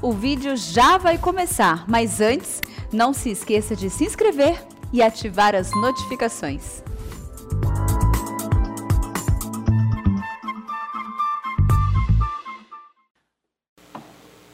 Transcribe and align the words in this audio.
O 0.00 0.12
vídeo 0.12 0.56
já 0.56 0.96
vai 0.96 1.18
começar, 1.18 1.84
mas 1.88 2.20
antes, 2.20 2.62
não 2.92 3.12
se 3.12 3.30
esqueça 3.30 3.74
de 3.74 3.90
se 3.90 4.04
inscrever 4.04 4.62
e 4.92 5.02
ativar 5.02 5.56
as 5.56 5.72
notificações. 5.72 6.84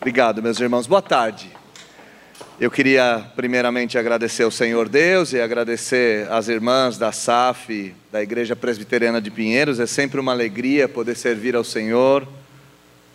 Obrigado, 0.00 0.42
meus 0.42 0.58
irmãos. 0.58 0.86
Boa 0.86 1.02
tarde. 1.02 1.50
Eu 2.58 2.70
queria 2.70 3.30
primeiramente 3.36 3.98
agradecer 3.98 4.44
ao 4.44 4.50
Senhor 4.50 4.88
Deus 4.88 5.34
e 5.34 5.40
agradecer 5.42 6.26
às 6.32 6.48
irmãs 6.48 6.96
da 6.96 7.12
SAF, 7.12 7.94
da 8.10 8.22
Igreja 8.22 8.56
Presbiteriana 8.56 9.20
de 9.20 9.30
Pinheiros. 9.30 9.78
É 9.78 9.86
sempre 9.86 10.18
uma 10.18 10.32
alegria 10.32 10.88
poder 10.88 11.16
servir 11.16 11.54
ao 11.54 11.64
Senhor 11.64 12.26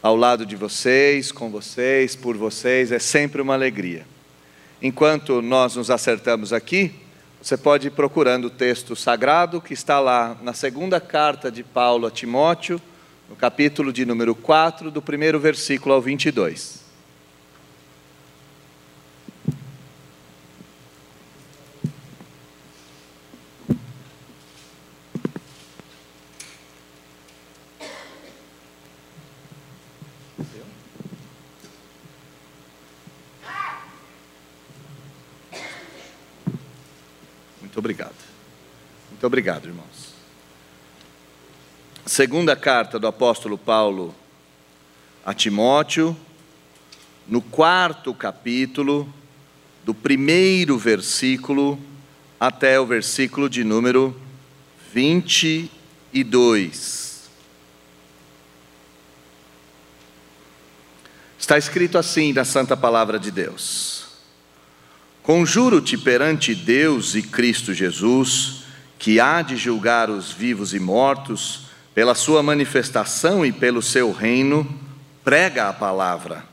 ao 0.01 0.15
lado 0.15 0.45
de 0.45 0.55
vocês, 0.55 1.31
com 1.31 1.49
vocês, 1.49 2.15
por 2.15 2.37
vocês. 2.37 2.91
É 2.91 2.99
sempre 2.99 3.41
uma 3.41 3.53
alegria. 3.53 4.05
Enquanto 4.81 5.41
nós 5.41 5.75
nos 5.75 5.91
acertamos 5.91 6.53
aqui, 6.53 6.93
você 7.41 7.57
pode 7.57 7.87
ir 7.87 7.91
procurando 7.91 8.45
o 8.45 8.49
texto 8.49 8.95
sagrado 8.95 9.61
que 9.61 9.73
está 9.73 9.99
lá 9.99 10.37
na 10.41 10.53
segunda 10.53 10.99
carta 10.99 11.51
de 11.51 11.63
Paulo 11.63 12.07
a 12.07 12.11
Timóteo, 12.11 12.81
no 13.29 13.35
capítulo 13.35 13.93
de 13.93 14.05
número 14.05 14.33
4, 14.33 14.89
do 14.89 15.01
primeiro 15.01 15.39
versículo 15.39 15.93
ao 15.95 16.01
22. 16.01 16.88
Muito 37.79 37.85
obrigado. 37.85 38.15
Muito 39.09 39.25
obrigado, 39.25 39.69
irmãos. 39.69 40.13
Segunda 42.05 42.53
carta 42.53 42.99
do 42.99 43.07
apóstolo 43.07 43.57
Paulo 43.57 44.13
a 45.25 45.33
Timóteo, 45.33 46.13
no 47.25 47.41
quarto 47.41 48.13
capítulo, 48.13 49.07
do 49.85 49.93
primeiro 49.93 50.77
versículo 50.77 51.79
até 52.37 52.77
o 52.77 52.85
versículo 52.85 53.49
de 53.49 53.63
número 53.63 54.13
22. 54.91 57.29
Está 61.39 61.57
escrito 61.57 61.97
assim 61.97 62.33
na 62.33 62.43
Santa 62.43 62.75
Palavra 62.75 63.17
de 63.17 63.31
Deus. 63.31 63.98
Conjuro-te 65.23 65.97
perante 65.97 66.55
Deus 66.55 67.15
e 67.15 67.21
Cristo 67.21 67.73
Jesus, 67.73 68.63
que 68.97 69.19
há 69.19 69.41
de 69.41 69.55
julgar 69.55 70.09
os 70.09 70.31
vivos 70.31 70.73
e 70.73 70.79
mortos, 70.79 71.69
pela 71.93 72.15
sua 72.15 72.41
manifestação 72.41 73.45
e 73.45 73.51
pelo 73.51 73.81
seu 73.81 74.11
reino, 74.11 74.67
prega 75.23 75.69
a 75.69 75.73
palavra. 75.73 76.43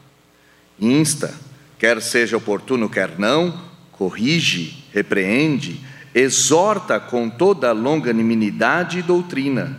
Insta, 0.79 1.33
quer 1.79 2.01
seja 2.03 2.37
oportuno, 2.37 2.89
quer 2.89 3.19
não, 3.19 3.59
corrige, 3.93 4.85
repreende, 4.93 5.81
exorta 6.15 6.99
com 6.99 7.29
toda 7.29 7.73
longanimidade 7.73 8.99
e 8.99 9.03
doutrina, 9.03 9.79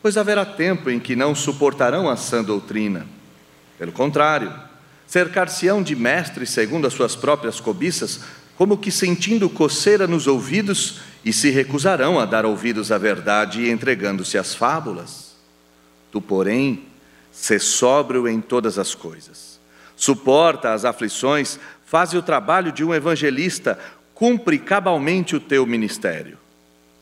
pois 0.00 0.16
haverá 0.16 0.44
tempo 0.44 0.90
em 0.90 0.98
que 0.98 1.16
não 1.16 1.34
suportarão 1.34 2.08
a 2.08 2.16
sã 2.16 2.42
doutrina. 2.42 3.06
Pelo 3.78 3.92
contrário, 3.92 4.52
Cercar-se-ão 5.06 5.82
de 5.82 5.94
mestres 5.94 6.50
segundo 6.50 6.86
as 6.86 6.92
suas 6.92 7.14
próprias 7.14 7.60
cobiças, 7.60 8.20
como 8.56 8.78
que 8.78 8.90
sentindo 8.90 9.48
coceira 9.48 10.06
nos 10.06 10.26
ouvidos, 10.26 11.00
e 11.24 11.32
se 11.32 11.50
recusarão 11.50 12.18
a 12.20 12.24
dar 12.24 12.46
ouvidos 12.46 12.92
à 12.92 12.98
verdade, 12.98 13.68
entregando-se 13.68 14.38
às 14.38 14.54
fábulas. 14.54 15.34
Tu, 16.12 16.20
porém, 16.20 16.84
sê 17.32 17.58
sóbrio 17.58 18.28
em 18.28 18.40
todas 18.40 18.78
as 18.78 18.94
coisas. 18.94 19.60
Suporta 19.96 20.72
as 20.72 20.84
aflições, 20.84 21.58
faze 21.84 22.16
o 22.16 22.22
trabalho 22.22 22.70
de 22.70 22.84
um 22.84 22.94
evangelista, 22.94 23.78
cumpre 24.14 24.58
cabalmente 24.58 25.36
o 25.36 25.40
teu 25.40 25.66
ministério. 25.66 26.38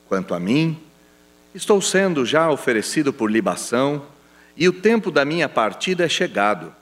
Quanto 0.09 0.35
a 0.35 0.41
mim, 0.41 0.79
estou 1.55 1.81
sendo 1.81 2.27
já 2.27 2.51
oferecido 2.51 3.13
por 3.13 3.31
libação, 3.31 4.07
e 4.57 4.69
o 4.69 4.73
tempo 4.73 5.11
da 5.11 5.25
minha 5.25 5.49
partida 5.49 6.05
é 6.05 6.09
chegado. 6.09 6.75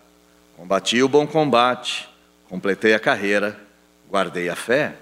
Combati 0.57 1.03
o 1.03 1.09
bom 1.09 1.27
combate, 1.27 2.09
completei 2.49 2.95
a 2.95 3.01
carreira, 3.01 3.59
guardei 4.09 4.49
a 4.49 4.57
fé. 4.57 4.97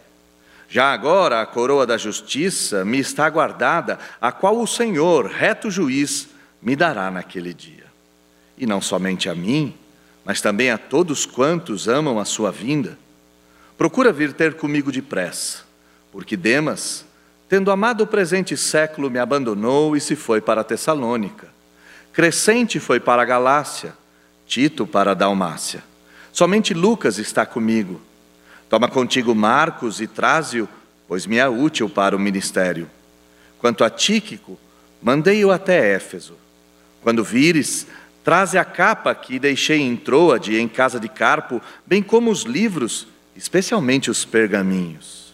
Já 0.68 0.92
agora 0.92 1.40
a 1.40 1.46
coroa 1.46 1.84
da 1.84 1.96
justiça 1.96 2.84
me 2.84 2.98
está 2.98 3.28
guardada, 3.28 3.98
a 4.20 4.30
qual 4.30 4.56
o 4.58 4.66
Senhor, 4.66 5.26
reto 5.26 5.70
juiz, 5.70 6.28
me 6.62 6.76
dará 6.76 7.10
naquele 7.10 7.52
dia. 7.52 7.86
E 8.56 8.66
não 8.66 8.80
somente 8.80 9.28
a 9.28 9.34
mim, 9.34 9.74
mas 10.24 10.40
também 10.40 10.70
a 10.70 10.78
todos 10.78 11.26
quantos 11.26 11.88
amam 11.88 12.20
a 12.20 12.24
sua 12.24 12.52
vinda. 12.52 12.96
Procura 13.76 14.12
vir 14.12 14.32
ter 14.32 14.54
comigo 14.54 14.92
depressa, 14.92 15.64
porque 16.12 16.36
Demas, 16.36 17.04
tendo 17.48 17.72
amado 17.72 18.04
o 18.04 18.06
presente 18.06 18.56
século, 18.56 19.10
me 19.10 19.18
abandonou 19.18 19.96
e 19.96 20.00
se 20.00 20.14
foi 20.14 20.40
para 20.40 20.62
Tessalônica. 20.62 21.48
Crescente 22.12 22.78
foi 22.78 23.00
para 23.00 23.22
a 23.22 23.24
Galácia 23.24 23.98
Tito 24.50 24.84
para 24.84 25.12
a 25.12 25.14
Dalmácia. 25.14 25.80
Somente 26.32 26.74
Lucas 26.74 27.18
está 27.18 27.46
comigo. 27.46 28.00
Toma 28.68 28.88
contigo 28.88 29.32
Marcos 29.32 30.00
e 30.00 30.08
traze-o, 30.08 30.68
pois 31.06 31.24
me 31.24 31.36
é 31.36 31.48
útil 31.48 31.88
para 31.88 32.16
o 32.16 32.18
ministério. 32.18 32.90
Quanto 33.60 33.84
a 33.84 33.88
Tíquico, 33.88 34.58
mandei-o 35.00 35.52
até 35.52 35.94
Éfeso. 35.94 36.34
Quando 37.00 37.22
vires, 37.22 37.86
traze 38.24 38.58
a 38.58 38.64
capa 38.64 39.14
que 39.14 39.38
deixei 39.38 39.82
em 39.82 39.94
Troade, 39.94 40.58
em 40.58 40.66
casa 40.66 40.98
de 40.98 41.08
Carpo, 41.08 41.62
bem 41.86 42.02
como 42.02 42.28
os 42.28 42.42
livros, 42.42 43.06
especialmente 43.36 44.10
os 44.10 44.24
pergaminhos. 44.24 45.32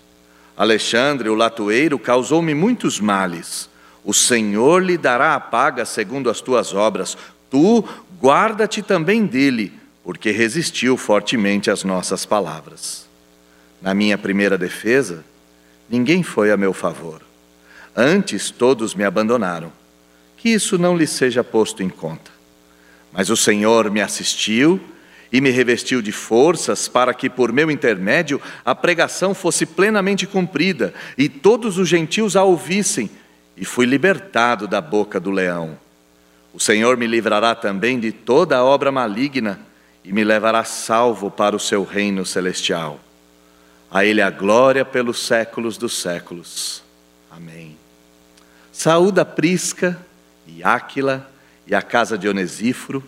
Alexandre, 0.54 1.30
o 1.30 1.34
latoeiro, 1.34 1.98
causou-me 1.98 2.54
muitos 2.54 3.00
males. 3.00 3.70
O 4.04 4.12
Senhor 4.12 4.82
lhe 4.82 4.98
dará 4.98 5.34
a 5.34 5.40
paga 5.40 5.86
segundo 5.86 6.28
as 6.28 6.42
tuas 6.42 6.74
obras. 6.74 7.16
Tu 7.50 7.84
guarda-te 8.20 8.82
também 8.82 9.26
dele, 9.26 9.72
porque 10.02 10.30
resistiu 10.30 10.96
fortemente 10.96 11.70
às 11.70 11.84
nossas 11.84 12.24
palavras. 12.24 13.06
Na 13.80 13.94
minha 13.94 14.16
primeira 14.16 14.56
defesa, 14.56 15.24
ninguém 15.88 16.22
foi 16.22 16.50
a 16.50 16.56
meu 16.56 16.72
favor. 16.72 17.22
Antes 17.94 18.50
todos 18.50 18.94
me 18.94 19.04
abandonaram. 19.04 19.72
Que 20.36 20.50
isso 20.50 20.76
não 20.78 20.96
lhe 20.96 21.06
seja 21.06 21.42
posto 21.42 21.82
em 21.82 21.88
conta. 21.88 22.30
Mas 23.12 23.30
o 23.30 23.36
Senhor 23.36 23.90
me 23.90 24.00
assistiu 24.00 24.80
e 25.32 25.40
me 25.40 25.50
revestiu 25.50 26.02
de 26.02 26.12
forças 26.12 26.88
para 26.88 27.12
que, 27.14 27.28
por 27.28 27.52
meu 27.52 27.70
intermédio, 27.70 28.40
a 28.64 28.74
pregação 28.74 29.34
fosse 29.34 29.66
plenamente 29.66 30.26
cumprida 30.26 30.94
e 31.16 31.28
todos 31.28 31.78
os 31.78 31.88
gentios 31.88 32.36
a 32.36 32.44
ouvissem, 32.44 33.10
e 33.56 33.64
fui 33.64 33.86
libertado 33.86 34.68
da 34.68 34.80
boca 34.80 35.18
do 35.18 35.30
leão. 35.30 35.78
O 36.56 36.58
Senhor 36.58 36.96
me 36.96 37.06
livrará 37.06 37.54
também 37.54 38.00
de 38.00 38.10
toda 38.10 38.64
obra 38.64 38.90
maligna 38.90 39.60
e 40.02 40.10
me 40.10 40.24
levará 40.24 40.64
salvo 40.64 41.30
para 41.30 41.54
o 41.54 41.60
seu 41.60 41.84
reino 41.84 42.24
celestial. 42.24 42.98
A 43.90 44.06
Ele 44.06 44.22
a 44.22 44.30
glória 44.30 44.82
pelos 44.82 45.18
séculos 45.18 45.76
dos 45.76 46.00
séculos. 46.00 46.82
Amém. 47.30 47.76
Saúda 48.72 49.22
Prisca 49.22 50.00
e 50.46 50.64
Áquila 50.64 51.30
e 51.66 51.74
a 51.74 51.82
casa 51.82 52.16
de 52.16 52.26
Onesíforo. 52.26 53.04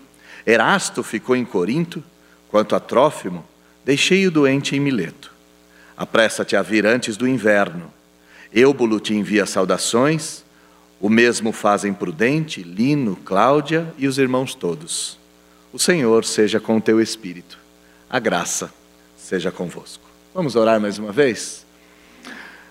Erasto 0.46 1.02
ficou 1.02 1.34
em 1.34 1.46
Corinto, 1.46 2.04
quanto 2.50 2.76
a 2.76 2.80
Trófimo, 2.80 3.46
deixei-o 3.82 4.30
doente 4.30 4.76
em 4.76 4.80
Mileto. 4.80 5.32
Apressa-te 5.96 6.54
a 6.54 6.60
vir 6.60 6.84
antes 6.84 7.16
do 7.16 7.26
inverno. 7.26 7.90
Eubulo 8.52 9.00
te 9.00 9.14
envia 9.14 9.46
saudações 9.46 10.44
o 11.00 11.08
mesmo 11.08 11.52
fazem 11.52 11.92
Prudente, 11.92 12.62
Lino, 12.62 13.16
Cláudia 13.16 13.92
e 13.96 14.06
os 14.06 14.18
irmãos 14.18 14.54
todos. 14.54 15.18
O 15.72 15.78
Senhor 15.78 16.24
seja 16.24 16.58
com 16.58 16.76
o 16.76 16.80
teu 16.80 17.00
espírito. 17.00 17.58
A 18.10 18.18
graça 18.18 18.72
seja 19.16 19.52
convosco. 19.52 20.04
Vamos 20.34 20.56
orar 20.56 20.80
mais 20.80 20.98
uma 20.98 21.12
vez? 21.12 21.64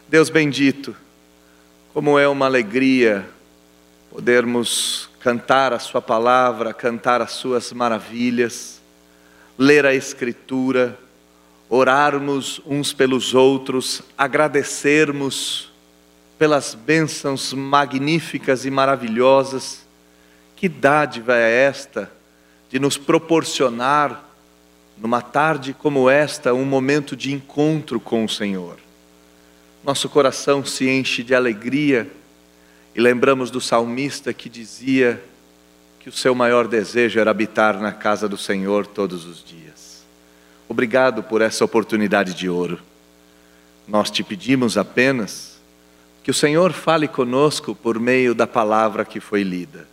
Deus 0.09 0.29
bendito, 0.29 0.95
como 1.94 2.18
é 2.18 2.27
uma 2.27 2.45
alegria 2.45 3.27
podermos 4.09 5.09
cantar 5.19 5.74
a 5.74 5.79
Sua 5.79 6.01
palavra, 6.01 6.74
cantar 6.74 7.21
as 7.21 7.31
Suas 7.31 7.71
maravilhas, 7.71 8.81
ler 9.57 9.85
a 9.85 9.94
Escritura, 9.94 10.97
orarmos 11.69 12.62
uns 12.65 12.94
pelos 12.94 13.33
outros, 13.33 14.01
agradecermos 14.18 15.67
pelas 16.38 16.75
bênçãos 16.75 17.54
magníficas 17.54 18.66
e 18.66 18.72
maravilhosas. 18.72 19.86
Que 20.56 20.69
dádiva 20.69 21.36
é 21.36 21.66
esta 21.66 22.12
de 22.69 22.80
nos 22.80 22.98
proporcionar 22.98 24.24
numa 24.98 25.22
tarde 25.22 25.74
como 25.74 26.10
esta, 26.10 26.54
um 26.54 26.66
momento 26.66 27.16
de 27.16 27.31
encontro 27.31 28.00
com 28.00 28.25
o 28.25 28.30
Senhor. 28.30 28.78
Nosso 29.84 30.10
coração 30.10 30.66
se 30.66 30.89
enche 30.89 31.24
de 31.24 31.36
alegria 31.36 32.12
e 32.95 33.00
lembramos 33.00 33.51
do 33.51 33.62
salmista 33.62 34.34
que 34.34 34.50
dizia 34.50 35.24
que 36.00 36.10
o 36.10 36.12
seu 36.12 36.34
maior 36.34 36.68
desejo 36.68 37.19
era 37.19 37.30
habitar 37.30 37.80
na 37.80 37.92
casa 37.92 38.28
do 38.28 38.38
Senhor 38.38 38.88
todos 38.88 39.25
os 39.25 39.44
dias. 39.44 40.04
Obrigado 40.68 41.22
por 41.22 41.42
essa 41.42 41.63
oportunidade 41.63 42.34
de 42.34 42.50
ouro. 42.50 42.80
Nós 43.88 44.10
te 44.10 44.24
pedimos 44.24 44.78
apenas 44.78 45.47
que 46.27 46.31
o 46.31 46.33
Senhor 46.33 46.74
fale 46.74 47.07
conosco 47.07 47.74
por 47.74 47.97
meio 47.97 48.35
da 48.35 48.45
palavra 48.45 49.06
que 49.06 49.18
foi 49.18 49.44
lida. 49.44 49.88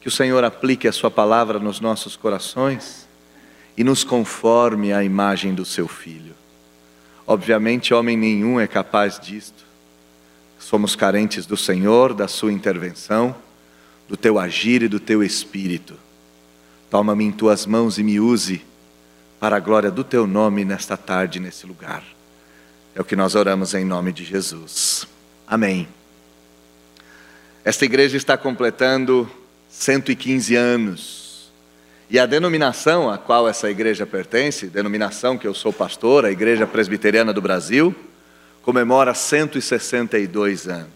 Que 0.00 0.08
o 0.08 0.10
Senhor 0.10 0.42
aplique 0.42 0.88
a 0.88 0.92
Sua 0.92 1.10
palavra 1.10 1.58
nos 1.58 1.78
nossos 1.78 2.16
corações 2.16 3.06
e 3.76 3.84
nos 3.84 4.02
conforme 4.02 4.94
à 4.94 5.04
imagem 5.04 5.52
do 5.52 5.66
Seu 5.66 5.86
Filho. 5.86 6.34
Obviamente, 7.26 7.92
homem 7.92 8.16
nenhum 8.16 8.58
é 8.58 8.66
capaz 8.66 9.20
disto. 9.20 9.62
Somos 10.58 10.96
carentes 10.96 11.44
do 11.44 11.54
Senhor, 11.54 12.14
da 12.14 12.26
Sua 12.26 12.50
intervenção, 12.50 13.36
do 14.08 14.16
Teu 14.16 14.38
agir 14.38 14.80
e 14.80 14.88
do 14.88 14.98
Teu 14.98 15.22
Espírito. 15.22 15.96
Toma-me 16.90 17.26
em 17.26 17.30
Tuas 17.30 17.66
mãos 17.66 17.98
e 17.98 18.02
me 18.02 18.18
use 18.18 18.64
para 19.38 19.58
a 19.58 19.60
glória 19.60 19.90
do 19.90 20.02
Teu 20.02 20.26
nome 20.26 20.64
nesta 20.64 20.96
tarde, 20.96 21.38
nesse 21.38 21.66
lugar. 21.66 22.02
É 22.94 23.02
o 23.02 23.04
que 23.04 23.14
nós 23.14 23.34
oramos 23.34 23.74
em 23.74 23.84
nome 23.84 24.14
de 24.14 24.24
Jesus. 24.24 25.17
Amém. 25.50 25.88
Esta 27.64 27.86
igreja 27.86 28.18
está 28.18 28.36
completando 28.36 29.30
115 29.70 30.54
anos. 30.54 31.50
E 32.10 32.18
a 32.18 32.26
denominação 32.26 33.10
a 33.10 33.16
qual 33.16 33.48
essa 33.48 33.70
igreja 33.70 34.04
pertence, 34.04 34.66
denominação 34.66 35.38
que 35.38 35.46
eu 35.46 35.54
sou 35.54 35.72
pastor, 35.72 36.26
a 36.26 36.30
Igreja 36.30 36.66
Presbiteriana 36.66 37.32
do 37.32 37.40
Brasil, 37.40 37.94
comemora 38.60 39.14
162 39.14 40.68
anos. 40.68 40.88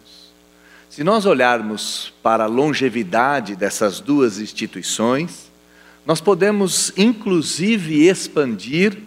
Se 0.90 1.02
nós 1.02 1.24
olharmos 1.24 2.12
para 2.22 2.44
a 2.44 2.46
longevidade 2.46 3.56
dessas 3.56 4.00
duas 4.00 4.38
instituições, 4.38 5.50
nós 6.04 6.20
podemos 6.20 6.92
inclusive 6.94 8.06
expandir 8.06 8.98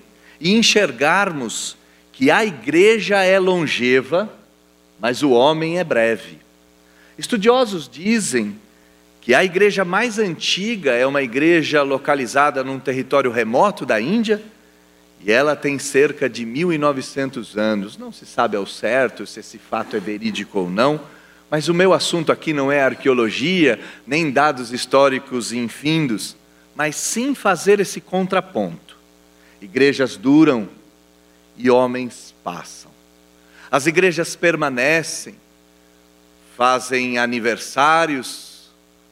e 0.41 0.55
enxergarmos 0.55 1.77
que 2.11 2.31
a 2.31 2.43
igreja 2.43 3.23
é 3.23 3.37
longeva, 3.37 4.27
mas 4.99 5.23
o 5.23 5.31
homem 5.31 5.77
é 5.79 5.83
breve. 5.83 6.39
Estudiosos 7.17 7.87
dizem 7.87 8.55
que 9.21 9.33
a 9.33 9.43
igreja 9.43 9.83
mais 9.83 10.19
antiga 10.19 10.91
é 10.91 11.05
uma 11.05 11.21
igreja 11.21 11.81
localizada 11.81 12.63
num 12.63 12.79
território 12.79 13.31
remoto 13.31 13.85
da 13.85 13.99
Índia, 13.99 14.41
e 15.23 15.31
ela 15.31 15.55
tem 15.55 15.79
cerca 15.79 16.29
de 16.29 16.45
1900 16.45 17.57
anos. 17.57 17.97
Não 17.97 18.11
se 18.11 18.25
sabe 18.25 18.55
ao 18.55 18.67
certo 18.67 19.25
se 19.25 19.39
esse 19.39 19.57
fato 19.57 19.95
é 19.95 19.99
verídico 19.99 20.59
ou 20.59 20.69
não, 20.69 21.01
mas 21.49 21.67
o 21.67 21.73
meu 21.73 21.93
assunto 21.93 22.31
aqui 22.31 22.53
não 22.53 22.71
é 22.71 22.81
arqueologia, 22.81 23.79
nem 24.05 24.29
dados 24.29 24.71
históricos 24.71 25.51
infindos, 25.51 26.35
mas 26.75 26.95
sim 26.95 27.33
fazer 27.33 27.79
esse 27.79 27.99
contraponto. 27.99 28.95
Igrejas 29.61 30.17
duram 30.17 30.67
e 31.57 31.71
homens 31.71 32.35
passam. 32.43 32.84
As 33.71 33.87
igrejas 33.87 34.35
permanecem, 34.35 35.35
fazem 36.55 37.17
aniversários, 37.17 38.69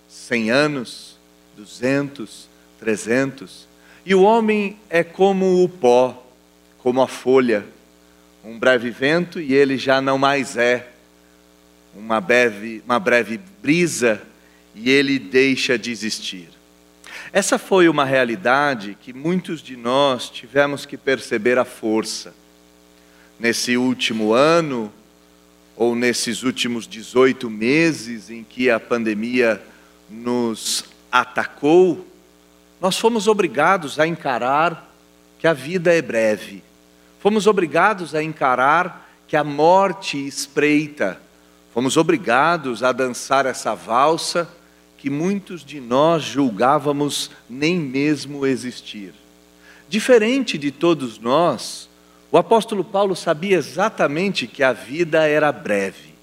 100 0.08 0.52
anos, 0.52 1.18
200, 1.58 2.48
300, 2.80 3.68
e 4.06 4.14
o 4.14 4.22
homem 4.22 4.78
é 4.90 5.04
como 5.04 5.64
o 5.64 5.70
pó, 5.70 6.26
como 6.80 7.02
a 7.02 7.08
folha, 7.08 7.66
um 8.44 8.60
breve 8.60 8.90
vento 8.90 9.40
e 9.40 9.54
ele 9.54 9.78
já 9.78 10.02
não 10.02 10.18
mais 10.18 10.58
é, 10.58 10.90
uma 11.96 12.20
breve, 12.20 12.84
uma 12.86 13.00
breve 13.00 13.40
brisa 13.62 14.22
e 14.76 14.90
ele 14.90 15.18
deixa 15.18 15.78
de 15.78 15.92
existir. 15.92 16.50
Essa 17.32 17.58
foi 17.58 17.88
uma 17.88 18.04
realidade 18.04 18.98
que 19.02 19.14
muitos 19.14 19.62
de 19.62 19.78
nós 19.78 20.30
tivemos 20.30 20.86
que 20.86 20.98
perceber 20.98 21.58
a 21.58 21.66
força. 21.66 22.34
Nesse 23.40 23.76
último 23.78 24.34
ano, 24.34 24.92
ou 25.76 25.96
nesses 25.96 26.44
últimos 26.44 26.88
18 26.88 27.50
meses 27.50 28.30
em 28.30 28.44
que 28.44 28.70
a 28.70 28.80
pandemia 28.80 29.62
nos 30.10 30.86
atacou, 31.12 32.06
nós 32.80 32.98
fomos 32.98 33.28
obrigados 33.28 34.00
a 34.00 34.06
encarar 34.06 34.92
que 35.40 35.48
a 35.48 35.54
vida 35.54 35.94
é 35.94 36.02
breve. 36.02 36.64
Fomos 37.20 37.48
obrigados 37.48 38.14
a 38.14 38.22
encarar 38.22 39.10
que 39.28 39.36
a 39.36 39.44
morte 39.44 40.18
espreita. 40.28 41.20
Fomos 41.74 41.98
obrigados 41.98 42.84
a 42.84 42.92
dançar 42.92 43.46
essa 43.46 43.74
valsa 43.74 44.50
que 44.98 45.10
muitos 45.10 45.66
de 45.66 45.82
nós 45.82 46.24
julgávamos 46.24 47.32
nem 47.50 47.80
mesmo 47.80 48.46
existir. 48.46 49.14
Diferente 49.90 50.58
de 50.58 50.72
todos 50.72 51.20
nós, 51.20 51.90
o 52.34 52.38
apóstolo 52.38 52.84
Paulo 52.84 53.16
sabia 53.16 53.56
exatamente 53.56 54.48
que 54.48 54.62
a 54.62 54.74
vida 54.74 55.26
era 55.26 55.52
breve. 55.52 56.14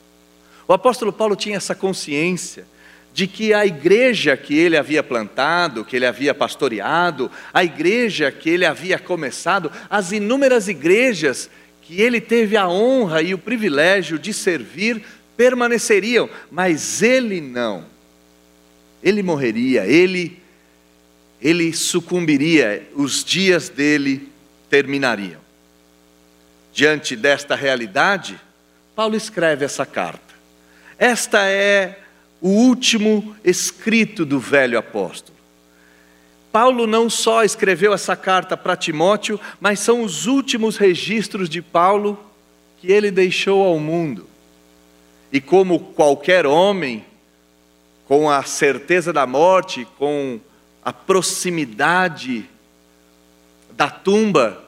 O 0.69 0.73
apóstolo 0.73 1.13
Paulo 1.13 1.37
tinha 1.37 1.57
essa 1.57 1.75
consciência 1.75 2.67
de 3.15 3.27
que 3.27 3.55
a 3.55 3.65
igreja 3.65 4.37
que 4.37 4.55
ele 4.55 4.77
havia 4.77 5.03
plantado, 5.03 5.85
que 5.85 5.97
ele 5.97 6.07
havia 6.07 6.35
pastoreado, 6.35 7.31
a 7.55 7.65
igreja 7.65 8.31
que 8.31 8.51
ele 8.51 8.67
havia 8.67 8.99
começado, 8.99 9.71
as 9.89 10.13
inúmeras 10.13 10.69
igrejas 10.69 11.49
que 11.81 12.03
ele 12.03 12.21
teve 12.21 12.57
a 12.57 12.69
honra 12.69 13.23
e 13.23 13.33
o 13.33 13.39
privilégio 13.39 14.19
de 14.19 14.35
servir, 14.35 15.03
permaneceriam, 15.37 16.29
mas 16.51 17.03
ele 17.03 17.41
não 17.41 17.85
ele 19.03 19.23
morreria, 19.23 19.87
ele, 19.87 20.39
ele 21.41 21.73
sucumbiria, 21.73 22.87
os 22.95 23.25
dias 23.25 23.69
dele 23.69 24.29
terminariam. 24.69 25.40
Diante 26.73 27.17
desta 27.17 27.55
realidade, 27.55 28.41
Paulo 28.95 29.17
escreve 29.17 29.65
essa 29.65 29.85
carta. 29.85 30.35
Esta 30.99 31.47
é 31.47 31.99
o 32.41 32.49
último 32.49 33.37
escrito 33.45 34.25
do 34.25 34.39
velho 34.39 34.79
apóstolo. 34.79 35.39
Paulo 36.53 36.87
não 36.87 37.09
só 37.09 37.45
escreveu 37.45 37.93
essa 37.93 38.17
carta 38.17 38.57
para 38.57 38.77
Timóteo, 38.77 39.39
mas 39.61 39.81
são 39.81 40.03
os 40.03 40.27
últimos 40.27 40.77
registros 40.77 41.49
de 41.49 41.63
Paulo 41.63 42.19
que 42.79 42.91
ele 42.91 43.11
deixou 43.11 43.65
ao 43.65 43.79
mundo. 43.79 44.29
E 45.33 45.41
como 45.41 45.79
qualquer 45.79 46.47
homem, 46.47 47.05
com 48.07 48.29
a 48.29 48.43
certeza 48.43 49.13
da 49.13 49.27
morte, 49.27 49.87
com 49.97 50.41
a 50.85 50.93
proximidade 50.93 52.49
da 53.73 53.89
tumba, 53.89 54.65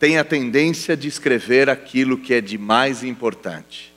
tem 0.00 0.16
a 0.16 0.24
tendência 0.24 0.96
de 0.96 1.06
escrever 1.06 1.68
aquilo 1.68 2.16
que 2.16 2.32
é 2.32 2.40
de 2.40 2.56
mais 2.56 3.04
importante. 3.04 3.92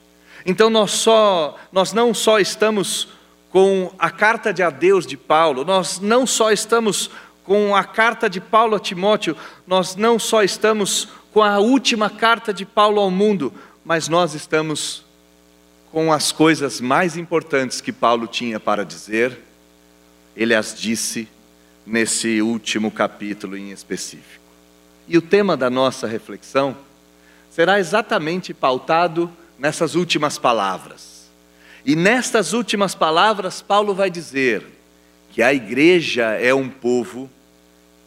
Então 0.45 0.69
nós 0.69 0.91
só 0.91 1.57
nós 1.71 1.93
não 1.93 2.13
só 2.13 2.39
estamos 2.39 3.07
com 3.49 3.89
a 3.97 4.11
carta 4.11 4.53
de 4.53 4.61
adeus 4.61 5.07
de 5.07 5.15
Paulo, 5.15 5.63
nós 5.63 6.01
não 6.01 6.27
só 6.27 6.51
estamos 6.51 7.09
com 7.45 7.73
a 7.73 7.85
carta 7.85 8.29
de 8.29 8.41
Paulo 8.41 8.75
a 8.75 8.79
Timóteo, 8.79 9.37
nós 9.65 9.95
não 9.95 10.19
só 10.19 10.43
estamos 10.43 11.07
com 11.31 11.41
a 11.41 11.59
última 11.59 12.09
carta 12.09 12.53
de 12.53 12.65
Paulo 12.65 12.99
ao 12.99 13.09
mundo, 13.09 13.53
mas 13.85 14.09
nós 14.09 14.33
estamos 14.33 15.05
com 15.89 16.11
as 16.11 16.31
coisas 16.31 16.81
mais 16.81 17.15
importantes 17.15 17.79
que 17.79 17.93
Paulo 17.93 18.27
tinha 18.27 18.59
para 18.59 18.83
dizer, 18.83 19.39
ele 20.35 20.53
as 20.53 20.77
disse 20.77 21.29
nesse 21.85 22.41
último 22.41 22.91
capítulo 22.91 23.55
em 23.55 23.71
específico. 23.71 24.42
E 25.07 25.17
o 25.17 25.21
tema 25.21 25.57
da 25.57 25.69
nossa 25.69 26.07
reflexão 26.07 26.75
será 27.49 27.79
exatamente 27.79 28.53
pautado 28.53 29.31
nessas 29.59 29.95
últimas 29.95 30.37
palavras. 30.37 31.29
E 31.85 31.95
nestas 31.95 32.53
últimas 32.53 32.95
palavras, 32.95 33.61
Paulo 33.61 33.93
vai 33.93 34.09
dizer 34.09 34.65
que 35.31 35.41
a 35.41 35.53
igreja 35.53 36.31
é 36.33 36.53
um 36.53 36.69
povo 36.69 37.29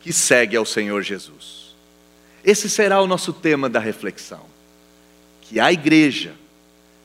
que 0.00 0.12
segue 0.12 0.56
ao 0.56 0.64
Senhor 0.64 1.02
Jesus. 1.02 1.74
Esse 2.44 2.70
será 2.70 3.00
o 3.02 3.06
nosso 3.06 3.32
tema 3.32 3.68
da 3.68 3.80
reflexão. 3.80 4.46
Que 5.42 5.60
a 5.60 5.72
igreja 5.72 6.34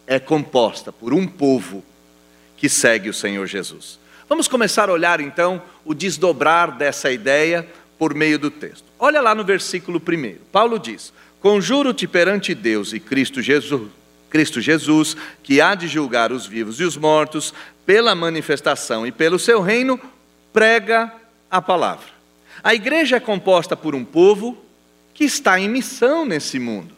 é 0.07 0.19
composta 0.19 0.91
por 0.91 1.13
um 1.13 1.27
povo 1.27 1.83
que 2.57 2.69
segue 2.69 3.09
o 3.09 3.13
Senhor 3.13 3.47
Jesus. 3.47 3.99
Vamos 4.29 4.47
começar 4.47 4.87
a 4.87 4.93
olhar 4.93 5.19
então 5.19 5.61
o 5.83 5.93
desdobrar 5.93 6.77
dessa 6.77 7.11
ideia 7.11 7.67
por 8.01 8.15
meio 8.15 8.39
do 8.39 8.49
texto. 8.49 8.85
Olha 8.97 9.21
lá 9.21 9.35
no 9.35 9.45
versículo 9.45 10.01
1. 10.01 10.45
Paulo 10.51 10.79
diz: 10.79 11.13
Conjuro-te 11.39 12.07
perante 12.07 12.55
Deus 12.55 12.93
e 12.93 12.99
Cristo 12.99 13.43
Jesus, 13.43 13.91
Cristo 14.27 14.59
Jesus, 14.59 15.15
que 15.43 15.61
há 15.61 15.75
de 15.75 15.87
julgar 15.87 16.31
os 16.31 16.47
vivos 16.47 16.79
e 16.79 16.83
os 16.83 16.97
mortos, 16.97 17.53
pela 17.85 18.15
manifestação 18.15 19.05
e 19.05 19.11
pelo 19.11 19.37
seu 19.37 19.61
reino, 19.61 20.01
prega 20.51 21.13
a 21.47 21.61
palavra. 21.61 22.07
A 22.63 22.73
igreja 22.73 23.17
é 23.17 23.19
composta 23.19 23.77
por 23.77 23.93
um 23.93 24.03
povo 24.03 24.57
que 25.13 25.23
está 25.23 25.59
em 25.59 25.69
missão 25.69 26.25
nesse 26.25 26.57
mundo. 26.57 26.95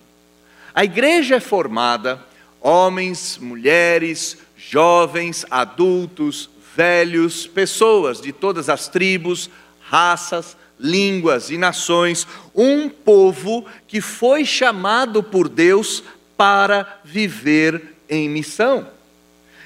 A 0.74 0.86
igreja 0.86 1.36
é 1.36 1.40
formada 1.42 2.24
homens, 2.62 3.38
mulheres, 3.38 4.38
jovens, 4.56 5.46
adultos, 5.52 6.50
velhos, 6.74 7.46
pessoas 7.46 8.22
de 8.22 8.32
todas 8.32 8.70
as 8.70 8.88
tribos, 8.88 9.50
raças, 9.82 10.56
línguas 10.80 11.50
e 11.50 11.58
nações, 11.58 12.28
um 12.54 12.90
povo 12.90 13.66
que 13.88 14.02
foi 14.02 14.46
chamado 14.46 15.24
por 15.24 15.48
Deus 15.48 16.04
para 16.36 17.00
viver 17.04 17.96
em 18.10 18.30
missão. 18.30 18.88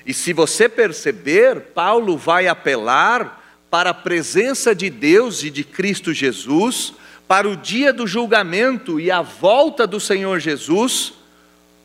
E 0.06 0.14
se 0.14 0.32
você 0.32 0.70
perceber, 0.70 1.60
Paulo 1.74 2.18
vai 2.18 2.48
apelar 2.48 3.44
para 3.70 3.90
a 3.90 3.94
presença 3.94 4.74
de 4.74 4.90
Deus 4.90 5.44
e 5.44 5.50
de 5.50 5.64
Cristo 5.64 6.14
Jesus, 6.14 6.94
para 7.28 7.50
o 7.50 7.58
dia 7.58 7.92
do 7.92 8.08
julgamento 8.08 9.00
e 9.00 9.12
a 9.12 9.22
volta 9.22 9.86
do 9.86 10.00
Senhor 10.00 10.40
Jesus, 10.40 11.14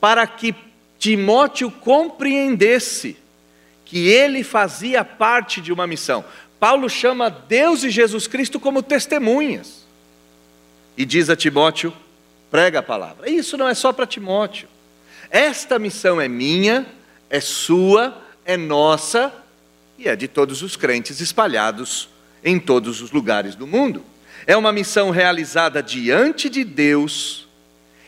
para 0.01 0.27
que 0.27 0.55
Timóteo 0.99 1.69
compreendesse 1.69 3.17
que 3.85 4.09
ele 4.09 4.45
fazia 4.45 5.05
parte 5.05 5.61
de 5.61 5.73
uma 5.73 5.87
missão. 5.87 6.25
Paulo 6.63 6.89
chama 6.89 7.29
Deus 7.29 7.83
e 7.83 7.91
Jesus 7.91 8.29
Cristo 8.29 8.61
como 8.61 8.85
testemunhas. 8.85 9.85
E 10.97 11.05
diz 11.05 11.29
a 11.29 11.35
Timóteo: 11.35 11.93
prega 12.53 12.79
a 12.79 12.83
palavra. 12.85 13.29
Isso 13.29 13.57
não 13.57 13.67
é 13.67 13.75
só 13.75 13.93
para 13.93 14.07
Timóteo. 14.07 14.69
Esta 15.29 15.77
missão 15.77 16.21
é 16.21 16.29
minha, 16.29 16.87
é 17.29 17.41
sua, 17.41 18.17
é 18.45 18.57
nossa 18.57 19.35
e 19.99 20.09
é 20.09 20.15
de 20.15 20.29
todos 20.29 20.63
os 20.63 20.77
crentes 20.77 21.19
espalhados 21.21 22.09
em 22.45 22.61
todos 22.61 23.01
os 23.01 23.11
lugares 23.11 23.57
do 23.57 23.67
mundo. 23.67 24.05
É 24.47 24.57
uma 24.57 24.71
missão 24.71 25.11
realizada 25.11 25.83
diante 25.83 26.49
de 26.49 26.63
Deus 26.63 27.49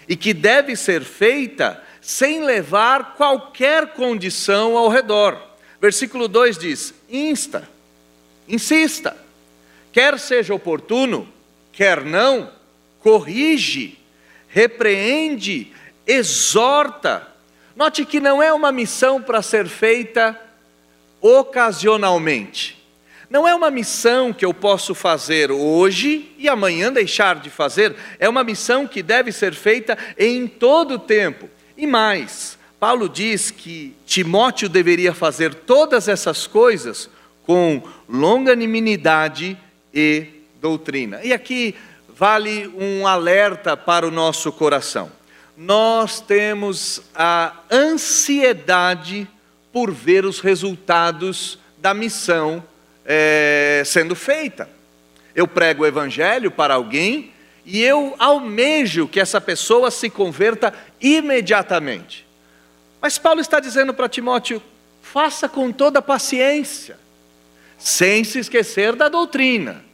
e 0.08 0.14
que 0.14 0.32
deve 0.32 0.76
ser 0.76 1.02
feita 1.02 1.82
sem 2.00 2.44
levar 2.44 3.16
qualquer 3.16 3.94
condição 3.94 4.78
ao 4.78 4.88
redor. 4.88 5.42
Versículo 5.80 6.28
2 6.28 6.56
diz: 6.56 6.94
insta, 7.11 7.74
insista, 8.49 9.17
quer 9.93 10.19
seja 10.19 10.55
oportuno, 10.55 11.29
quer 11.73 12.05
não, 12.05 12.51
corrige, 13.01 13.99
repreende, 14.49 15.73
exorta. 16.07 17.29
Note 17.77 18.05
que 18.05 18.21
não 18.21 18.43
é 18.43 18.53
uma 18.53 18.71
missão 18.71 19.21
para 19.21 19.43
ser 19.43 19.67
feita 19.67 20.39
ocasionalmente. 21.21 22.83
Não 23.29 23.49
é 23.49 23.55
uma 23.55 23.71
missão 23.71 24.33
que 24.33 24.45
eu 24.45 24.55
posso 24.55 24.95
fazer 24.95 25.51
hoje 25.51 26.33
e 26.39 26.49
amanhã 26.49 26.93
deixar 26.93 27.37
de 27.37 27.51
fazer, 27.51 27.97
é 28.19 28.29
uma 28.29 28.45
missão 28.45 28.87
que 28.87 29.03
deve 29.03 29.33
ser 29.33 29.55
feita 29.55 29.99
em 30.19 30.47
todo 30.47 30.95
o 30.95 30.99
tempo. 30.99 31.49
E 31.77 31.87
mais, 31.87 32.57
Paulo 32.79 33.09
diz 33.09 33.51
que 33.51 33.95
Timóteo 34.07 34.69
deveria 34.69 35.15
fazer 35.15 35.55
todas 35.55 36.07
essas 36.07 36.47
coisas 36.47 37.11
com 37.47 37.83
longanimidade 38.09 39.57
e 39.93 40.27
doutrina. 40.61 41.21
E 41.23 41.33
aqui 41.33 41.75
vale 42.09 42.69
um 42.69 43.07
alerta 43.07 43.77
para 43.77 44.07
o 44.07 44.11
nosso 44.11 44.51
coração. 44.53 45.11
Nós 45.57 46.21
temos 46.21 47.03
a 47.15 47.55
ansiedade 47.71 49.29
por 49.73 49.91
ver 49.93 50.25
os 50.25 50.41
resultados 50.41 51.59
da 51.79 51.93
missão 51.93 52.63
é, 53.05 53.83
sendo 53.85 54.15
feita. 54.15 54.69
Eu 55.35 55.47
prego 55.47 55.83
o 55.83 55.87
evangelho 55.87 56.51
para 56.51 56.75
alguém 56.75 57.33
e 57.65 57.83
eu 57.83 58.15
almejo 58.19 59.09
que 59.09 59.21
essa 59.21 59.41
pessoa 59.41 59.91
se 59.91 60.09
converta 60.09 60.73
imediatamente. 61.01 62.27
Mas 63.01 63.19
Paulo 63.19 63.41
está 63.41 63.61
dizendo 63.61 63.93
para 63.93 64.09
Timóteo: 64.09 64.63
faça 65.03 65.49
com 65.49 65.73
toda 65.73 66.01
paciência, 66.01 66.99
sem 67.78 68.25
se 68.25 68.38
esquecer 68.38 68.95
da 68.95 69.09
doutrina. 69.09 69.85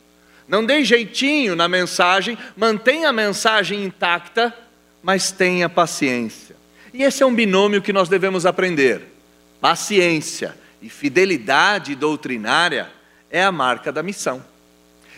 Não 0.46 0.64
dê 0.64 0.84
jeitinho 0.84 1.54
na 1.54 1.68
mensagem, 1.68 2.37
mantenha 2.56 3.10
a 3.10 3.12
mensagem 3.12 3.84
intacta, 3.84 4.54
mas 5.02 5.30
tenha 5.30 5.68
paciência. 5.68 6.56
E 6.92 7.02
esse 7.02 7.22
é 7.22 7.26
um 7.26 7.34
binômio 7.34 7.80
que 7.80 7.92
nós 7.92 8.08
devemos 8.08 8.44
aprender. 8.44 9.02
Paciência 9.60 10.56
e 10.82 10.88
fidelidade 10.88 11.94
doutrinária 11.94 12.90
é 13.30 13.42
a 13.42 13.52
marca 13.52 13.92
da 13.92 14.02
missão. 14.02 14.44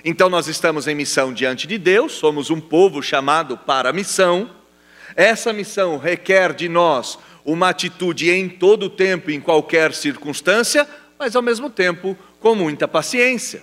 Então 0.04 0.28
nós 0.28 0.48
estamos 0.48 0.88
em 0.88 0.94
missão 0.94 1.32
diante 1.32 1.66
de 1.66 1.78
Deus, 1.78 2.12
somos 2.12 2.50
um 2.50 2.60
povo 2.60 3.02
chamado 3.02 3.56
para 3.56 3.90
a 3.90 3.92
missão. 3.92 4.50
Essa 5.14 5.52
missão 5.52 5.96
requer 5.96 6.52
de 6.52 6.68
nós 6.68 7.18
uma 7.44 7.68
atitude 7.68 8.30
em 8.30 8.48
todo 8.48 8.86
o 8.86 8.90
tempo, 8.90 9.30
em 9.30 9.40
qualquer 9.40 9.94
circunstância, 9.94 10.86
mas 11.18 11.36
ao 11.36 11.42
mesmo 11.42 11.70
tempo 11.70 12.18
com 12.42 12.54
muita 12.56 12.88
paciência. 12.88 13.62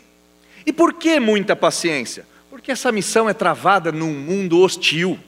E 0.65 0.71
por 0.71 0.93
que 0.93 1.19
muita 1.19 1.55
paciência? 1.55 2.25
Porque 2.50 2.71
essa 2.71 2.91
missão 2.91 3.29
é 3.29 3.33
travada 3.33 3.91
num 3.91 4.13
mundo 4.13 4.59
hostil. 4.59 5.19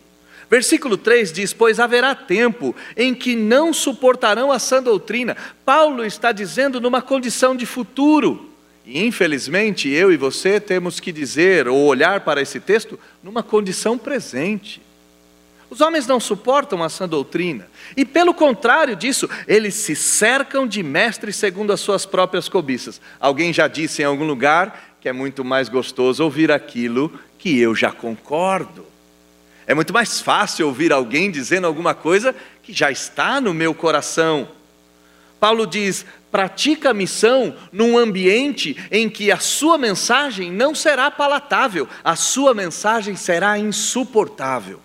Versículo 0.49 0.97
3 0.97 1.31
diz: 1.31 1.53
Pois 1.53 1.79
haverá 1.79 2.15
tempo 2.15 2.75
em 2.95 3.13
que 3.13 3.35
não 3.35 3.73
suportarão 3.73 4.51
a 4.51 4.57
sã 4.57 4.81
doutrina. 4.81 5.35
Paulo 5.65 6.03
está 6.05 6.31
dizendo 6.31 6.81
numa 6.81 7.01
condição 7.01 7.55
de 7.55 7.65
futuro. 7.65 8.49
E 8.85 9.05
infelizmente 9.05 9.89
eu 9.89 10.11
e 10.11 10.17
você 10.17 10.59
temos 10.59 10.99
que 10.99 11.11
dizer 11.11 11.67
ou 11.67 11.85
olhar 11.85 12.21
para 12.21 12.41
esse 12.41 12.59
texto 12.59 12.97
numa 13.21 13.43
condição 13.43 13.97
presente. 13.97 14.80
Os 15.71 15.79
homens 15.79 16.05
não 16.05 16.19
suportam 16.19 16.83
a 16.83 16.89
sã 16.89 17.07
doutrina, 17.07 17.65
e 17.95 18.03
pelo 18.03 18.33
contrário 18.33 18.93
disso, 18.93 19.29
eles 19.47 19.73
se 19.73 19.95
cercam 19.95 20.67
de 20.67 20.83
mestres 20.83 21.37
segundo 21.37 21.71
as 21.71 21.79
suas 21.79 22.05
próprias 22.05 22.49
cobiças. 22.49 22.99
Alguém 23.17 23.53
já 23.53 23.69
disse 23.69 24.01
em 24.01 24.05
algum 24.05 24.25
lugar 24.25 24.97
que 24.99 25.07
é 25.07 25.13
muito 25.13 25.45
mais 25.45 25.69
gostoso 25.69 26.25
ouvir 26.25 26.51
aquilo 26.51 27.17
que 27.39 27.57
eu 27.57 27.73
já 27.73 27.89
concordo. 27.89 28.85
É 29.65 29.73
muito 29.73 29.93
mais 29.93 30.19
fácil 30.19 30.67
ouvir 30.67 30.91
alguém 30.91 31.31
dizendo 31.31 31.67
alguma 31.67 31.93
coisa 31.93 32.35
que 32.61 32.73
já 32.73 32.91
está 32.91 33.39
no 33.39 33.53
meu 33.53 33.73
coração. 33.73 34.49
Paulo 35.39 35.65
diz: 35.65 36.05
pratica 36.29 36.89
a 36.89 36.93
missão 36.93 37.55
num 37.71 37.97
ambiente 37.97 38.75
em 38.91 39.09
que 39.09 39.31
a 39.31 39.39
sua 39.39 39.77
mensagem 39.77 40.51
não 40.51 40.75
será 40.75 41.09
palatável, 41.09 41.87
a 42.03 42.17
sua 42.17 42.53
mensagem 42.53 43.15
será 43.15 43.57
insuportável. 43.57 44.81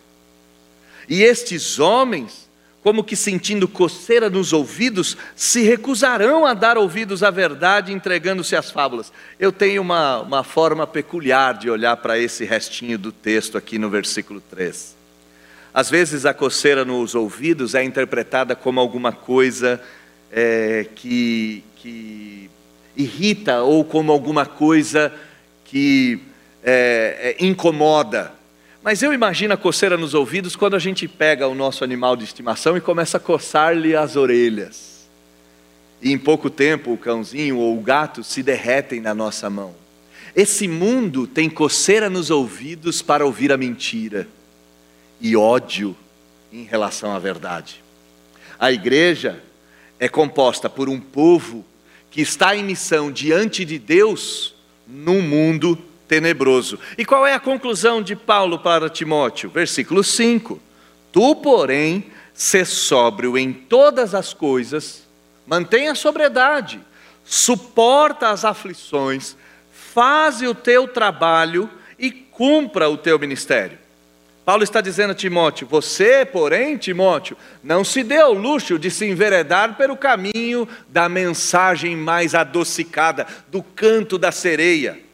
E 1.09 1.23
estes 1.23 1.79
homens, 1.79 2.49
como 2.83 3.05
que 3.05 3.17
sentindo 3.17 3.67
coceira 3.67 4.31
nos 4.31 4.53
ouvidos, 4.53 5.17
se 5.35 5.63
recusarão 5.63 6.47
a 6.47 6.55
dar 6.55 6.79
ouvidos 6.79 7.23
à 7.23 7.31
verdade, 7.31 7.93
entregando-se 7.93 8.55
às 8.55 8.71
fábulas. 8.71 9.13
Eu 9.39 9.51
tenho 9.53 9.83
uma, 9.83 10.21
uma 10.21 10.45
forma 10.45 10.87
peculiar 10.87 11.55
de 11.55 11.69
olhar 11.69 11.97
para 11.97 12.19
esse 12.19 12.45
restinho 12.45 12.99
do 12.99 13.11
texto 13.11 13.59
aqui 13.59 13.79
no 13.79 13.91
versículo 13.91 14.41
3. 14.41 14.97
Às 15.75 15.91
vezes 15.91 16.25
a 16.25 16.33
coceira 16.33 16.85
nos 16.85 17.15
ouvidos 17.15 17.75
é 17.75 17.85
interpretada 17.85 18.57
como 18.57 18.81
alguma 18.81 19.13
coisa 19.13 19.81
é, 20.33 20.87
que, 20.95 21.63
que 21.77 22.51
irrita 22.97 23.63
ou 23.63 23.85
como 23.85 24.11
alguma 24.11 24.47
coisa 24.47 25.13
que 25.65 26.19
é, 26.65 27.37
é, 27.39 27.45
incomoda. 27.45 28.33
Mas 28.87 29.03
eu 29.03 29.13
imagino 29.13 29.53
a 29.53 29.57
coceira 29.57 29.97
nos 29.97 30.15
ouvidos 30.15 30.55
quando 30.55 30.77
a 30.77 30.79
gente 30.79 31.09
pega 31.09 31.49
o 31.49 31.57
nosso 31.57 31.83
animal 31.83 32.15
de 32.15 32.23
estimação 32.23 32.77
e 32.77 32.81
começa 32.81 33.17
a 33.17 33.21
coçar-lhe 33.21 33.97
as 33.97 34.15
orelhas. 34.15 35.09
E 36.01 36.13
em 36.13 36.17
pouco 36.17 36.49
tempo 36.49 36.93
o 36.93 36.97
cãozinho 36.97 37.59
ou 37.59 37.77
o 37.77 37.81
gato 37.81 38.23
se 38.23 38.45
derretem 38.45 39.01
na 39.01 39.13
nossa 39.13 39.51
mão. 39.51 39.75
Esse 40.37 40.69
mundo 40.69 41.27
tem 41.27 41.51
coceira 41.51 42.09
nos 42.09 42.31
ouvidos 42.31 43.03
para 43.03 43.27
ouvir 43.27 43.51
a 43.51 43.57
mentira 43.57 44.29
e 45.21 45.35
ódio 45.35 45.97
em 46.53 46.63
relação 46.63 47.13
à 47.13 47.19
verdade. 47.19 47.83
A 48.57 48.71
igreja 48.71 49.43
é 49.99 50.09
composta 50.09 50.71
por 50.71 50.89
um 50.89 51.01
povo 51.01 51.65
que 52.09 52.21
está 52.21 52.55
em 52.55 52.63
missão 52.63 53.11
diante 53.11 53.65
de 53.65 53.81
Deus 53.81 54.55
num 54.87 55.23
mundo 55.23 55.77
tenebroso. 56.07 56.79
E 56.97 57.05
qual 57.05 57.27
é 57.27 57.35
a 57.35 57.41
conclusão 57.41 58.03
de 58.03 58.15
Paulo 58.17 58.59
para 58.59 58.89
Timóteo? 58.89 59.51
Versículo 59.51 60.03
5: 60.03 60.61
Tu, 61.13 61.37
porém, 61.37 62.07
se 62.33 62.65
sóbrio 62.65 63.37
em 63.37 63.53
todas 63.53 64.15
as 64.15 64.33
coisas, 64.33 65.07
mantenha 65.47 65.93
a 65.93 65.97
sobriedade, 65.97 66.81
suporta 67.25 68.31
as 68.31 68.45
aflições, 68.45 69.37
faze 69.71 70.47
o 70.47 70.55
teu 70.55 70.87
trabalho 70.87 71.69
e 71.99 72.11
cumpra 72.11 72.89
o 72.89 72.97
teu 72.97 73.19
ministério. 73.19 73.79
Paulo 74.45 74.63
está 74.63 74.81
dizendo 74.81 75.11
a 75.11 75.15
Timóteo: 75.15 75.67
Você, 75.67 76.25
porém, 76.25 76.77
Timóteo, 76.77 77.37
não 77.65 77.83
se 77.83 78.05
dê 78.05 78.19
ao 78.19 78.33
luxo 78.33 78.79
de 78.79 78.91
se 78.91 79.05
enveredar 79.07 79.77
pelo 79.77 79.97
caminho 79.97 80.69
da 80.89 81.09
mensagem 81.09 81.97
mais 81.97 82.33
adocicada, 82.33 83.27
do 83.49 83.61
canto 83.63 84.17
da 84.17 84.31
sereia 84.31 85.06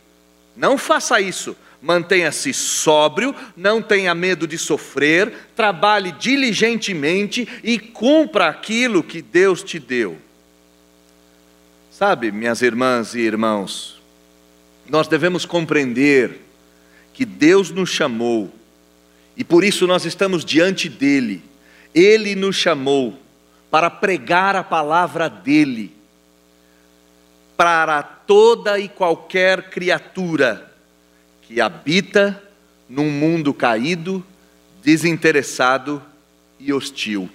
não 0.56 0.76
faça 0.76 1.20
isso, 1.20 1.56
mantenha-se 1.80 2.52
sóbrio, 2.52 3.34
não 3.56 3.82
tenha 3.82 4.14
medo 4.14 4.46
de 4.46 4.58
sofrer, 4.58 5.32
trabalhe 5.56 6.12
diligentemente 6.12 7.48
e 7.64 7.78
cumpra 7.78 8.48
aquilo 8.48 9.02
que 9.02 9.22
Deus 9.22 9.62
te 9.62 9.78
deu. 9.78 10.18
Sabe, 11.90 12.30
minhas 12.30 12.62
irmãs 12.62 13.14
e 13.14 13.20
irmãos, 13.20 14.00
nós 14.88 15.08
devemos 15.08 15.44
compreender 15.44 16.40
que 17.12 17.24
Deus 17.24 17.70
nos 17.70 17.90
chamou 17.90 18.52
e 19.36 19.44
por 19.44 19.64
isso 19.64 19.86
nós 19.86 20.04
estamos 20.04 20.44
diante 20.44 20.88
dele. 20.88 21.42
Ele 21.94 22.34
nos 22.34 22.56
chamou 22.56 23.18
para 23.70 23.88
pregar 23.88 24.54
a 24.54 24.62
palavra 24.62 25.28
dele 25.28 25.94
para 27.56 28.02
toda 28.02 28.78
e 28.78 28.88
qualquer 28.88 29.70
criatura 29.70 30.72
que 31.42 31.60
habita 31.60 32.42
num 32.88 33.10
mundo 33.10 33.52
caído, 33.52 34.24
desinteressado 34.82 36.02
e 36.58 36.72
hostil. 36.72 37.28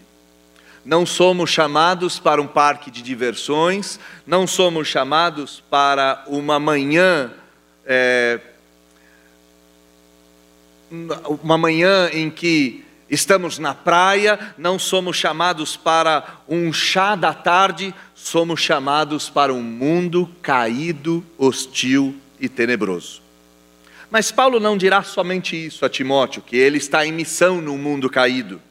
Não 0.84 1.06
somos 1.06 1.50
chamados 1.50 2.18
para 2.18 2.42
um 2.42 2.48
parque 2.48 2.90
de 2.90 3.02
diversões, 3.02 4.00
não 4.26 4.48
somos 4.48 4.88
chamados 4.88 5.62
para 5.70 6.24
uma 6.28 6.60
manhã, 6.60 7.32
é, 7.86 8.40
uma 11.44 11.58
manhã 11.58 12.10
em 12.14 12.30
que 12.30 12.87
estamos 13.10 13.58
na 13.58 13.74
praia, 13.74 14.54
não 14.58 14.78
somos 14.78 15.18
chamados 15.18 15.78
para 15.78 16.42
um 16.48 16.72
chá 16.74 17.16
da 17.16 17.34
tarde, 17.34 17.94
somos 18.14 18.60
chamados 18.60 19.30
para 19.30 19.54
um 19.54 19.62
mundo 19.62 20.30
caído, 20.42 21.26
hostil 21.38 22.16
e 22.40 22.50
tenebroso. 22.50 23.22
Mas 24.10 24.32
Paulo 24.32 24.60
não 24.60 24.78
dirá 24.78 25.04
somente 25.04 25.56
isso 25.56 25.86
a 25.86 25.90
Timóteo, 25.90 26.42
que 26.42 26.56
ele 26.56 26.78
está 26.78 27.06
em 27.06 27.12
missão 27.12 27.62
no 27.62 27.78
mundo 27.78 28.10
caído. 28.10 28.62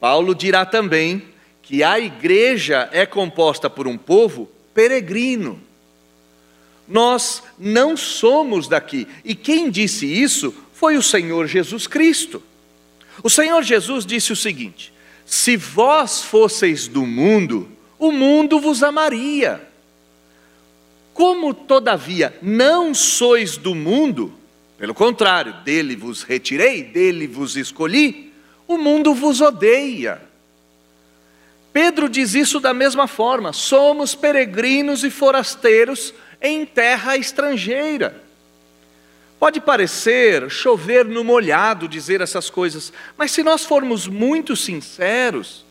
Paulo 0.00 0.34
dirá 0.34 0.64
também 0.64 1.24
que 1.62 1.82
a 1.82 1.98
igreja 1.98 2.88
é 2.92 3.04
composta 3.04 3.68
por 3.68 3.86
um 3.86 3.98
povo 3.98 4.48
peregrino. 4.72 5.60
Nós 6.86 7.42
não 7.58 7.96
somos 7.96 8.68
daqui. 8.68 9.06
E 9.24 9.34
quem 9.34 9.70
disse 9.70 10.06
isso 10.06 10.54
foi 10.72 10.96
o 10.96 11.02
Senhor 11.02 11.46
Jesus 11.46 11.86
Cristo. 11.86 12.42
O 13.22 13.30
Senhor 13.30 13.62
Jesus 13.62 14.06
disse 14.06 14.32
o 14.32 14.36
seguinte: 14.36 14.92
Se 15.24 15.56
vós 15.56 16.22
fosseis 16.22 16.86
do 16.86 17.04
mundo, 17.04 17.68
o 17.98 18.12
mundo 18.12 18.60
vos 18.60 18.82
amaria. 18.82 19.66
Como, 21.12 21.52
todavia, 21.52 22.36
não 22.40 22.94
sois 22.94 23.56
do 23.56 23.74
mundo, 23.74 24.32
pelo 24.78 24.94
contrário, 24.94 25.52
dele 25.64 25.96
vos 25.96 26.22
retirei, 26.22 26.84
dele 26.84 27.26
vos 27.26 27.56
escolhi, 27.56 28.32
o 28.68 28.78
mundo 28.78 29.12
vos 29.12 29.40
odeia. 29.40 30.22
Pedro 31.72 32.08
diz 32.08 32.34
isso 32.34 32.60
da 32.60 32.72
mesma 32.72 33.08
forma: 33.08 33.52
somos 33.52 34.14
peregrinos 34.14 35.02
e 35.02 35.10
forasteiros 35.10 36.14
em 36.40 36.64
terra 36.64 37.16
estrangeira. 37.16 38.27
Pode 39.38 39.60
parecer 39.60 40.50
chover 40.50 41.04
no 41.04 41.22
molhado 41.22 41.86
dizer 41.86 42.20
essas 42.20 42.50
coisas, 42.50 42.92
mas 43.16 43.30
se 43.30 43.42
nós 43.42 43.64
formos 43.64 44.08
muito 44.08 44.56
sinceros, 44.56 45.64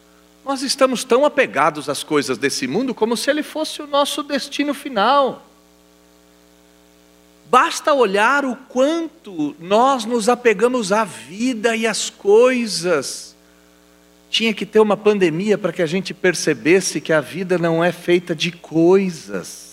nós 0.46 0.62
estamos 0.62 1.04
tão 1.04 1.26
apegados 1.26 1.90
às 1.90 2.02
coisas 2.02 2.38
desse 2.38 2.66
mundo 2.66 2.96
como 2.96 3.18
se 3.18 3.30
ele 3.30 3.44
fosse 3.44 3.82
o 3.82 3.88
nosso 3.88 4.24
destino 4.24 4.74
final. 4.74 5.46
Basta 7.50 7.94
olhar 7.94 8.46
o 8.46 8.56
quanto 8.56 9.54
nós 9.60 10.06
nos 10.06 10.30
apegamos 10.30 10.94
à 10.94 11.04
vida 11.04 11.76
e 11.76 11.86
às 11.86 12.10
coisas. 12.10 13.36
Tinha 14.30 14.54
que 14.54 14.66
ter 14.66 14.80
uma 14.80 14.96
pandemia 14.96 15.58
para 15.58 15.74
que 15.74 15.82
a 15.82 15.86
gente 15.86 16.14
percebesse 16.14 17.02
que 17.02 17.12
a 17.12 17.20
vida 17.20 17.58
não 17.58 17.84
é 17.84 17.92
feita 17.92 18.34
de 18.34 18.52
coisas. 18.52 19.67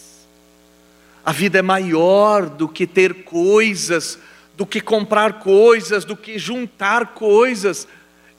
A 1.24 1.32
vida 1.32 1.58
é 1.58 1.62
maior 1.62 2.48
do 2.50 2.68
que 2.68 2.86
ter 2.86 3.24
coisas, 3.24 4.18
do 4.56 4.66
que 4.66 4.80
comprar 4.80 5.40
coisas, 5.40 6.04
do 6.04 6.16
que 6.16 6.38
juntar 6.38 7.14
coisas. 7.14 7.88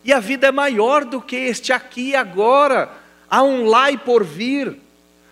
E 0.03 0.13
a 0.13 0.19
vida 0.19 0.47
é 0.47 0.51
maior 0.51 1.03
do 1.03 1.19
que 1.19 1.35
este 1.35 1.73
aqui 1.73 2.09
e 2.09 2.15
agora. 2.15 2.91
Há 3.29 3.41
um 3.41 3.65
lá 3.65 3.91
e 3.91 3.97
por 3.97 4.23
vir. 4.23 4.77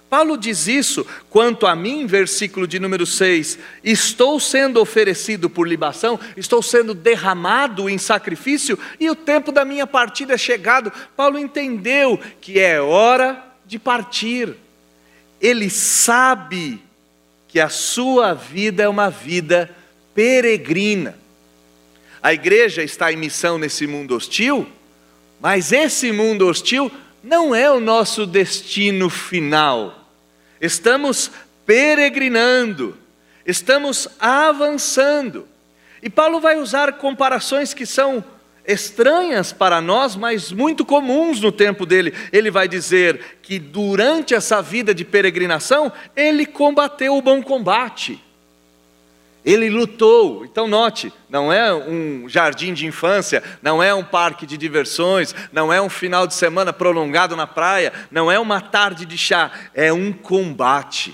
Paulo 0.10 0.38
diz 0.38 0.68
isso, 0.68 1.08
quanto 1.28 1.66
a 1.66 1.76
mim, 1.76 2.06
versículo 2.06 2.68
de 2.68 2.80
número 2.80 3.04
6, 3.04 3.58
estou 3.84 4.40
sendo 4.40 4.80
oferecido 4.80 5.50
por 5.50 5.68
libação, 5.68 6.20
estou 6.38 6.62
sendo 6.62 6.94
derramado 6.94 7.90
em 7.90 7.98
sacrifício, 7.98 8.78
e 9.00 9.10
o 9.10 9.16
tempo 9.16 9.52
da 9.52 9.66
minha 9.66 9.88
partida 9.88 10.36
é 10.36 10.38
chegado. 10.38 10.94
Paulo 11.18 11.40
entendeu 11.40 12.20
que 12.40 12.60
é 12.60 12.80
hora 12.80 13.44
de 13.66 13.80
partir. 13.80 14.56
Ele 15.42 15.68
sabe 15.68 16.83
que 17.54 17.60
a 17.62 17.70
sua 17.70 18.34
vida 18.34 18.84
é 18.84 18.90
uma 18.90 19.10
vida 19.10 19.74
peregrina. 20.14 21.18
A 22.22 22.34
igreja 22.34 22.84
está 22.84 23.14
em 23.14 23.16
missão 23.16 23.58
nesse 23.58 23.88
mundo 23.88 24.14
hostil, 24.18 24.68
mas 25.40 25.72
esse 25.72 26.12
mundo 26.12 26.48
hostil 26.48 26.92
não 27.24 27.56
é 27.56 27.72
o 27.72 27.80
nosso 27.80 28.26
destino 28.26 29.10
final 29.10 30.04
estamos 30.64 31.30
peregrinando, 31.66 32.98
estamos 33.46 34.08
avançando. 34.18 35.46
E 36.02 36.10
Paulo 36.10 36.40
vai 36.40 36.58
usar 36.58 36.94
comparações 36.94 37.74
que 37.74 37.86
são 37.86 38.24
estranhas 38.66 39.52
para 39.52 39.82
nós, 39.82 40.16
mas 40.16 40.52
muito 40.52 40.86
comuns 40.86 41.40
no 41.42 41.52
tempo 41.52 41.86
dele. 41.86 42.14
Ele 42.32 42.50
vai 42.50 42.68
dizer 42.68 43.38
que 43.42 43.60
durante 43.60 44.34
essa 44.34 44.62
vida 44.62 44.94
de 44.94 45.04
peregrinação, 45.04 45.92
ele 46.16 46.46
combateu 46.46 47.18
o 47.18 47.22
bom 47.22 47.42
combate. 47.42 48.22
Ele 49.46 49.70
lutou. 49.70 50.46
Então, 50.46 50.68
note: 50.68 51.12
não 51.30 51.52
é 51.52 51.74
um 51.74 52.30
jardim 52.30 52.74
de 52.74 52.86
infância, 52.86 53.44
não 53.62 53.84
é 53.84 53.94
um 53.94 54.04
parque 54.04 54.46
de 54.46 54.58
diversões, 54.58 55.36
não 55.52 55.72
é 55.72 55.82
um 55.82 55.90
final 55.90 56.26
de 56.26 56.34
semana 56.34 56.72
prolongado 56.72 57.36
na 57.36 57.46
praia, 57.46 57.92
não 58.10 58.32
é 58.32 58.40
uma 58.40 58.62
tarde 58.62 59.06
de 59.06 59.18
chá, 59.18 59.52
é 59.74 59.92
um 59.92 60.14
combate. 60.14 61.14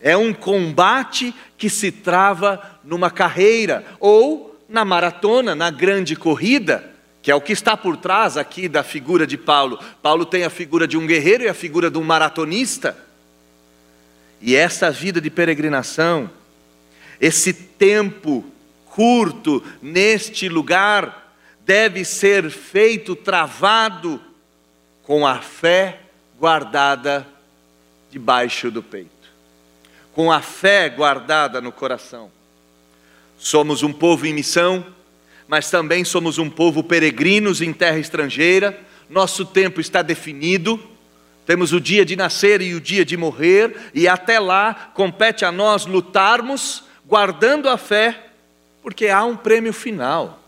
É 0.00 0.16
um 0.16 0.32
combate 0.32 1.34
que 1.56 1.68
se 1.68 1.90
trava 1.90 2.62
numa 2.84 3.10
carreira 3.10 3.84
ou 3.98 4.47
na 4.68 4.84
maratona, 4.84 5.54
na 5.54 5.70
grande 5.70 6.14
corrida, 6.14 6.92
que 7.22 7.30
é 7.30 7.34
o 7.34 7.40
que 7.40 7.52
está 7.52 7.76
por 7.76 7.96
trás 7.96 8.36
aqui 8.36 8.68
da 8.68 8.82
figura 8.82 9.26
de 9.26 9.38
Paulo. 9.38 9.78
Paulo 10.02 10.26
tem 10.26 10.44
a 10.44 10.50
figura 10.50 10.86
de 10.86 10.96
um 10.96 11.06
guerreiro 11.06 11.44
e 11.44 11.48
a 11.48 11.54
figura 11.54 11.90
de 11.90 11.98
um 11.98 12.04
maratonista. 12.04 12.96
E 14.40 14.54
essa 14.54 14.90
vida 14.90 15.20
de 15.20 15.30
peregrinação, 15.30 16.30
esse 17.20 17.52
tempo 17.52 18.44
curto 18.86 19.62
neste 19.80 20.48
lugar 20.48 21.34
deve 21.64 22.04
ser 22.04 22.50
feito 22.50 23.16
travado 23.16 24.20
com 25.02 25.26
a 25.26 25.40
fé 25.40 26.00
guardada 26.38 27.26
debaixo 28.10 28.70
do 28.70 28.82
peito, 28.82 29.08
com 30.12 30.30
a 30.32 30.40
fé 30.40 30.88
guardada 30.88 31.60
no 31.60 31.72
coração. 31.72 32.30
Somos 33.38 33.84
um 33.84 33.92
povo 33.92 34.26
em 34.26 34.34
missão, 34.34 34.84
mas 35.46 35.70
também 35.70 36.04
somos 36.04 36.38
um 36.38 36.50
povo 36.50 36.82
peregrinos 36.82 37.62
em 37.62 37.72
terra 37.72 37.98
estrangeira. 37.98 38.78
Nosso 39.08 39.46
tempo 39.46 39.80
está 39.80 40.02
definido. 40.02 40.78
Temos 41.46 41.72
o 41.72 41.80
dia 41.80 42.04
de 42.04 42.16
nascer 42.16 42.60
e 42.60 42.74
o 42.74 42.80
dia 42.80 43.04
de 43.04 43.16
morrer, 43.16 43.90
e 43.94 44.06
até 44.06 44.38
lá 44.38 44.90
compete 44.92 45.46
a 45.46 45.52
nós 45.52 45.86
lutarmos 45.86 46.84
guardando 47.06 47.70
a 47.70 47.78
fé, 47.78 48.26
porque 48.82 49.08
há 49.08 49.24
um 49.24 49.34
prêmio 49.34 49.72
final. 49.72 50.42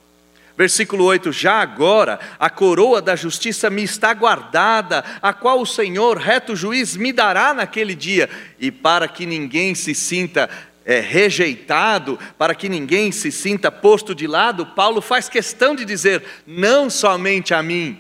Versículo 0.59 1.05
8: 1.05 1.33
Já 1.33 1.63
agora 1.63 2.21
a 2.39 2.51
coroa 2.51 3.01
da 3.01 3.17
justiça 3.17 3.71
me 3.71 3.83
está 3.83 4.13
guardada, 4.13 5.03
a 5.23 5.33
qual 5.33 5.63
o 5.63 5.67
Senhor, 5.67 6.19
reto 6.19 6.55
juiz, 6.55 6.97
me 6.97 7.15
dará 7.15 7.55
naquele 7.55 7.95
dia, 7.95 8.29
e 8.59 8.71
para 8.71 9.09
que 9.09 9.25
ninguém 9.25 9.75
se 9.75 9.95
sinta 9.95 10.51
é, 10.91 10.99
rejeitado, 10.99 12.19
para 12.37 12.53
que 12.53 12.69
ninguém 12.69 13.13
se 13.13 13.31
sinta 13.31 13.71
posto 13.71 14.13
de 14.13 14.27
lado, 14.27 14.67
Paulo 14.67 15.01
faz 15.01 15.29
questão 15.29 15.73
de 15.73 15.85
dizer: 15.85 16.25
não 16.45 16.91
somente 16.91 17.55
a 17.55 17.63
mim, 17.63 17.97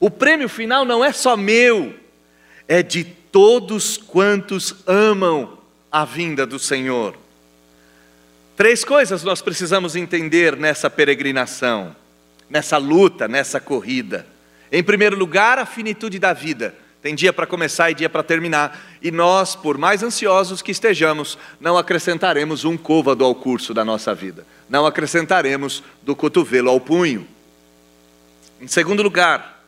o 0.00 0.10
prêmio 0.10 0.48
final 0.48 0.86
não 0.86 1.04
é 1.04 1.12
só 1.12 1.36
meu, 1.36 1.94
é 2.66 2.82
de 2.82 3.04
todos 3.04 3.98
quantos 3.98 4.74
amam 4.86 5.58
a 5.92 6.06
vinda 6.06 6.46
do 6.46 6.58
Senhor. 6.58 7.14
Três 8.56 8.84
coisas 8.84 9.22
nós 9.22 9.42
precisamos 9.42 9.94
entender 9.94 10.56
nessa 10.56 10.88
peregrinação, 10.88 11.94
nessa 12.48 12.78
luta, 12.78 13.28
nessa 13.28 13.60
corrida. 13.60 14.26
Em 14.72 14.82
primeiro 14.82 15.14
lugar, 15.14 15.58
a 15.58 15.66
finitude 15.66 16.18
da 16.18 16.32
vida. 16.32 16.74
Tem 17.02 17.14
dia 17.14 17.32
para 17.32 17.46
começar 17.46 17.90
e 17.90 17.94
dia 17.94 18.10
para 18.10 18.22
terminar. 18.22 18.78
E 19.00 19.10
nós, 19.10 19.56
por 19.56 19.78
mais 19.78 20.02
ansiosos 20.02 20.60
que 20.60 20.70
estejamos, 20.70 21.38
não 21.58 21.78
acrescentaremos 21.78 22.64
um 22.64 22.76
côvado 22.76 23.24
ao 23.24 23.34
curso 23.34 23.72
da 23.72 23.84
nossa 23.84 24.14
vida. 24.14 24.46
não 24.68 24.86
acrescentaremos 24.86 25.82
do 26.02 26.14
cotovelo 26.14 26.70
ao 26.70 26.78
punho. 26.78 27.26
Em 28.60 28.68
segundo 28.68 29.02
lugar, 29.02 29.64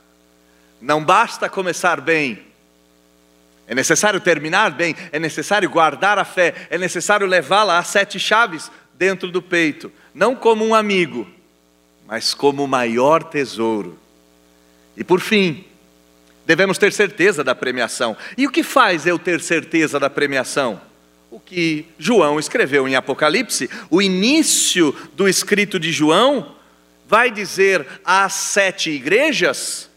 não 0.81 1.03
basta 1.03 1.49
começar 1.49 2.01
bem, 2.01 2.45
é 3.67 3.75
necessário 3.75 4.21
terminar 4.21 4.71
bem, 4.73 4.95
é 5.11 5.19
necessário 5.19 5.71
guardar 5.71 6.19
a 6.19 6.25
fé, 6.25 6.67
é 6.69 6.77
necessário 6.77 7.27
levá-la 7.27 7.79
às 7.79 7.89
sete 7.89 8.19
chaves 8.19 8.71
dentro 8.95 9.31
do 9.31 9.41
peito, 9.41 9.91
não 10.15 10.37
como 10.37 10.65
um 10.65 10.75
amigo, 10.75 11.27
mas 12.07 12.35
como 12.35 12.63
o 12.63 12.69
maior 12.69 13.25
tesouro. 13.25 13.99
E 14.97 15.03
por 15.03 15.21
fim, 15.21 15.65
devemos 16.53 16.77
ter 16.77 16.93
certeza 16.93 17.43
da 17.43 17.55
premiação. 17.55 18.15
E 18.37 18.47
o 18.47 18.51
que 18.51 18.63
faz 18.63 19.07
eu 19.07 19.19
ter 19.19 19.41
certeza 19.41 19.99
da 19.99 20.11
premiação? 20.11 20.79
O 21.31 21.41
que 21.41 21.87
João 21.99 22.39
escreveu 22.39 22.87
em 22.87 22.95
Apocalipse, 22.95 23.71
o 23.89 24.03
início 24.03 24.95
do 25.15 25.27
escrito 25.27 25.81
de 25.81 25.91
João 25.91 26.55
vai 27.09 27.31
dizer 27.31 27.87
às 28.05 28.35
sete 28.35 28.91
igrejas 28.91 29.89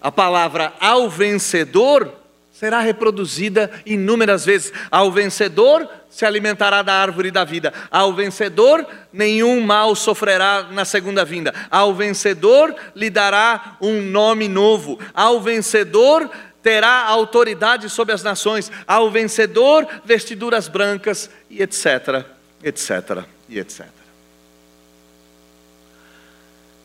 a 0.00 0.12
palavra 0.12 0.72
ao 0.78 1.10
vencedor 1.10 2.14
será 2.58 2.80
reproduzida 2.80 3.70
inúmeras 3.86 4.44
vezes. 4.44 4.72
Ao 4.90 5.12
vencedor 5.12 5.88
se 6.10 6.26
alimentará 6.26 6.82
da 6.82 6.92
árvore 6.92 7.30
da 7.30 7.44
vida. 7.44 7.72
Ao 7.88 8.12
vencedor 8.12 8.84
nenhum 9.12 9.60
mal 9.60 9.94
sofrerá 9.94 10.64
na 10.72 10.84
segunda 10.84 11.24
vinda. 11.24 11.54
Ao 11.70 11.94
vencedor 11.94 12.74
lhe 12.96 13.08
dará 13.10 13.76
um 13.80 14.02
nome 14.02 14.48
novo. 14.48 14.98
Ao 15.14 15.40
vencedor 15.40 16.28
terá 16.60 17.04
autoridade 17.04 17.88
sobre 17.88 18.12
as 18.12 18.24
nações. 18.24 18.72
Ao 18.88 19.08
vencedor 19.08 19.86
vestiduras 20.04 20.66
brancas 20.66 21.30
e 21.48 21.62
etc, 21.62 22.26
etc 22.64 23.24
e 23.48 23.60
etc. 23.60 23.86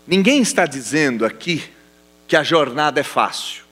Ninguém 0.06 0.40
está 0.40 0.68
dizendo 0.68 1.26
aqui 1.26 1.64
que 2.28 2.36
a 2.36 2.44
jornada 2.44 3.00
é 3.00 3.04
fácil. 3.04 3.63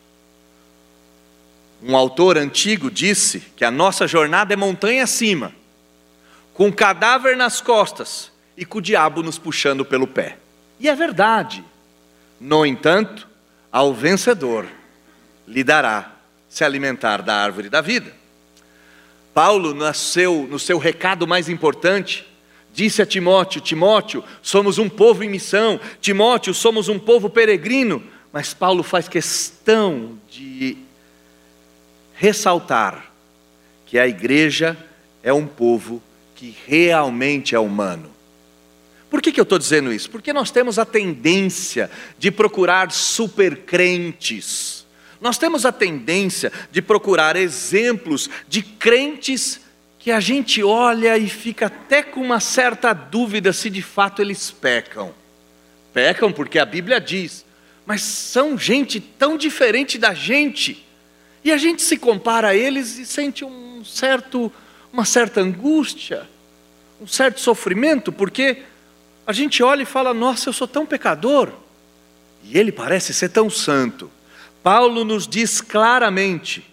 Um 1.83 1.95
autor 1.95 2.37
antigo 2.37 2.91
disse 2.91 3.39
que 3.55 3.65
a 3.65 3.71
nossa 3.71 4.07
jornada 4.07 4.53
é 4.53 4.55
montanha 4.55 5.03
acima, 5.03 5.51
com 6.53 6.71
cadáver 6.71 7.35
nas 7.35 7.59
costas 7.59 8.31
e 8.55 8.63
com 8.63 8.77
o 8.77 8.81
diabo 8.81 9.23
nos 9.23 9.39
puxando 9.39 9.83
pelo 9.83 10.05
pé. 10.05 10.37
E 10.79 10.87
é 10.87 10.95
verdade. 10.95 11.63
No 12.39 12.65
entanto, 12.65 13.27
ao 13.71 13.93
vencedor 13.93 14.67
lhe 15.47 15.63
dará 15.63 16.11
se 16.47 16.63
alimentar 16.63 17.21
da 17.21 17.35
árvore 17.35 17.69
da 17.69 17.81
vida. 17.81 18.13
Paulo, 19.33 19.73
no 19.73 19.91
seu, 19.93 20.47
no 20.49 20.59
seu 20.59 20.77
recado 20.77 21.25
mais 21.25 21.49
importante, 21.49 22.27
disse 22.73 23.01
a 23.01 23.05
Timóteo: 23.05 23.61
Timóteo, 23.61 24.23
somos 24.41 24.77
um 24.77 24.89
povo 24.89 25.23
em 25.23 25.29
missão, 25.29 25.79
Timóteo, 25.99 26.53
somos 26.53 26.89
um 26.89 26.99
povo 26.99 27.29
peregrino. 27.29 28.03
Mas 28.33 28.53
Paulo 28.53 28.83
faz 28.83 29.07
questão 29.07 30.17
de 30.29 30.77
ressaltar 32.21 33.11
que 33.83 33.97
a 33.97 34.07
igreja 34.07 34.77
é 35.23 35.33
um 35.33 35.47
povo 35.47 35.99
que 36.35 36.55
realmente 36.67 37.55
é 37.55 37.59
humano. 37.59 38.11
Por 39.09 39.23
que, 39.23 39.31
que 39.31 39.39
eu 39.39 39.43
estou 39.43 39.57
dizendo 39.57 39.91
isso? 39.91 40.07
Porque 40.07 40.31
nós 40.31 40.51
temos 40.51 40.77
a 40.77 40.85
tendência 40.85 41.89
de 42.19 42.29
procurar 42.29 42.91
supercrentes. 42.91 44.85
Nós 45.19 45.39
temos 45.39 45.65
a 45.65 45.71
tendência 45.71 46.53
de 46.71 46.79
procurar 46.79 47.35
exemplos 47.35 48.29
de 48.47 48.61
crentes 48.61 49.59
que 49.97 50.11
a 50.11 50.19
gente 50.19 50.63
olha 50.63 51.17
e 51.17 51.27
fica 51.27 51.65
até 51.65 52.03
com 52.03 52.21
uma 52.21 52.39
certa 52.39 52.93
dúvida 52.93 53.51
se 53.51 53.67
de 53.67 53.81
fato 53.81 54.21
eles 54.21 54.51
pecam. 54.51 55.11
Pecam 55.91 56.31
porque 56.31 56.59
a 56.59 56.65
Bíblia 56.65 57.01
diz, 57.01 57.43
mas 57.83 58.03
são 58.03 58.59
gente 58.59 58.99
tão 58.99 59.37
diferente 59.37 59.97
da 59.97 60.13
gente 60.13 60.85
e 61.43 61.51
a 61.51 61.57
gente 61.57 61.81
se 61.81 61.97
compara 61.97 62.49
a 62.49 62.55
eles 62.55 62.97
e 62.97 63.05
sente 63.05 63.43
um 63.43 63.83
certo, 63.83 64.51
uma 64.93 65.05
certa 65.05 65.41
angústia, 65.41 66.29
um 67.01 67.07
certo 67.07 67.39
sofrimento, 67.39 68.11
porque 68.11 68.63
a 69.25 69.33
gente 69.33 69.63
olha 69.63 69.83
e 69.83 69.85
fala: 69.85 70.13
Nossa, 70.13 70.49
eu 70.49 70.53
sou 70.53 70.67
tão 70.67 70.85
pecador, 70.85 71.51
e 72.43 72.57
ele 72.57 72.71
parece 72.71 73.13
ser 73.13 73.29
tão 73.29 73.49
santo. 73.49 74.09
Paulo 74.61 75.03
nos 75.03 75.27
diz 75.27 75.61
claramente: 75.61 76.63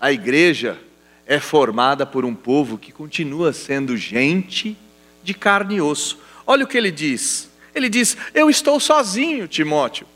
a 0.00 0.12
igreja 0.12 0.78
é 1.26 1.38
formada 1.38 2.04
por 2.04 2.24
um 2.24 2.34
povo 2.34 2.76
que 2.76 2.92
continua 2.92 3.52
sendo 3.52 3.96
gente 3.96 4.76
de 5.22 5.32
carne 5.32 5.76
e 5.76 5.80
osso. 5.80 6.18
Olha 6.46 6.64
o 6.64 6.66
que 6.66 6.76
ele 6.76 6.90
diz. 6.90 7.50
Ele 7.74 7.88
diz: 7.88 8.16
Eu 8.34 8.50
estou 8.50 8.80
sozinho, 8.80 9.46
Timóteo. 9.46 10.06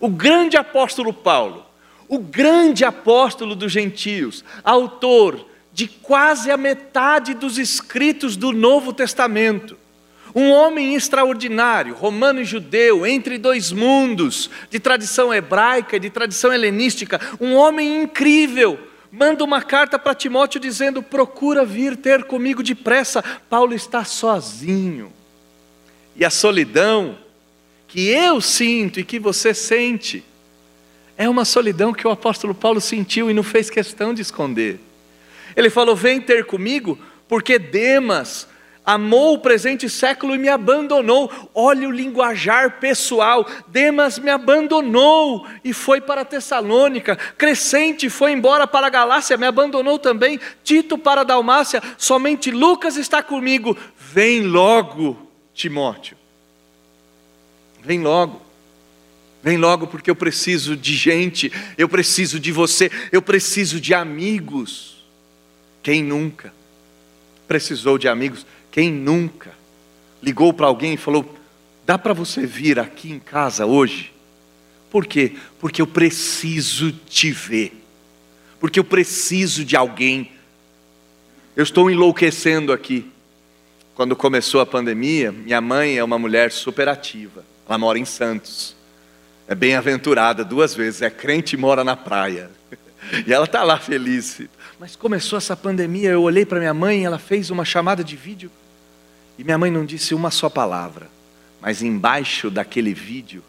O 0.00 0.08
grande 0.08 0.56
apóstolo 0.56 1.12
Paulo, 1.12 1.64
o 2.08 2.18
grande 2.18 2.84
apóstolo 2.84 3.54
dos 3.54 3.70
gentios, 3.70 4.44
autor 4.64 5.46
de 5.72 5.86
quase 5.86 6.50
a 6.50 6.56
metade 6.56 7.34
dos 7.34 7.58
escritos 7.58 8.36
do 8.36 8.50
Novo 8.52 8.92
Testamento. 8.92 9.76
Um 10.34 10.50
homem 10.50 10.94
extraordinário, 10.94 11.94
romano 11.94 12.40
e 12.40 12.44
judeu, 12.44 13.06
entre 13.06 13.38
dois 13.38 13.72
mundos, 13.72 14.50
de 14.70 14.78
tradição 14.78 15.32
hebraica 15.32 15.96
e 15.96 16.00
de 16.00 16.10
tradição 16.10 16.52
helenística, 16.52 17.20
um 17.40 17.54
homem 17.54 18.02
incrível, 18.02 18.78
manda 19.10 19.42
uma 19.44 19.62
carta 19.62 19.98
para 19.98 20.14
Timóteo 20.14 20.60
dizendo: 20.60 21.02
procura 21.02 21.64
vir 21.64 21.96
ter 21.96 22.24
comigo 22.24 22.62
depressa. 22.62 23.22
Paulo 23.48 23.74
está 23.74 24.04
sozinho. 24.04 25.12
E 26.14 26.24
a 26.24 26.30
solidão 26.30 27.16
que 27.86 28.08
eu 28.08 28.40
sinto 28.40 29.00
e 29.00 29.04
que 29.04 29.18
você 29.18 29.54
sente, 29.54 30.22
é 31.18 31.28
uma 31.28 31.44
solidão 31.44 31.92
que 31.92 32.06
o 32.06 32.10
apóstolo 32.10 32.54
Paulo 32.54 32.80
sentiu 32.80 33.28
e 33.28 33.34
não 33.34 33.42
fez 33.42 33.68
questão 33.68 34.14
de 34.14 34.22
esconder. 34.22 34.78
Ele 35.56 35.68
falou: 35.68 35.96
Vem 35.96 36.20
ter 36.20 36.46
comigo, 36.46 36.96
porque 37.26 37.58
Demas 37.58 38.46
amou 38.86 39.34
o 39.34 39.38
presente 39.40 39.90
século 39.90 40.36
e 40.36 40.38
me 40.38 40.48
abandonou. 40.48 41.30
Olha 41.52 41.88
o 41.88 41.90
linguajar 41.90 42.78
pessoal. 42.78 43.44
Demas 43.66 44.20
me 44.20 44.30
abandonou 44.30 45.44
e 45.64 45.72
foi 45.72 46.00
para 46.00 46.24
Tessalônica. 46.24 47.16
Crescente 47.36 48.08
foi 48.08 48.30
embora 48.30 48.64
para 48.64 48.86
a 48.86 48.90
Galácia, 48.90 49.36
me 49.36 49.46
abandonou 49.46 49.98
também. 49.98 50.38
Tito 50.62 50.96
para 50.96 51.22
a 51.22 51.24
Dalmácia. 51.24 51.82
Somente 51.98 52.52
Lucas 52.52 52.96
está 52.96 53.24
comigo. 53.24 53.76
Vem 53.98 54.42
logo, 54.42 55.18
Timóteo. 55.52 56.16
Vem 57.82 58.00
logo. 58.00 58.47
Vem 59.42 59.56
logo 59.56 59.86
porque 59.86 60.10
eu 60.10 60.16
preciso 60.16 60.76
de 60.76 60.94
gente, 60.94 61.52
eu 61.76 61.88
preciso 61.88 62.40
de 62.40 62.50
você, 62.50 62.90
eu 63.12 63.22
preciso 63.22 63.80
de 63.80 63.94
amigos. 63.94 65.04
Quem 65.82 66.02
nunca 66.02 66.52
precisou 67.46 67.98
de 67.98 68.08
amigos? 68.08 68.44
Quem 68.70 68.92
nunca 68.92 69.52
ligou 70.22 70.52
para 70.52 70.66
alguém 70.66 70.94
e 70.94 70.96
falou: 70.96 71.36
dá 71.86 71.96
para 71.96 72.12
você 72.12 72.44
vir 72.46 72.80
aqui 72.80 73.12
em 73.12 73.20
casa 73.20 73.64
hoje? 73.64 74.12
Por 74.90 75.06
quê? 75.06 75.36
Porque 75.60 75.80
eu 75.80 75.86
preciso 75.86 76.90
te 76.90 77.30
ver, 77.30 77.72
porque 78.58 78.80
eu 78.80 78.84
preciso 78.84 79.64
de 79.64 79.76
alguém. 79.76 80.32
Eu 81.54 81.62
estou 81.62 81.90
enlouquecendo 81.90 82.72
aqui. 82.72 83.10
Quando 83.94 84.14
começou 84.14 84.60
a 84.60 84.66
pandemia, 84.66 85.32
minha 85.32 85.60
mãe 85.60 85.98
é 85.98 86.04
uma 86.04 86.18
mulher 86.18 86.52
superativa, 86.52 87.44
ela 87.66 87.78
mora 87.78 87.98
em 87.98 88.04
Santos 88.04 88.77
é 89.48 89.54
bem-aventurada 89.54 90.44
duas 90.44 90.74
vezes, 90.74 91.00
é 91.00 91.08
crente 91.08 91.56
e 91.56 91.58
mora 91.58 91.82
na 91.82 91.96
praia. 91.96 92.50
E 93.26 93.32
ela 93.32 93.46
está 93.46 93.62
lá 93.62 93.78
feliz. 93.78 94.42
Mas 94.78 94.94
começou 94.94 95.38
essa 95.38 95.56
pandemia, 95.56 96.10
eu 96.10 96.22
olhei 96.22 96.44
para 96.44 96.58
minha 96.58 96.74
mãe, 96.74 97.04
ela 97.04 97.18
fez 97.18 97.48
uma 97.48 97.64
chamada 97.64 98.04
de 98.04 98.14
vídeo, 98.14 98.50
e 99.38 99.42
minha 99.42 99.56
mãe 99.56 99.70
não 99.70 99.86
disse 99.86 100.14
uma 100.14 100.30
só 100.30 100.50
palavra, 100.50 101.08
mas 101.60 101.80
embaixo 101.82 102.50
daquele 102.50 102.92
vídeo 102.92 103.42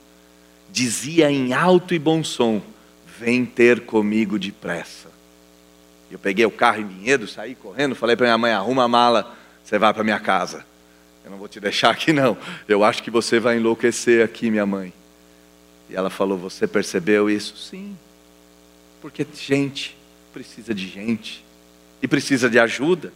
dizia 0.71 1.29
em 1.29 1.51
alto 1.51 1.93
e 1.93 1.99
bom 1.99 2.23
som: 2.23 2.61
Vem 3.19 3.45
ter 3.45 3.81
comigo 3.81 4.39
depressa. 4.39 5.09
Eu 6.09 6.17
peguei 6.17 6.45
o 6.45 6.51
carro 6.51 6.79
em 6.79 6.87
Vinhedo, 6.87 7.27
saí 7.27 7.53
correndo, 7.55 7.93
falei 7.93 8.15
para 8.15 8.27
minha 8.27 8.37
mãe: 8.37 8.53
arruma 8.53 8.85
a 8.85 8.87
mala, 8.87 9.35
você 9.63 9.77
vai 9.77 9.93
para 9.93 10.03
minha 10.03 10.19
casa. 10.19 10.65
Eu 11.25 11.31
não 11.31 11.37
vou 11.37 11.47
te 11.47 11.59
deixar 11.59 11.89
aqui, 11.89 12.13
não. 12.13 12.37
Eu 12.67 12.83
acho 12.83 13.03
que 13.03 13.11
você 13.11 13.39
vai 13.39 13.57
enlouquecer 13.57 14.23
aqui, 14.23 14.49
minha 14.49 14.65
mãe. 14.65 14.93
E 15.89 15.95
ela 15.95 16.09
falou: 16.09 16.37
Você 16.37 16.67
percebeu 16.67 17.29
isso? 17.29 17.57
Sim. 17.57 17.97
Porque 19.01 19.25
gente 19.33 19.97
precisa 20.33 20.73
de 20.73 20.87
gente 20.87 21.43
e 22.01 22.07
precisa 22.07 22.49
de 22.49 22.59
ajuda. 22.59 23.11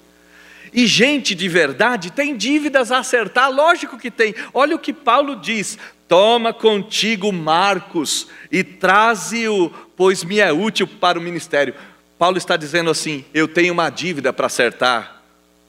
E 0.73 0.87
gente 0.87 1.35
de 1.35 1.47
verdade 1.47 2.11
tem 2.11 2.35
dívidas 2.35 2.91
a 2.91 2.99
acertar, 2.99 3.51
lógico 3.51 3.97
que 3.97 4.09
tem. 4.09 4.33
Olha 4.53 4.75
o 4.75 4.79
que 4.79 4.93
Paulo 4.93 5.35
diz: 5.35 5.77
Toma 6.07 6.53
contigo 6.53 7.31
Marcos 7.31 8.27
e 8.51 8.63
traze-o, 8.63 9.69
pois 9.95 10.23
me 10.23 10.39
é 10.39 10.51
útil 10.51 10.87
para 10.87 11.19
o 11.19 11.21
ministério. 11.21 11.75
Paulo 12.17 12.37
está 12.37 12.57
dizendo 12.57 12.89
assim: 12.89 13.25
Eu 13.33 13.47
tenho 13.47 13.73
uma 13.73 13.89
dívida 13.89 14.33
para 14.33 14.47
acertar 14.47 15.21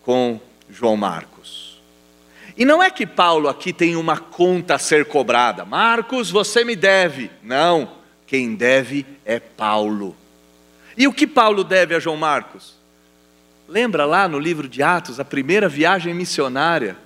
com 0.02 0.40
João 0.70 0.96
Marcos. 0.96 1.33
E 2.56 2.64
não 2.64 2.82
é 2.82 2.90
que 2.90 3.06
Paulo 3.06 3.48
aqui 3.48 3.72
tem 3.72 3.96
uma 3.96 4.16
conta 4.16 4.76
a 4.76 4.78
ser 4.78 5.06
cobrada. 5.06 5.64
Marcos, 5.64 6.30
você 6.30 6.64
me 6.64 6.76
deve. 6.76 7.30
Não, 7.42 7.90
quem 8.26 8.54
deve 8.54 9.04
é 9.24 9.40
Paulo. 9.40 10.16
E 10.96 11.08
o 11.08 11.12
que 11.12 11.26
Paulo 11.26 11.64
deve 11.64 11.94
a 11.94 11.98
João 11.98 12.16
Marcos? 12.16 12.74
Lembra 13.68 14.04
lá 14.04 14.28
no 14.28 14.38
livro 14.38 14.68
de 14.68 14.82
Atos, 14.82 15.18
a 15.18 15.24
primeira 15.24 15.68
viagem 15.68 16.14
missionária? 16.14 16.96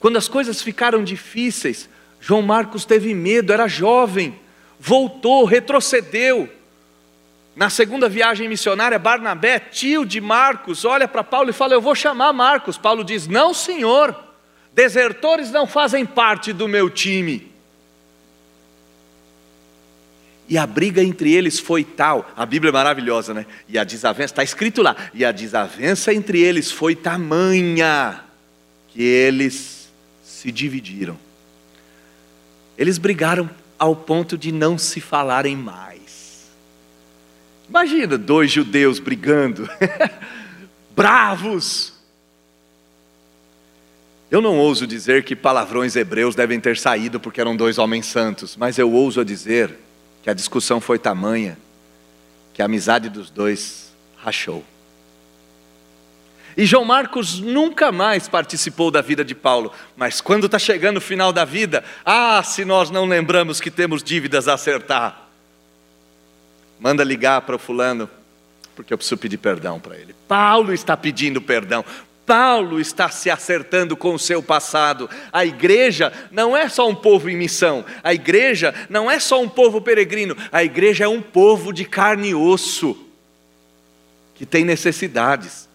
Quando 0.00 0.16
as 0.16 0.28
coisas 0.28 0.62
ficaram 0.62 1.04
difíceis, 1.04 1.88
João 2.20 2.40
Marcos 2.40 2.86
teve 2.86 3.12
medo, 3.14 3.52
era 3.52 3.68
jovem, 3.68 4.38
voltou, 4.80 5.44
retrocedeu. 5.44 6.48
Na 7.54 7.68
segunda 7.68 8.08
viagem 8.08 8.48
missionária, 8.48 8.98
Barnabé, 8.98 9.58
tio 9.58 10.06
de 10.06 10.20
Marcos, 10.20 10.84
olha 10.84 11.06
para 11.06 11.22
Paulo 11.22 11.50
e 11.50 11.52
fala: 11.52 11.74
Eu 11.74 11.80
vou 11.80 11.94
chamar 11.94 12.32
Marcos. 12.32 12.78
Paulo 12.78 13.04
diz: 13.04 13.28
Não, 13.28 13.52
senhor, 13.52 14.16
desertores 14.74 15.50
não 15.50 15.66
fazem 15.66 16.04
parte 16.04 16.52
do 16.52 16.66
meu 16.66 16.90
time. 16.90 17.52
E 20.46 20.58
a 20.58 20.66
briga 20.66 21.02
entre 21.02 21.32
eles 21.32 21.58
foi 21.58 21.82
tal, 21.84 22.30
a 22.36 22.44
Bíblia 22.44 22.68
é 22.68 22.72
maravilhosa, 22.72 23.32
né? 23.32 23.46
E 23.66 23.78
a 23.78 23.84
desavença, 23.84 24.32
está 24.32 24.44
escrito 24.44 24.82
lá, 24.82 24.94
e 25.14 25.24
a 25.24 25.32
desavença 25.32 26.12
entre 26.12 26.40
eles 26.40 26.70
foi 26.70 26.94
tamanha 26.94 28.22
que 28.88 29.02
eles 29.02 29.88
se 30.22 30.52
dividiram. 30.52 31.18
Eles 32.76 32.98
brigaram 32.98 33.48
ao 33.78 33.96
ponto 33.96 34.36
de 34.36 34.52
não 34.52 34.76
se 34.76 35.00
falarem 35.00 35.56
mais. 35.56 36.50
Imagina 37.68 38.18
dois 38.18 38.50
judeus 38.50 38.98
brigando, 38.98 39.68
bravos. 40.94 41.93
Eu 44.30 44.40
não 44.40 44.58
ouso 44.58 44.86
dizer 44.86 45.24
que 45.24 45.36
palavrões 45.36 45.96
hebreus 45.96 46.34
devem 46.34 46.58
ter 46.58 46.76
saído 46.76 47.20
porque 47.20 47.40
eram 47.40 47.54
dois 47.54 47.78
homens 47.78 48.06
santos, 48.06 48.56
mas 48.56 48.78
eu 48.78 48.90
ouso 48.90 49.24
dizer 49.24 49.78
que 50.22 50.30
a 50.30 50.34
discussão 50.34 50.80
foi 50.80 50.98
tamanha 50.98 51.58
que 52.54 52.62
a 52.62 52.64
amizade 52.66 53.08
dos 53.08 53.30
dois 53.30 53.92
rachou. 54.16 54.64
E 56.56 56.64
João 56.64 56.84
Marcos 56.84 57.40
nunca 57.40 57.90
mais 57.90 58.28
participou 58.28 58.90
da 58.90 59.02
vida 59.02 59.24
de 59.24 59.34
Paulo, 59.34 59.72
mas 59.96 60.20
quando 60.20 60.46
está 60.46 60.58
chegando 60.58 60.98
o 60.98 61.00
final 61.00 61.32
da 61.32 61.44
vida, 61.44 61.82
ah, 62.04 62.40
se 62.44 62.64
nós 62.64 62.90
não 62.90 63.06
lembramos 63.06 63.60
que 63.60 63.72
temos 63.72 64.04
dívidas 64.04 64.46
a 64.46 64.54
acertar, 64.54 65.28
manda 66.78 67.02
ligar 67.02 67.40
para 67.42 67.56
o 67.56 67.58
fulano, 67.58 68.08
porque 68.76 68.94
eu 68.94 68.98
preciso 68.98 69.18
pedir 69.18 69.38
perdão 69.38 69.80
para 69.80 69.96
ele. 69.96 70.14
Paulo 70.28 70.72
está 70.72 70.96
pedindo 70.96 71.40
perdão, 71.40 71.84
Paulo 72.26 72.80
está 72.80 73.08
se 73.08 73.30
acertando 73.30 73.96
com 73.96 74.14
o 74.14 74.18
seu 74.18 74.42
passado. 74.42 75.08
A 75.32 75.44
igreja 75.44 76.12
não 76.30 76.56
é 76.56 76.68
só 76.68 76.88
um 76.88 76.94
povo 76.94 77.28
em 77.28 77.36
missão, 77.36 77.84
a 78.02 78.14
igreja 78.14 78.74
não 78.88 79.10
é 79.10 79.18
só 79.18 79.40
um 79.40 79.48
povo 79.48 79.80
peregrino, 79.80 80.36
a 80.50 80.64
igreja 80.64 81.04
é 81.04 81.08
um 81.08 81.20
povo 81.20 81.72
de 81.72 81.84
carne 81.84 82.30
e 82.30 82.34
osso, 82.34 82.96
que 84.34 84.46
tem 84.46 84.64
necessidades. 84.64 85.68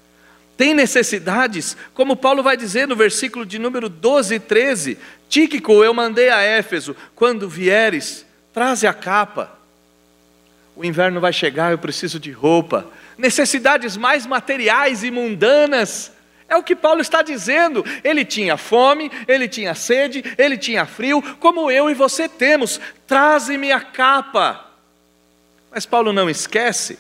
Tem 0.58 0.74
necessidades, 0.74 1.78
como 1.94 2.18
Paulo 2.18 2.44
vai 2.44 2.58
dizer 2.58 2.86
no 2.86 2.96
versículo 2.96 3.46
de 3.46 3.58
número 3.58 3.88
12 3.88 4.36
e 4.36 4.40
13: 4.40 4.98
Tíquico, 5.30 5.84
eu 5.84 5.94
mandei 5.94 6.30
a 6.30 6.42
Éfeso, 6.42 6.96
quando 7.16 7.48
vieres, 7.48 8.26
traze 8.52 8.86
a 8.86 8.94
capa. 8.94 9.58
O 10.76 10.84
inverno 10.84 11.22
vai 11.22 11.32
chegar, 11.32 11.72
eu 11.72 11.78
preciso 11.78 12.20
de 12.20 12.32
roupa. 12.32 12.88
Necessidades 13.18 13.96
mais 13.96 14.26
materiais 14.26 15.04
e 15.04 15.12
mundanas 15.12 16.12
é 16.50 16.58
o 16.58 16.64
que 16.64 16.76
Paulo 16.76 17.02
está 17.02 17.22
dizendo. 17.22 17.86
Ele 18.04 18.26
tinha 18.26 18.58
fome, 18.58 19.12
ele 19.28 19.48
tinha 19.48 19.76
sede, 19.76 20.24
ele 20.38 20.58
tinha 20.58 20.86
frio, 20.86 21.22
como 21.40 21.70
eu 21.70 21.90
e 21.90 21.94
você 21.94 22.28
temos. 22.28 22.82
Traze-me 23.06 23.72
a 23.72 23.80
capa. 23.80 24.66
Mas 25.72 25.86
Paulo 25.86 26.12
não 26.12 26.30
esquece 26.30 26.98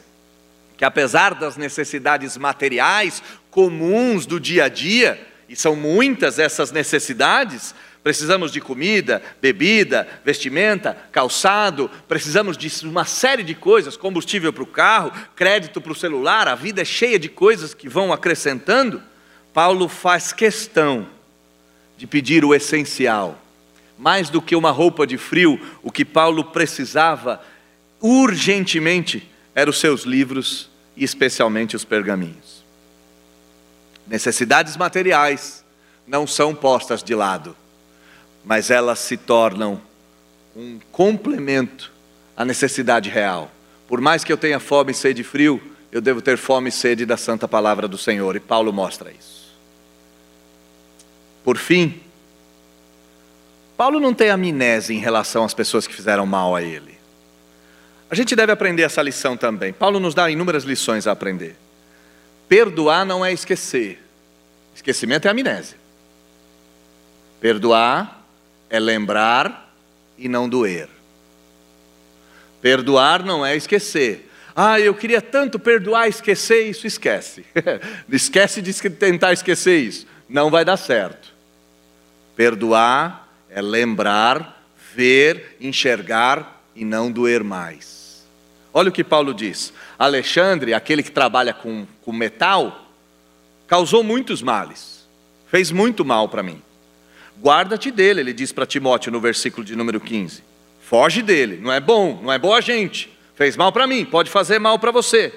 que, 0.77 0.85
apesar 0.85 1.33
das 1.33 1.57
necessidades 1.57 2.38
materiais 2.38 3.23
comuns 3.49 4.25
do 4.25 4.39
dia 4.39 4.65
a 4.65 4.69
dia, 4.69 5.27
e 5.49 5.55
são 5.55 5.75
muitas 5.75 6.38
essas 6.38 6.71
necessidades, 6.71 7.73
Precisamos 8.01 8.51
de 8.51 8.62
comida, 8.62 9.21
bebida, 9.41 10.07
vestimenta, 10.23 10.97
calçado, 11.12 11.91
precisamos 12.07 12.57
de 12.57 12.71
uma 12.88 13.03
série 13.03 13.43
de 13.43 13.53
coisas, 13.53 13.97
combustível 13.97 14.53
para 14.53 14.63
o 14.63 14.67
carro, 14.67 15.12
crédito 15.35 15.81
para 15.81 15.91
o 15.91 15.95
celular, 15.95 16.47
a 16.47 16.55
vida 16.55 16.81
é 16.81 16.85
cheia 16.85 17.19
de 17.19 17.27
coisas 17.27 17.73
que 17.73 17.89
vão 17.89 18.13
acrescentando. 18.13 19.03
Paulo 19.53 19.88
faz 19.88 20.31
questão 20.31 21.07
de 21.97 22.07
pedir 22.07 22.45
o 22.45 22.53
essencial. 22.53 23.38
Mais 23.97 24.29
do 24.29 24.41
que 24.41 24.55
uma 24.55 24.71
roupa 24.71 25.05
de 25.05 25.17
frio, 25.17 25.59
o 25.83 25.91
que 25.91 26.05
Paulo 26.05 26.45
precisava 26.45 27.41
urgentemente 27.99 29.29
eram 29.53 29.71
os 29.71 29.79
seus 29.79 30.03
livros 30.03 30.69
e 30.95 31.03
especialmente 31.03 31.75
os 31.75 31.83
pergaminhos. 31.83 32.63
Necessidades 34.07 34.77
materiais 34.77 35.63
não 36.07 36.25
são 36.25 36.55
postas 36.55 37.03
de 37.03 37.13
lado, 37.13 37.55
mas 38.45 38.71
elas 38.71 38.99
se 38.99 39.17
tornam 39.17 39.81
um 40.55 40.79
complemento 40.91 41.91
à 42.35 42.43
necessidade 42.43 43.09
real. 43.09 43.51
Por 43.88 44.01
mais 44.01 44.23
que 44.23 44.31
eu 44.31 44.38
tenha 44.38 44.59
fome, 44.59 44.93
sede 44.93 45.21
e 45.21 45.25
frio, 45.25 45.62
eu 45.91 46.02
devo 46.02 46.21
ter 46.21 46.38
fome 46.38 46.69
e 46.69 46.71
sede 46.71 47.06
da 47.06 47.17
santa 47.17 47.47
palavra 47.47 47.88
do 47.88 47.97
Senhor, 47.97 48.36
e 48.36 48.39
Paulo 48.39 48.71
mostra 48.71 49.12
isso. 49.12 49.49
Por 51.43 51.58
fim, 51.58 52.02
Paulo 53.75 53.99
não 53.99 54.13
tem 54.13 54.30
amnésia 54.30 54.93
em 54.93 54.99
relação 54.99 55.43
às 55.45 55.54
pessoas 55.54 55.88
que 55.88 55.95
fizeram 55.95 56.25
mal 56.25 56.56
a 56.56 56.62
ele. 56.62 56.97
A 58.10 58.15
gente 58.15 58.36
deve 58.36 58.52
aprender 58.52 58.84
essa 58.84 59.02
lição 59.02 59.38
também. 59.38 59.71
Paulo 59.71 59.99
nos 59.99 60.13
dá 60.13 60.30
inúmeras 60.30 60.63
lições 60.63 61.08
a 61.08 61.12
aprender. 61.12 61.56
Perdoar 62.47 63.06
não 63.06 63.23
é 63.23 63.32
esquecer. 63.32 64.04
Esquecimento 64.75 65.28
é 65.28 65.32
amnésia. 65.32 65.78
Perdoar 67.39 68.25
é 68.69 68.80
lembrar 68.80 69.73
e 70.17 70.28
não 70.28 70.49
doer. 70.49 70.89
Perdoar 72.62 73.23
não 73.23 73.45
é 73.45 73.56
esquecer. 73.56 74.28
Ah, 74.61 74.79
eu 74.79 74.93
queria 74.93 75.21
tanto 75.21 75.57
perdoar 75.57 76.09
esquecer 76.09 76.69
isso, 76.69 76.85
esquece. 76.85 77.45
esquece 78.11 78.61
de 78.61 78.73
tentar 78.89 79.31
esquecer 79.31 79.77
isso 79.77 80.05
não 80.29 80.51
vai 80.51 80.63
dar 80.63 80.77
certo. 80.77 81.33
Perdoar 82.35 83.27
é 83.49 83.61
lembrar, 83.61 84.63
ver, 84.93 85.57
enxergar 85.59 86.61
e 86.75 86.85
não 86.85 87.11
doer 87.11 87.43
mais. 87.43 88.23
Olha 88.71 88.89
o 88.89 88.91
que 88.91 89.03
Paulo 89.03 89.33
diz. 89.33 89.73
Alexandre, 89.97 90.73
aquele 90.73 91.01
que 91.01 91.11
trabalha 91.11 91.53
com, 91.53 91.87
com 92.03 92.13
metal, 92.13 92.87
causou 93.67 94.03
muitos 94.03 94.41
males, 94.41 95.07
fez 95.47 95.71
muito 95.71 96.05
mal 96.05 96.29
para 96.29 96.43
mim. 96.43 96.61
Guarda-te 97.41 97.89
dele, 97.89 98.19
ele 98.21 98.33
diz 98.33 98.51
para 98.51 98.65
Timóteo 98.65 99.11
no 99.11 99.19
versículo 99.19 99.65
de 99.65 99.75
número 99.75 99.99
15. 99.99 100.43
Foge 100.81 101.21
dele, 101.21 101.57
não 101.61 101.71
é 101.71 101.79
bom, 101.79 102.19
não 102.21 102.31
é 102.31 102.37
boa 102.37 102.61
gente. 102.61 103.09
Fez 103.39 103.56
mal 103.56 103.71
para 103.71 103.88
mim, 103.88 104.04
pode 104.04 104.30
fazer 104.30 104.60
mal 104.60 104.78
para 104.78 104.91
você. 104.91 105.34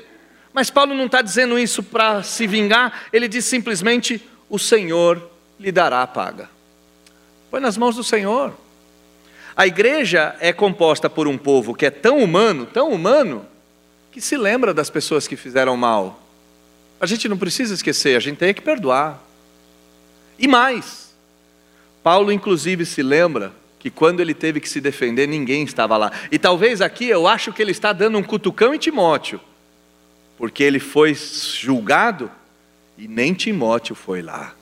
Mas 0.53 0.71
Paulo 0.71 0.93
não 0.93 1.07
está 1.07 1.23
dizendo 1.23 1.57
isso 1.57 1.85
para 1.85 2.21
se 2.25 2.49
vingar, 2.49 3.05
ele 3.13 3.29
diz 3.29 3.45
simplesmente: 3.45 4.21
o 4.51 4.59
Senhor 4.59 5.31
lhe 5.57 5.71
dará 5.71 6.03
a 6.03 6.07
paga. 6.09 6.51
Põe 7.49 7.61
nas 7.61 7.77
mãos 7.77 7.95
do 7.95 8.03
Senhor. 8.03 8.53
A 9.55 9.69
igreja 9.69 10.35
é 10.41 10.53
composta 10.53 11.09
por 11.09 11.29
um 11.29 11.39
povo 11.39 11.77
que 11.77 11.87
é 11.87 11.91
tão 11.91 12.19
humano, 12.19 12.67
tão 12.67 12.91
humano, 12.91 13.47
que 14.11 14.21
se 14.21 14.37
lembra 14.37 14.75
das 14.75 14.91
pessoas 14.91 15.29
que 15.29 15.37
fizeram 15.37 15.77
mal. 15.77 16.21
A 17.01 17.07
gente 17.07 17.29
não 17.29 17.39
precisa 17.39 17.73
esquecer, 17.73 18.17
a 18.17 18.21
gente 18.21 18.39
tem 18.39 18.53
que 18.53 18.63
perdoar. 18.63 19.23
E 20.37 20.49
mais, 20.49 21.15
Paulo, 22.03 22.33
inclusive, 22.33 22.85
se 22.85 23.01
lembra 23.01 23.53
que 23.83 23.91
quando 23.91 24.21
ele 24.21 24.33
teve 24.33 24.61
que 24.61 24.69
se 24.69 24.81
defender, 24.81 25.27
ninguém 25.27 25.65
estava 25.65 25.97
lá. 25.97 26.13
E 26.31 26.39
talvez 26.39 26.81
aqui 26.81 27.09
eu 27.09 27.27
acho 27.27 27.53
que 27.53 27.61
ele 27.61 27.73
está 27.73 27.93
dando 27.93 28.17
um 28.17 28.23
cutucão 28.23 28.73
em 28.73 28.79
Timóteo, 28.79 29.41
porque 30.39 30.63
ele 30.63 30.79
foi 30.79 31.13
julgado 31.17 32.31
e 32.97 33.09
nem 33.09 33.35
Timóteo 33.35 33.97
foi 33.97 34.23
lá. 34.23 34.55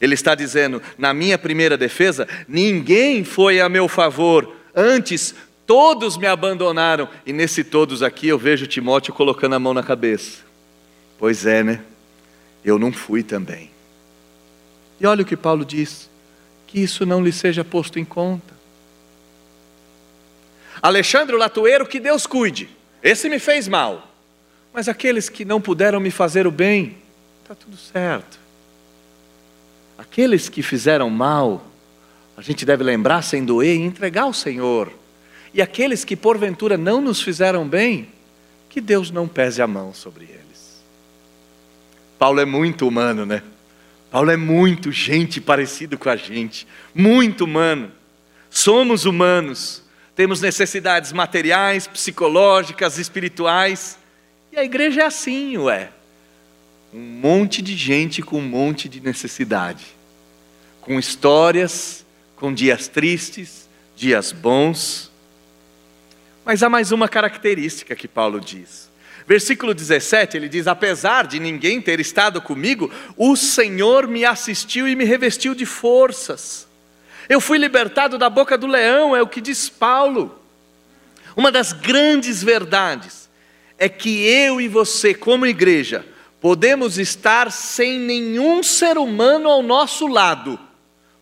Ele 0.00 0.14
está 0.14 0.34
dizendo: 0.34 0.80
na 0.96 1.12
minha 1.12 1.36
primeira 1.36 1.76
defesa, 1.76 2.26
ninguém 2.48 3.22
foi 3.22 3.60
a 3.60 3.68
meu 3.68 3.86
favor, 3.86 4.50
antes 4.74 5.34
todos 5.66 6.16
me 6.16 6.26
abandonaram. 6.26 7.06
E 7.26 7.34
nesse 7.34 7.62
todos 7.62 8.02
aqui 8.02 8.28
eu 8.28 8.38
vejo 8.38 8.66
Timóteo 8.66 9.12
colocando 9.12 9.56
a 9.56 9.58
mão 9.58 9.74
na 9.74 9.82
cabeça. 9.82 10.38
Pois 11.18 11.44
é, 11.44 11.62
né? 11.62 11.82
Eu 12.64 12.78
não 12.78 12.92
fui 12.92 13.22
também. 13.22 13.70
E 14.98 15.06
olha 15.06 15.20
o 15.20 15.26
que 15.26 15.36
Paulo 15.36 15.66
diz: 15.66 16.08
que 16.68 16.78
isso 16.80 17.04
não 17.06 17.24
lhe 17.24 17.32
seja 17.32 17.64
posto 17.64 17.98
em 17.98 18.04
conta. 18.04 18.54
Alexandre 20.80 21.34
o 21.34 21.38
Latoeiro, 21.38 21.86
que 21.86 21.98
Deus 21.98 22.26
cuide. 22.26 22.68
Esse 23.02 23.28
me 23.28 23.38
fez 23.38 23.66
mal. 23.66 24.06
Mas 24.72 24.86
aqueles 24.86 25.28
que 25.28 25.44
não 25.44 25.60
puderam 25.60 25.98
me 25.98 26.10
fazer 26.10 26.46
o 26.46 26.50
bem, 26.50 26.98
está 27.42 27.54
tudo 27.54 27.76
certo. 27.76 28.38
aqueles 29.96 30.48
que 30.48 30.62
fizeram 30.62 31.10
mal, 31.10 31.66
a 32.36 32.42
gente 32.42 32.64
deve 32.64 32.84
lembrar 32.84 33.22
sem 33.22 33.44
doer 33.44 33.76
e 33.76 33.82
entregar 33.82 34.22
ao 34.22 34.32
Senhor. 34.32 34.92
E 35.52 35.60
aqueles 35.62 36.04
que 36.04 36.14
porventura 36.14 36.76
não 36.76 37.00
nos 37.00 37.20
fizeram 37.20 37.66
bem, 37.66 38.08
que 38.68 38.80
Deus 38.80 39.10
não 39.10 39.26
pese 39.26 39.60
a 39.62 39.66
mão 39.66 39.92
sobre 39.94 40.26
eles. 40.26 40.82
Paulo 42.18 42.38
é 42.40 42.44
muito 42.44 42.86
humano, 42.86 43.24
né? 43.24 43.42
Paulo 44.10 44.30
é 44.30 44.36
muito 44.36 44.90
gente 44.90 45.40
parecido 45.40 45.98
com 45.98 46.08
a 46.08 46.16
gente, 46.16 46.66
muito 46.94 47.44
humano. 47.44 47.92
Somos 48.48 49.04
humanos, 49.04 49.82
temos 50.14 50.40
necessidades 50.40 51.12
materiais, 51.12 51.86
psicológicas, 51.86 52.98
espirituais. 52.98 53.98
E 54.50 54.58
a 54.58 54.64
igreja 54.64 55.02
é 55.02 55.04
assim, 55.04 55.58
ué. 55.58 55.90
Um 56.92 57.00
monte 57.00 57.60
de 57.60 57.76
gente 57.76 58.22
com 58.22 58.38
um 58.38 58.48
monte 58.48 58.88
de 58.88 59.00
necessidade, 59.00 59.84
com 60.80 60.98
histórias, 60.98 62.04
com 62.34 62.52
dias 62.52 62.88
tristes, 62.88 63.68
dias 63.94 64.32
bons. 64.32 65.10
Mas 66.46 66.62
há 66.62 66.70
mais 66.70 66.92
uma 66.92 67.08
característica 67.08 67.94
que 67.94 68.08
Paulo 68.08 68.40
diz. 68.40 68.87
Versículo 69.28 69.74
17, 69.74 70.38
ele 70.38 70.48
diz: 70.48 70.66
Apesar 70.66 71.26
de 71.26 71.38
ninguém 71.38 71.82
ter 71.82 72.00
estado 72.00 72.40
comigo, 72.40 72.90
o 73.14 73.36
Senhor 73.36 74.08
me 74.08 74.24
assistiu 74.24 74.88
e 74.88 74.96
me 74.96 75.04
revestiu 75.04 75.54
de 75.54 75.66
forças. 75.66 76.66
Eu 77.28 77.38
fui 77.38 77.58
libertado 77.58 78.16
da 78.16 78.30
boca 78.30 78.56
do 78.56 78.66
leão, 78.66 79.14
é 79.14 79.20
o 79.20 79.26
que 79.26 79.42
diz 79.42 79.68
Paulo. 79.68 80.42
Uma 81.36 81.52
das 81.52 81.74
grandes 81.74 82.42
verdades 82.42 83.28
é 83.76 83.86
que 83.86 84.26
eu 84.26 84.62
e 84.62 84.66
você, 84.66 85.12
como 85.12 85.44
igreja, 85.44 86.06
podemos 86.40 86.96
estar 86.96 87.52
sem 87.52 87.98
nenhum 87.98 88.62
ser 88.62 88.96
humano 88.96 89.50
ao 89.50 89.62
nosso 89.62 90.06
lado, 90.06 90.58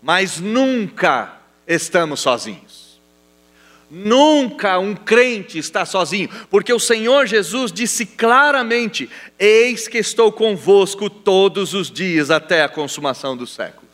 mas 0.01 0.38
nunca 0.38 1.40
estamos 1.66 2.21
sozinhos. 2.21 2.86
Nunca 3.88 4.79
um 4.81 4.96
crente 4.96 5.59
está 5.59 5.85
sozinho, 5.85 6.29
porque 6.51 6.72
o 6.72 6.81
Senhor 6.81 7.27
Jesus 7.27 7.70
disse 7.70 8.05
claramente: 8.05 9.09
Eis 9.38 9.87
que 9.87 9.99
estou 9.99 10.33
convosco 10.33 11.09
todos 11.09 11.72
os 11.72 11.90
dias 11.90 12.31
até 12.31 12.64
a 12.64 12.68
consumação 12.68 13.37
dos 13.37 13.55
séculos. 13.55 13.87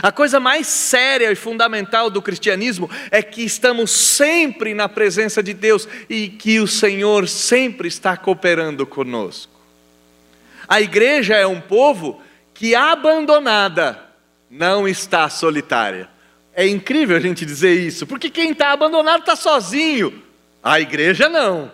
A 0.00 0.12
coisa 0.12 0.38
mais 0.38 0.66
séria 0.66 1.30
e 1.30 1.34
fundamental 1.34 2.08
do 2.08 2.22
cristianismo 2.22 2.88
é 3.10 3.20
que 3.20 3.42
estamos 3.42 3.90
sempre 3.90 4.72
na 4.72 4.88
presença 4.88 5.42
de 5.42 5.52
Deus 5.52 5.88
e 6.08 6.28
que 6.28 6.60
o 6.60 6.68
Senhor 6.68 7.28
sempre 7.28 7.88
está 7.88 8.16
cooperando 8.16 8.86
conosco. 8.86 9.52
A 10.68 10.80
igreja 10.80 11.34
é 11.34 11.46
um 11.46 11.60
povo 11.60 12.22
que, 12.54 12.74
abandonada, 12.74 14.00
não 14.48 14.86
está 14.86 15.28
solitária. 15.28 16.08
É 16.58 16.66
incrível 16.66 17.16
a 17.16 17.20
gente 17.20 17.46
dizer 17.46 17.72
isso, 17.74 18.04
porque 18.04 18.28
quem 18.28 18.50
está 18.50 18.72
abandonado 18.72 19.20
está 19.20 19.36
sozinho, 19.36 20.20
a 20.60 20.80
igreja 20.80 21.28
não. 21.28 21.70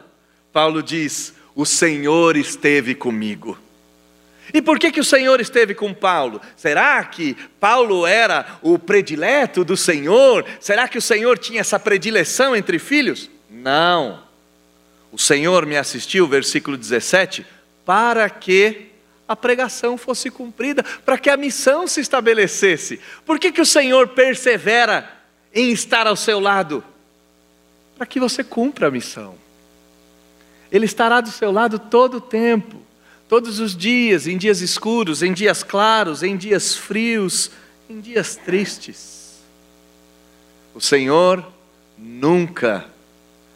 Paulo 0.53 0.83
diz: 0.83 1.33
O 1.55 1.65
Senhor 1.65 2.37
esteve 2.37 2.95
comigo. 2.95 3.59
E 4.53 4.61
por 4.61 4.79
que, 4.79 4.93
que 4.93 5.01
o 5.01 5.05
Senhor 5.05 5.41
esteve 5.41 5.75
com 5.75 5.95
Paulo? 5.95 6.39
Será 6.55 7.03
que 7.03 7.35
Paulo 7.59 8.07
era 8.07 8.59
o 8.61 8.79
predileto 8.79 9.65
do 9.65 9.75
Senhor? 9.75 10.45
Será 10.61 10.87
que 10.87 10.99
o 10.99 11.03
Senhor 11.03 11.39
tinha 11.39 11.63
essa 11.63 11.81
predileção 11.81 12.55
entre 12.55 12.79
filhos? 12.79 13.31
Não. 13.49 14.23
O 15.11 15.19
Senhor 15.19 15.65
me 15.65 15.79
assistiu, 15.79 16.29
versículo 16.29 16.77
17, 16.77 17.47
para 17.87 18.29
que 18.29 18.91
a 19.27 19.35
pregação 19.35 19.97
fosse 19.97 20.31
cumprida, 20.31 20.83
para 21.05 21.19
que 21.19 21.31
a 21.31 21.37
missão 21.37 21.87
se 21.87 22.01
estabelecesse. 22.01 23.01
Por 23.25 23.39
que, 23.39 23.51
que 23.51 23.61
o 23.61 23.67
Senhor 23.67 24.09
persevera 24.09 25.11
em 25.53 25.71
estar 25.71 26.07
ao 26.07 26.17
seu 26.17 26.39
lado? 26.39 26.85
Para 27.97 28.07
que 28.07 28.21
você 28.21 28.45
cumpra 28.45 28.89
a 28.89 28.91
missão. 28.91 29.37
Ele 30.71 30.85
estará 30.85 31.21
do 31.21 31.31
seu 31.31 31.51
lado 31.51 31.79
todo 31.79 32.19
o 32.19 32.21
tempo, 32.21 32.83
todos 33.29 33.61
os 33.61 33.75
dias, 33.75 34.27
em 34.27 34.37
dias 34.37 34.61
escuros, 34.61 35.23
em 35.23 35.33
dias 35.33 35.63
claros, 35.63 36.23
em 36.23 36.37
dias 36.37 36.77
frios, 36.77 37.51
em 37.89 38.01
dias 38.01 38.37
tristes. 38.37 39.39
O 40.75 40.81
Senhor 40.81 41.47
nunca 41.97 42.87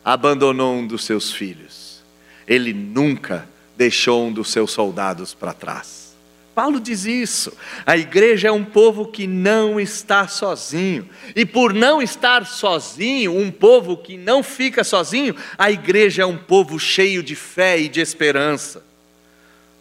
abandonou 0.05 0.77
um 0.77 0.87
dos 0.87 1.05
seus 1.05 1.33
filhos. 1.33 2.01
Ele 2.47 2.73
nunca 2.73 3.47
deixou 3.79 4.27
um 4.27 4.33
dos 4.33 4.51
seus 4.51 4.73
soldados 4.73 5.33
para 5.35 5.53
trás. 5.53 6.09
Paulo 6.53 6.81
diz 6.81 7.05
isso. 7.05 7.57
A 7.87 7.97
igreja 7.97 8.49
é 8.49 8.53
um 8.53 8.65
povo 8.65 9.07
que 9.07 9.29
não 9.29 9.79
está 9.79 10.27
sozinho. 10.27 11.09
E 11.37 11.47
por 11.47 11.73
não 11.73 12.03
estar 12.03 12.45
sozinho, 12.45 13.39
um 13.39 13.53
povo 13.53 13.97
que 13.97 14.17
não 14.17 14.43
fica 14.43 14.83
sozinho, 14.83 15.37
a 15.57 15.71
igreja 15.71 16.23
é 16.23 16.27
um 16.27 16.37
povo 16.37 16.77
cheio 16.77 17.23
de 17.23 17.37
fé 17.37 17.79
e 17.79 17.89
de 17.89 18.01
esperança. 18.01 18.85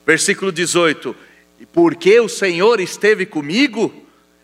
Versículo 0.05 0.51
18: 0.51 1.15
E 1.59 1.65
porque 1.65 2.19
o 2.19 2.29
Senhor 2.29 2.79
esteve 2.79 3.25
comigo, 3.25 3.91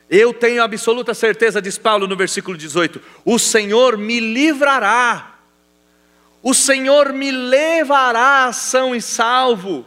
eu 0.09 0.33
tenho 0.33 0.63
absoluta 0.63 1.13
certeza, 1.13 1.61
diz 1.61 1.77
Paulo 1.77 2.07
no 2.07 2.17
versículo 2.17 2.57
18: 2.57 2.99
o 3.23 3.37
Senhor 3.37 3.95
me 3.99 4.19
livrará 4.19 5.32
o 6.43 6.53
Senhor 6.53 7.13
me 7.13 7.31
levará 7.31 8.51
são 8.51 8.93
e 8.93 9.01
salvo. 9.01 9.85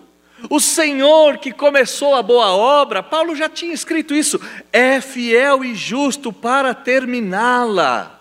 O 0.49 0.59
Senhor 0.59 1.37
que 1.37 1.53
começou 1.53 2.15
a 2.15 2.23
boa 2.23 2.49
obra, 2.49 3.03
Paulo 3.03 3.37
já 3.37 3.49
tinha 3.49 3.75
escrito 3.75 4.15
isso, 4.15 4.41
é 4.73 5.01
fiel 5.03 5.63
e 5.63 5.75
justo 5.75 6.33
para 6.33 6.73
terminá-la. 6.73 8.19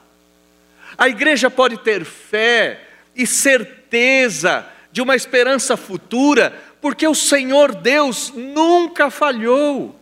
A 0.98 1.08
igreja 1.08 1.50
pode 1.50 1.78
ter 1.78 2.04
fé 2.04 2.82
e 3.16 3.26
certeza 3.26 4.68
de 4.92 5.02
uma 5.02 5.16
esperança 5.16 5.78
futura, 5.78 6.54
porque 6.82 7.08
o 7.08 7.16
Senhor 7.16 7.74
Deus 7.74 8.34
nunca 8.36 9.10
falhou. 9.10 9.98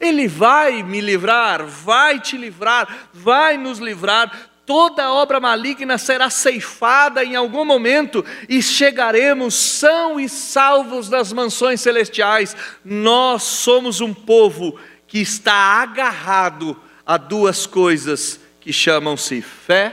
Ele 0.00 0.26
vai 0.26 0.82
me 0.82 1.00
livrar, 1.00 1.66
vai 1.66 2.18
te 2.18 2.38
livrar, 2.38 3.08
vai 3.12 3.58
nos 3.58 3.78
livrar 3.78 4.49
toda 4.70 5.12
obra 5.12 5.40
maligna 5.40 5.98
será 5.98 6.30
ceifada 6.30 7.24
em 7.24 7.34
algum 7.34 7.64
momento 7.64 8.24
e 8.48 8.62
chegaremos 8.62 9.52
são 9.52 10.20
e 10.20 10.28
salvos 10.28 11.08
nas 11.08 11.32
mansões 11.32 11.80
celestiais. 11.80 12.56
Nós 12.84 13.42
somos 13.42 14.00
um 14.00 14.14
povo 14.14 14.78
que 15.08 15.18
está 15.18 15.52
agarrado 15.52 16.80
a 17.04 17.16
duas 17.16 17.66
coisas 17.66 18.38
que 18.60 18.72
chamam-se 18.72 19.42
fé 19.42 19.92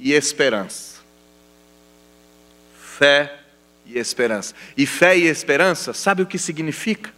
e 0.00 0.12
esperança. 0.12 1.00
Fé 2.76 3.38
e 3.86 4.00
esperança. 4.00 4.52
E 4.76 4.84
fé 4.84 5.16
e 5.16 5.28
esperança, 5.28 5.92
sabe 5.92 6.22
o 6.22 6.26
que 6.26 6.38
significa? 6.38 7.14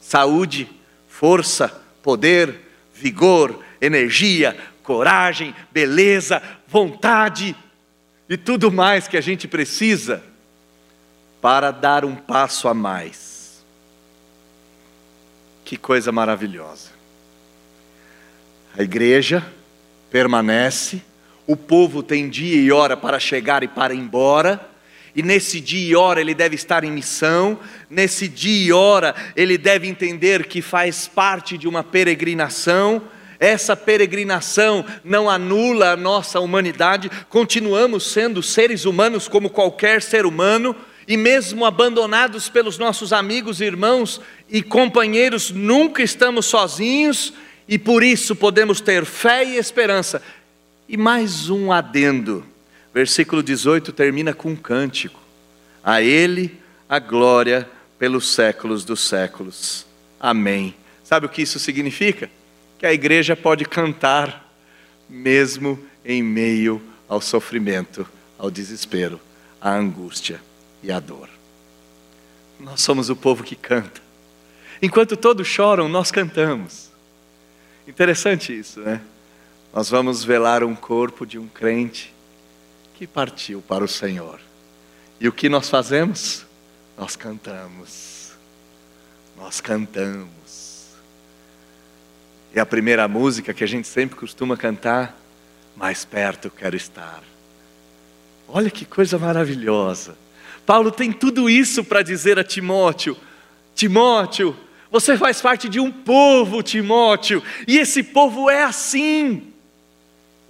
Saúde, 0.00 0.70
força, 1.08 1.82
poder, 2.04 2.60
vigor, 2.94 3.62
energia, 3.80 4.56
coragem, 4.82 5.54
beleza, 5.72 6.42
vontade 6.66 7.56
e 8.28 8.36
tudo 8.36 8.70
mais 8.70 9.08
que 9.08 9.16
a 9.16 9.20
gente 9.20 9.48
precisa 9.48 10.22
para 11.40 11.70
dar 11.70 12.04
um 12.04 12.14
passo 12.14 12.68
a 12.68 12.74
mais. 12.74 13.64
Que 15.64 15.76
coisa 15.76 16.12
maravilhosa. 16.12 16.90
A 18.76 18.82
igreja 18.82 19.44
permanece, 20.10 21.02
o 21.46 21.56
povo 21.56 22.02
tem 22.02 22.28
dia 22.28 22.60
e 22.60 22.72
hora 22.72 22.96
para 22.96 23.18
chegar 23.18 23.62
e 23.62 23.68
para 23.68 23.94
ir 23.94 23.98
embora, 23.98 24.73
e 25.14 25.22
nesse 25.22 25.60
dia 25.60 25.90
e 25.90 25.94
hora 25.96 26.20
ele 26.20 26.34
deve 26.34 26.54
estar 26.54 26.84
em 26.84 26.90
missão, 26.90 27.58
nesse 27.88 28.26
dia 28.26 28.66
e 28.66 28.72
hora 28.72 29.14
ele 29.36 29.56
deve 29.56 29.86
entender 29.86 30.46
que 30.46 30.60
faz 30.60 31.06
parte 31.06 31.56
de 31.56 31.68
uma 31.68 31.84
peregrinação, 31.84 33.02
essa 33.38 33.76
peregrinação 33.76 34.84
não 35.04 35.28
anula 35.28 35.90
a 35.90 35.96
nossa 35.96 36.40
humanidade, 36.40 37.10
continuamos 37.28 38.10
sendo 38.10 38.42
seres 38.42 38.84
humanos 38.84 39.28
como 39.28 39.50
qualquer 39.50 40.02
ser 40.02 40.24
humano, 40.24 40.74
e 41.06 41.16
mesmo 41.16 41.66
abandonados 41.66 42.48
pelos 42.48 42.78
nossos 42.78 43.12
amigos, 43.12 43.60
irmãos 43.60 44.20
e 44.48 44.62
companheiros, 44.62 45.50
nunca 45.50 46.02
estamos 46.02 46.46
sozinhos 46.46 47.34
e 47.68 47.78
por 47.78 48.02
isso 48.02 48.34
podemos 48.34 48.80
ter 48.80 49.04
fé 49.04 49.44
e 49.44 49.56
esperança. 49.56 50.22
E 50.88 50.96
mais 50.96 51.50
um 51.50 51.70
adendo. 51.70 52.53
Versículo 52.94 53.42
18 53.42 53.92
termina 53.92 54.32
com 54.32 54.50
um 54.50 54.56
cântico. 54.56 55.20
A 55.82 56.00
Ele 56.00 56.58
a 56.88 56.98
glória 56.98 57.68
pelos 57.98 58.32
séculos 58.32 58.84
dos 58.84 59.00
séculos. 59.00 59.84
Amém. 60.18 60.74
Sabe 61.02 61.26
o 61.26 61.28
que 61.28 61.42
isso 61.42 61.58
significa? 61.58 62.30
que 62.84 62.86
a 62.86 62.92
igreja 62.92 63.34
pode 63.34 63.64
cantar, 63.64 64.54
mesmo 65.08 65.82
em 66.04 66.22
meio 66.22 66.82
ao 67.08 67.20
sofrimento, 67.20 68.06
ao 68.38 68.50
desespero, 68.50 69.20
à 69.58 69.70
angústia 69.70 70.40
e 70.82 70.92
à 70.92 71.00
dor. 71.00 71.28
Nós 72.60 72.82
somos 72.82 73.08
o 73.10 73.16
povo 73.16 73.42
que 73.42 73.56
canta. 73.56 74.02
Enquanto 74.82 75.16
todos 75.16 75.46
choram, 75.46 75.88
nós 75.88 76.10
cantamos. 76.10 76.90
Interessante 77.88 78.52
isso, 78.56 78.80
né? 78.80 79.00
Nós 79.72 79.88
vamos 79.88 80.22
velar 80.22 80.62
um 80.62 80.74
corpo 80.74 81.26
de 81.26 81.38
um 81.38 81.48
crente 81.48 82.13
que 82.94 83.06
partiu 83.06 83.60
para 83.60 83.84
o 83.84 83.88
Senhor. 83.88 84.40
E 85.20 85.28
o 85.28 85.32
que 85.32 85.48
nós 85.48 85.68
fazemos? 85.68 86.44
Nós 86.96 87.16
cantamos. 87.16 88.32
Nós 89.36 89.60
cantamos. 89.60 90.86
E 92.54 92.60
a 92.60 92.66
primeira 92.66 93.08
música 93.08 93.52
que 93.52 93.64
a 93.64 93.66
gente 93.66 93.88
sempre 93.88 94.16
costuma 94.16 94.56
cantar, 94.56 95.18
mais 95.76 96.04
perto 96.04 96.50
quero 96.50 96.76
estar. 96.76 97.22
Olha 98.46 98.70
que 98.70 98.84
coisa 98.84 99.18
maravilhosa. 99.18 100.16
Paulo 100.64 100.90
tem 100.90 101.12
tudo 101.12 101.50
isso 101.50 101.82
para 101.82 102.02
dizer 102.02 102.38
a 102.38 102.44
Timóteo: 102.44 103.16
Timóteo, 103.74 104.56
você 104.90 105.16
faz 105.16 105.40
parte 105.40 105.68
de 105.68 105.80
um 105.80 105.90
povo, 105.90 106.62
Timóteo, 106.62 107.42
e 107.66 107.78
esse 107.78 108.02
povo 108.02 108.48
é 108.48 108.62
assim. 108.62 109.53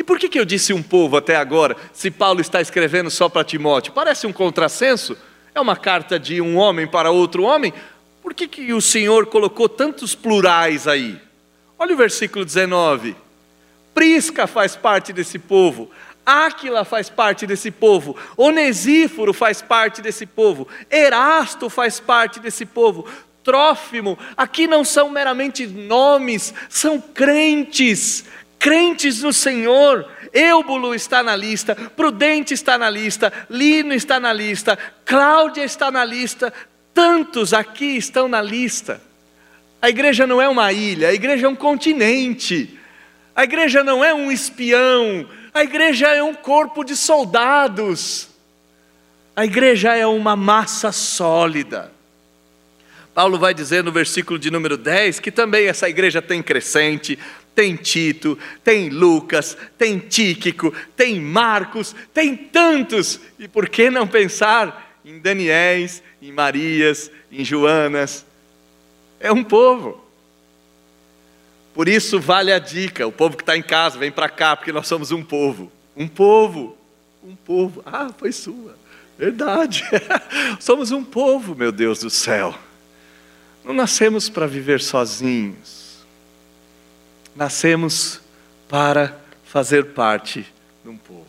E 0.05 0.07
por 0.07 0.19
que, 0.19 0.29
que 0.29 0.39
eu 0.39 0.45
disse 0.45 0.71
um 0.75 0.83
povo 0.83 1.17
até 1.17 1.35
agora, 1.35 1.75
se 1.91 2.11
Paulo 2.11 2.43
está 2.43 2.61
escrevendo 2.61 3.11
só 3.11 3.27
para 3.27 3.43
Timóteo? 3.43 3.95
Parece 3.95 4.27
um 4.27 4.35
contrassenso? 4.35 5.17
É 5.55 5.59
uma 5.59 5.77
carta 5.77 6.19
de 6.19 6.43
um 6.43 6.59
homem 6.59 6.87
para 6.87 7.11
outro 7.11 7.45
homem? 7.45 7.73
Por 8.23 8.35
que, 8.35 8.47
que 8.47 8.75
o 8.75 8.83
Senhor 8.83 9.25
colocou 9.25 9.67
tantos 9.67 10.15
plurais 10.15 10.87
aí? 10.87 11.19
Olha 11.79 11.95
o 11.95 11.97
versículo 11.97 12.45
19. 12.45 13.17
Prisca 13.95 14.47
faz 14.47 14.77
parte 14.77 15.11
desse 15.11 15.39
povo, 15.39 15.91
Áquila 16.27 16.85
faz 16.85 17.09
parte 17.09 17.47
desse 17.47 17.71
povo, 17.71 18.15
Onesíforo 18.37 19.33
faz 19.33 19.63
parte 19.63 20.03
desse 20.03 20.27
povo, 20.27 20.69
Erasto 20.91 21.71
faz 21.71 21.99
parte 21.99 22.41
desse 22.41 22.67
povo, 22.67 23.09
Trófimo, 23.43 24.19
aqui 24.37 24.67
não 24.67 24.85
são 24.85 25.09
meramente 25.11 25.67
nomes, 25.67 26.53
são 26.69 26.99
crentes, 26.99 28.25
crentes 28.65 29.23
no 29.23 29.31
Senhor. 29.31 30.11
Eubulo 30.33 30.95
está 30.95 31.23
na 31.23 31.37
lista, 31.37 31.75
Prudente 31.75 32.55
está 32.55 32.79
na 32.79 32.89
lista, 32.89 33.31
Lino 33.51 33.93
está 33.93 34.19
na 34.19 34.33
lista, 34.33 34.79
Cláudia 35.05 35.65
está 35.65 35.91
na 35.91 36.03
lista, 36.03 36.51
tantos 36.95 37.53
aqui 37.53 37.99
estão 37.99 38.27
na 38.27 38.41
lista. 38.41 39.03
A 39.83 39.91
igreja 39.91 40.27
não 40.27 40.41
é 40.41 40.49
uma 40.49 40.73
ilha, 40.73 41.09
a 41.09 41.13
igreja 41.13 41.45
é 41.47 41.49
um 41.49 41.55
continente. 41.55 42.79
A 43.37 43.45
igreja 43.45 43.85
não 43.85 44.03
é 44.03 44.15
um 44.15 44.33
espião, 44.33 45.29
a 45.53 45.63
igreja 45.63 46.07
é 46.09 46.23
um 46.23 46.33
corpo 46.33 46.83
de 46.85 46.97
soldados. 46.97 48.31
A 49.37 49.45
igreja 49.45 49.95
é 49.95 50.07
uma 50.07 50.35
massa 50.37 50.91
sólida. 50.91 51.93
Paulo 53.15 53.39
vai 53.39 53.53
dizer 53.53 53.85
no 53.85 53.93
versículo 53.93 54.39
de 54.39 54.51
número 54.51 54.77
10 54.77 55.21
que 55.21 55.31
também 55.31 55.69
essa 55.69 55.89
igreja 55.89 56.21
tem 56.23 56.43
crescente, 56.43 57.19
tem 57.55 57.77
Tito, 57.77 58.39
tem 58.63 58.89
Lucas, 58.89 59.57
tem 59.79 59.99
Tíquico, 59.99 60.75
tem 60.97 61.21
Marcos, 61.21 61.95
tem 62.13 62.37
tantos. 62.37 63.21
E 63.39 63.47
por 63.47 63.69
que 63.69 63.91
não 63.91 64.07
pensar 64.07 64.99
em 65.05 65.19
Daniéis, 65.19 66.03
em 66.21 66.33
Marias, 66.33 67.11
em 67.31 67.45
Joanas? 67.45 68.27
É 69.21 69.31
um 69.33 69.45
povo. 69.45 70.05
Por 71.73 71.89
isso 71.89 72.21
vale 72.21 72.53
a 72.53 72.59
dica: 72.59 73.07
o 73.07 73.13
povo 73.13 73.37
que 73.37 73.43
está 73.43 73.57
em 73.57 73.63
casa, 73.63 73.99
vem 73.99 74.11
para 74.11 74.29
cá, 74.29 74.57
porque 74.57 74.73
nós 74.73 74.87
somos 74.87 75.11
um 75.11 75.23
povo. 75.23 75.71
Um 75.97 76.09
povo, 76.09 76.77
um 77.23 77.37
povo. 77.37 77.83
Ah, 77.87 78.11
foi 78.17 78.33
sua. 78.33 78.77
Verdade. 79.19 79.85
somos 80.59 80.91
um 80.91 81.05
povo, 81.05 81.55
meu 81.55 81.71
Deus 81.71 82.01
do 82.01 82.11
céu. 82.11 82.55
Não 83.65 83.73
nascemos 83.73 84.29
para 84.29 84.47
viver 84.47 84.81
sozinhos. 84.81 85.84
Nascemos 87.35 88.21
para 88.69 89.19
fazer 89.45 89.93
parte 89.93 90.47
de 90.83 90.91
um 90.91 90.97
povo. 90.97 91.25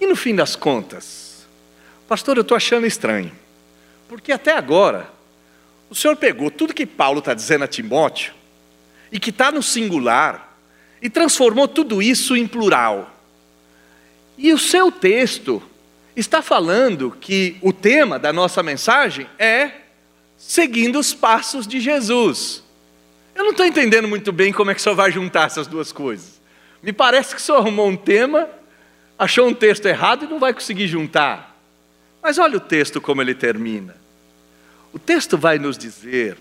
E 0.00 0.06
no 0.06 0.16
fim 0.16 0.34
das 0.34 0.54
contas, 0.54 1.46
pastor, 2.08 2.36
eu 2.36 2.42
estou 2.42 2.56
achando 2.56 2.86
estranho, 2.86 3.32
porque 4.08 4.32
até 4.32 4.52
agora, 4.52 5.08
o 5.88 5.94
senhor 5.94 6.16
pegou 6.16 6.50
tudo 6.50 6.74
que 6.74 6.86
Paulo 6.86 7.20
está 7.20 7.34
dizendo 7.34 7.64
a 7.64 7.68
Timóteo 7.68 8.34
e 9.10 9.20
que 9.20 9.30
está 9.30 9.52
no 9.52 9.62
singular, 9.62 10.56
e 11.00 11.10
transformou 11.10 11.68
tudo 11.68 12.02
isso 12.02 12.36
em 12.36 12.46
plural. 12.46 13.10
E 14.36 14.52
o 14.52 14.58
seu 14.58 14.90
texto 14.90 15.62
está 16.14 16.42
falando 16.42 17.16
que 17.20 17.56
o 17.60 17.72
tema 17.72 18.18
da 18.18 18.32
nossa 18.32 18.62
mensagem 18.62 19.28
é 19.38 19.72
seguindo 20.36 20.98
os 20.98 21.14
passos 21.14 21.66
de 21.66 21.80
Jesus. 21.80 22.62
Eu 23.36 23.44
não 23.44 23.50
estou 23.50 23.66
entendendo 23.66 24.08
muito 24.08 24.32
bem 24.32 24.50
como 24.50 24.70
é 24.70 24.74
que 24.74 24.80
o 24.80 24.82
senhor 24.82 24.94
vai 24.94 25.12
juntar 25.12 25.44
essas 25.44 25.66
duas 25.66 25.92
coisas. 25.92 26.40
Me 26.82 26.90
parece 26.90 27.34
que 27.34 27.40
o 27.40 27.44
senhor 27.44 27.58
arrumou 27.58 27.86
um 27.86 27.96
tema, 27.96 28.48
achou 29.18 29.46
um 29.46 29.52
texto 29.52 29.84
errado 29.84 30.24
e 30.24 30.28
não 30.28 30.38
vai 30.38 30.54
conseguir 30.54 30.88
juntar. 30.88 31.54
Mas 32.22 32.38
olha 32.38 32.56
o 32.56 32.60
texto 32.60 32.98
como 32.98 33.20
ele 33.20 33.34
termina. 33.34 33.94
O 34.90 34.98
texto 34.98 35.36
vai 35.36 35.58
nos 35.58 35.76
dizer 35.76 36.38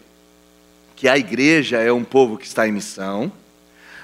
que 0.95 1.09
a 1.09 1.17
igreja 1.17 1.79
é 1.79 1.91
um 1.91 2.05
povo 2.05 2.37
que 2.37 2.45
está 2.45 2.65
em 2.65 2.71
missão, 2.71 3.29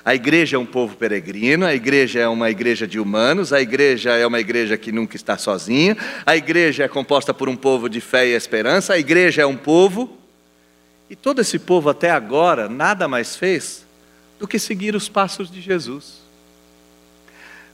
a 0.04 0.14
igreja 0.14 0.58
é 0.58 0.60
um 0.60 0.66
povo 0.66 0.98
peregrino, 0.98 1.66
a 1.66 1.74
igreja 1.74 2.20
é 2.20 2.28
uma 2.28 2.50
igreja 2.50 2.86
de 2.86 3.00
humanos, 3.00 3.54
a 3.54 3.62
igreja 3.62 4.12
é 4.18 4.28
uma 4.28 4.42
igreja 4.42 4.78
que 4.78 4.92
nunca 4.92 5.16
está 5.16 5.38
sozinha, 5.38 5.96
a 6.26 6.36
igreja 6.36 6.84
é 6.84 6.88
composta 6.90 7.34
por 7.34 7.48
um 7.48 7.56
povo 7.56 7.88
de 7.88 8.02
fé 8.02 8.28
e 8.28 8.36
esperança, 8.36 8.94
a 8.94 9.00
igreja 9.00 9.44
é 9.44 9.46
um 9.46 9.56
povo, 9.56 10.18
e 11.12 11.16
todo 11.18 11.42
esse 11.42 11.60
povo 11.60 11.90
até 11.90 12.10
agora 12.10 12.70
nada 12.70 13.06
mais 13.06 13.36
fez 13.36 13.86
do 14.40 14.48
que 14.48 14.58
seguir 14.58 14.96
os 14.96 15.10
passos 15.10 15.52
de 15.52 15.60
Jesus. 15.60 16.22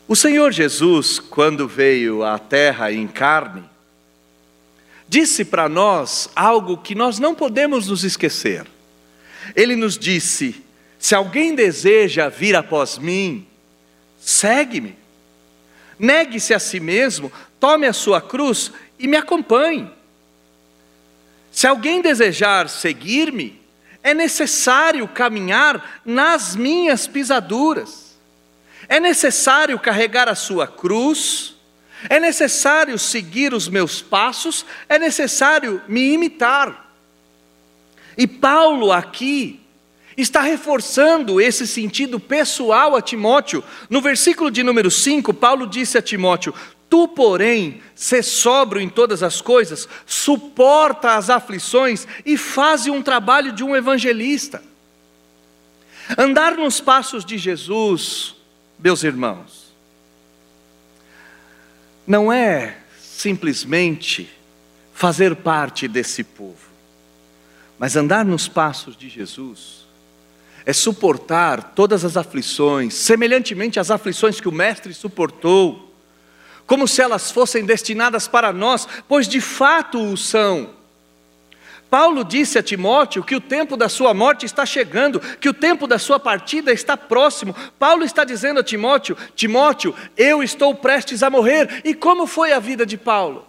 O 0.08 0.16
Senhor 0.16 0.52
Jesus, 0.52 1.20
quando 1.20 1.68
veio 1.68 2.24
à 2.24 2.40
terra 2.40 2.92
em 2.92 3.08
carne, 3.08 3.64
disse 5.08 5.46
para 5.46 5.70
nós 5.70 6.32
algo 6.36 6.78
que 6.78 6.96
nós 6.96 7.20
não 7.20 7.36
podemos 7.36 7.90
nos 7.90 8.04
esquecer. 8.04 8.66
Ele 9.56 9.76
nos 9.76 10.00
disse: 10.00 10.64
se 10.98 11.14
alguém 11.14 11.54
deseja 11.54 12.30
vir 12.30 12.56
após 12.56 12.98
mim, 12.98 13.46
segue-me. 14.20 14.96
Negue-se 16.00 16.56
a 16.56 16.60
si 16.60 16.80
mesmo, 16.80 17.32
tome 17.60 17.86
a 17.86 17.94
sua 17.94 18.20
cruz 18.20 18.72
e 18.98 19.08
me 19.08 19.16
acompanhe. 19.16 19.96
Se 21.58 21.66
alguém 21.66 22.04
desejar 22.04 22.70
seguir-me, 22.70 23.60
é 24.04 24.14
necessário 24.14 25.08
caminhar 25.08 26.02
nas 26.06 26.56
minhas 26.56 27.08
pisaduras. 27.08 28.16
É 28.88 29.00
necessário 29.00 29.80
carregar 29.80 30.30
a 30.30 30.36
sua 30.36 30.68
cruz, 30.68 31.56
é 32.08 32.20
necessário 32.20 33.00
seguir 33.00 33.56
os 33.56 33.68
meus 33.68 34.04
passos, 34.04 34.68
é 34.88 35.00
necessário 35.00 35.82
me 35.88 36.14
imitar. 36.14 36.94
E 38.16 38.28
Paulo 38.28 38.92
aqui 38.92 39.60
está 40.16 40.42
reforçando 40.42 41.42
esse 41.42 41.66
sentido 41.66 42.20
pessoal 42.20 42.96
a 42.96 43.02
Timóteo. 43.02 43.64
No 43.90 44.00
versículo 44.00 44.52
de 44.52 44.62
número 44.62 44.92
5, 44.92 45.34
Paulo 45.34 45.66
disse 45.66 45.98
a 45.98 46.04
Timóteo: 46.04 46.54
Tu, 46.90 47.08
porém, 47.10 47.82
sê 47.96 48.24
sóbrio 48.24 48.82
em 48.82 48.88
todas 48.88 49.22
as 49.22 49.42
coisas, 49.42 49.88
suporta 50.06 51.16
as 51.16 51.30
aflições 51.30 52.08
e 52.26 52.38
faze 52.38 52.90
um 52.90 53.02
trabalho 53.02 53.52
de 53.52 53.64
um 53.64 53.76
evangelista. 53.76 54.64
Andar 56.18 56.56
nos 56.56 56.80
passos 56.80 57.26
de 57.26 57.38
Jesus, 57.38 58.36
meus 58.80 59.04
irmãos, 59.04 59.68
não 62.06 62.32
é 62.32 62.78
simplesmente 63.02 64.30
fazer 64.94 65.36
parte 65.36 65.88
desse 65.88 66.24
povo. 66.24 66.68
Mas 67.78 67.96
andar 67.96 68.24
nos 68.24 68.48
passos 68.48 68.96
de 68.96 69.10
Jesus 69.10 69.86
é 70.66 70.74
suportar 70.74 71.74
todas 71.76 72.04
as 72.04 72.18
aflições, 72.18 72.94
semelhantemente 72.94 73.80
às 73.80 73.92
aflições 73.92 74.40
que 74.40 74.50
o 74.50 74.52
Mestre 74.52 74.94
suportou, 74.94 75.87
como 76.68 76.88
se 76.88 77.02
elas 77.02 77.32
fossem 77.32 77.66
destinadas 77.66 78.28
para 78.28 78.52
nós, 78.52 78.88
pois 79.08 79.28
de 79.28 79.40
fato 79.40 80.00
o 80.00 80.18
são. 80.18 80.76
Paulo 81.90 82.26
disse 82.26 82.60
a 82.60 82.64
Timóteo 82.64 83.24
que 83.24 83.36
o 83.36 83.40
tempo 83.40 83.78
da 83.78 83.88
sua 83.88 84.14
morte 84.14 84.46
está 84.46 84.66
chegando, 84.66 85.22
que 85.22 85.48
o 85.48 85.54
tempo 85.54 85.88
da 85.88 85.98
sua 85.98 86.20
partida 86.20 86.74
está 86.74 86.98
próximo. 86.98 87.56
Paulo 87.80 88.04
está 88.04 88.26
dizendo 88.26 88.60
a 88.60 88.64
Timóteo: 88.64 89.18
Timóteo, 89.36 89.96
eu 90.18 90.44
estou 90.44 90.76
prestes 90.76 91.24
a 91.24 91.30
morrer. 91.30 91.82
E 91.86 91.94
como 91.94 92.28
foi 92.28 92.52
a 92.52 92.60
vida 92.60 92.86
de 92.86 92.98
Paulo? 92.98 93.48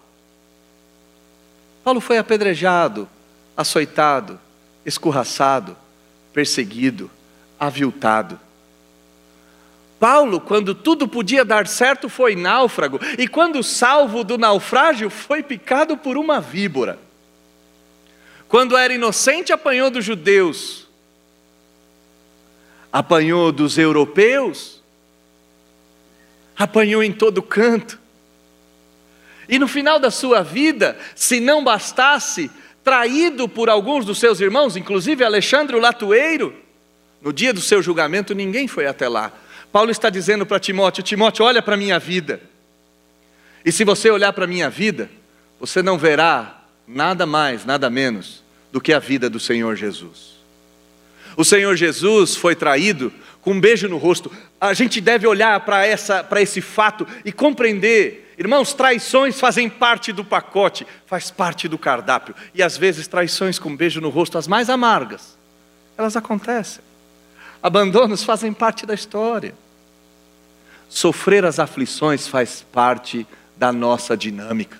Paulo 1.82 2.00
foi 2.00 2.18
apedrejado, 2.18 3.08
açoitado, 3.56 4.38
escorraçado, 4.86 5.76
perseguido, 6.32 7.10
aviltado. 7.58 8.38
Paulo, 9.98 10.40
quando 10.40 10.74
tudo 10.74 11.08
podia 11.08 11.44
dar 11.44 11.66
certo, 11.66 12.08
foi 12.08 12.36
náufrago, 12.36 13.00
e 13.18 13.26
quando 13.26 13.62
salvo 13.62 14.22
do 14.22 14.38
naufrágio, 14.38 15.10
foi 15.10 15.42
picado 15.42 15.96
por 15.96 16.16
uma 16.16 16.40
víbora. 16.40 16.98
Quando 18.48 18.76
era 18.76 18.94
inocente, 18.94 19.52
apanhou 19.52 19.90
dos 19.90 20.04
judeus 20.04 20.88
apanhou 22.92 23.52
dos 23.52 23.78
europeus, 23.78 24.82
apanhou 26.56 27.02
em 27.02 27.12
todo 27.12 27.42
canto. 27.42 27.98
E 29.48 29.58
no 29.58 29.68
final 29.68 29.98
da 29.98 30.10
sua 30.10 30.42
vida, 30.42 30.98
se 31.14 31.40
não 31.40 31.62
bastasse, 31.62 32.50
traído 32.82 33.48
por 33.48 33.68
alguns 33.68 34.04
dos 34.04 34.18
seus 34.18 34.40
irmãos, 34.40 34.76
inclusive 34.76 35.24
Alexandre 35.24 35.76
o 35.76 35.80
Latueiro, 35.80 36.54
no 37.20 37.32
dia 37.32 37.52
do 37.52 37.60
seu 37.60 37.82
julgamento 37.82 38.34
ninguém 38.34 38.66
foi 38.66 38.86
até 38.86 39.08
lá. 39.08 39.32
Paulo 39.72 39.90
está 39.90 40.10
dizendo 40.10 40.46
para 40.46 40.58
Timóteo: 40.58 41.02
Timóteo, 41.02 41.44
olha 41.44 41.62
para 41.62 41.74
a 41.74 41.78
minha 41.78 41.98
vida. 41.98 42.40
E 43.64 43.72
se 43.72 43.84
você 43.84 44.10
olhar 44.10 44.32
para 44.32 44.44
a 44.44 44.48
minha 44.48 44.70
vida, 44.70 45.10
você 45.60 45.82
não 45.82 45.98
verá 45.98 46.62
nada 46.86 47.26
mais, 47.26 47.64
nada 47.64 47.90
menos 47.90 48.42
do 48.72 48.80
que 48.80 48.92
a 48.92 48.98
vida 48.98 49.28
do 49.28 49.38
Senhor 49.38 49.76
Jesus. 49.76 50.38
O 51.36 51.44
Senhor 51.44 51.76
Jesus 51.76 52.34
foi 52.34 52.54
traído 52.54 53.12
com 53.42 53.52
um 53.52 53.60
beijo 53.60 53.88
no 53.88 53.96
rosto. 53.96 54.30
A 54.60 54.74
gente 54.74 55.00
deve 55.00 55.26
olhar 55.26 55.60
para 55.60 56.40
esse 56.40 56.60
fato 56.60 57.06
e 57.24 57.30
compreender. 57.30 58.34
Irmãos, 58.38 58.72
traições 58.72 59.38
fazem 59.38 59.68
parte 59.68 60.12
do 60.12 60.24
pacote, 60.24 60.86
faz 61.06 61.30
parte 61.30 61.68
do 61.68 61.78
cardápio. 61.78 62.34
E 62.54 62.62
às 62.62 62.76
vezes 62.76 63.06
traições 63.06 63.58
com 63.58 63.68
um 63.68 63.76
beijo 63.76 64.00
no 64.00 64.08
rosto, 64.08 64.38
as 64.38 64.46
mais 64.46 64.70
amargas, 64.70 65.36
elas 65.96 66.16
acontecem. 66.16 66.87
Abandonos 67.62 68.22
fazem 68.22 68.52
parte 68.52 68.86
da 68.86 68.94
história. 68.94 69.54
Sofrer 70.88 71.44
as 71.44 71.58
aflições 71.58 72.26
faz 72.26 72.64
parte 72.72 73.26
da 73.56 73.72
nossa 73.72 74.16
dinâmica. 74.16 74.78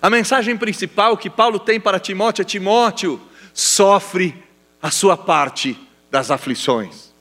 A 0.00 0.10
mensagem 0.10 0.56
principal 0.56 1.16
que 1.16 1.30
Paulo 1.30 1.58
tem 1.58 1.80
para 1.80 1.98
Timóteo 1.98 2.42
é: 2.42 2.44
Timóteo, 2.44 3.20
sofre 3.54 4.34
a 4.82 4.90
sua 4.90 5.16
parte 5.16 5.78
das 6.10 6.30
aflições. 6.30 7.12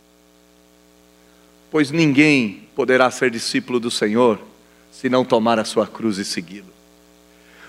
Pois 1.70 1.92
ninguém 1.92 2.68
poderá 2.76 3.10
ser 3.10 3.32
discípulo 3.32 3.80
do 3.80 3.90
Senhor 3.90 4.40
se 4.92 5.10
não 5.10 5.24
tomar 5.24 5.58
a 5.58 5.66
sua 5.66 5.88
cruz 5.88 6.18
e 6.18 6.26
segui-lo. 6.26 6.72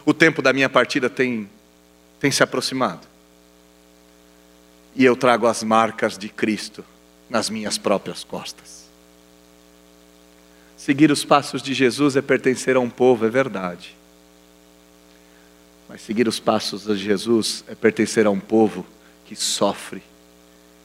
O 0.05 0.13
tempo 0.13 0.43
da 0.43 0.53
minha 0.53 0.69
partida 0.69 1.09
tem, 1.09 1.49
tem 2.19 2.31
se 2.31 2.43
aproximado. 2.43 3.12
E 4.95 5.05
eu 5.05 5.17
trago 5.17 5.47
as 5.47 5.63
marcas 5.63 6.19
de 6.19 6.29
Cristo 6.29 6.85
nas 7.29 7.49
minhas 7.49 7.79
próprias 7.79 8.23
costas. 8.23 8.83
Seguir 10.77 11.11
os 11.11 11.25
passos 11.25 11.63
de 11.63 11.73
Jesus 11.73 12.17
é 12.17 12.23
pertencer 12.23 12.77
a 12.77 12.81
um 12.81 12.91
povo, 12.91 13.25
é 13.25 13.31
verdade. 13.31 13.97
Mas 15.89 16.03
seguir 16.03 16.27
os 16.27 16.41
passos 16.41 16.85
de 16.85 16.97
Jesus 16.97 17.65
é 17.69 17.75
pertencer 17.75 18.27
a 18.27 18.31
um 18.31 18.41
povo 18.41 18.85
que 19.25 19.37
sofre, 19.37 20.03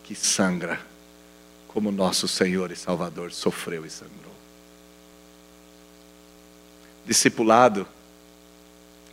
que 0.04 0.14
sangra, 0.14 0.80
como 1.68 1.92
nosso 1.92 2.28
Senhor 2.28 2.72
e 2.72 2.76
Salvador 2.76 3.32
sofreu 3.32 3.86
e 3.86 3.90
sangrou. 3.90 4.36
Discipulado 7.06 7.88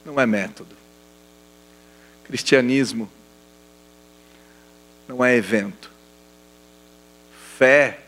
não 0.04 0.20
é 0.20 0.26
método. 0.26 0.76
Cristianismo 2.24 3.08
não 5.08 5.24
é 5.24 5.36
evento. 5.36 5.90
Fé 7.56 8.00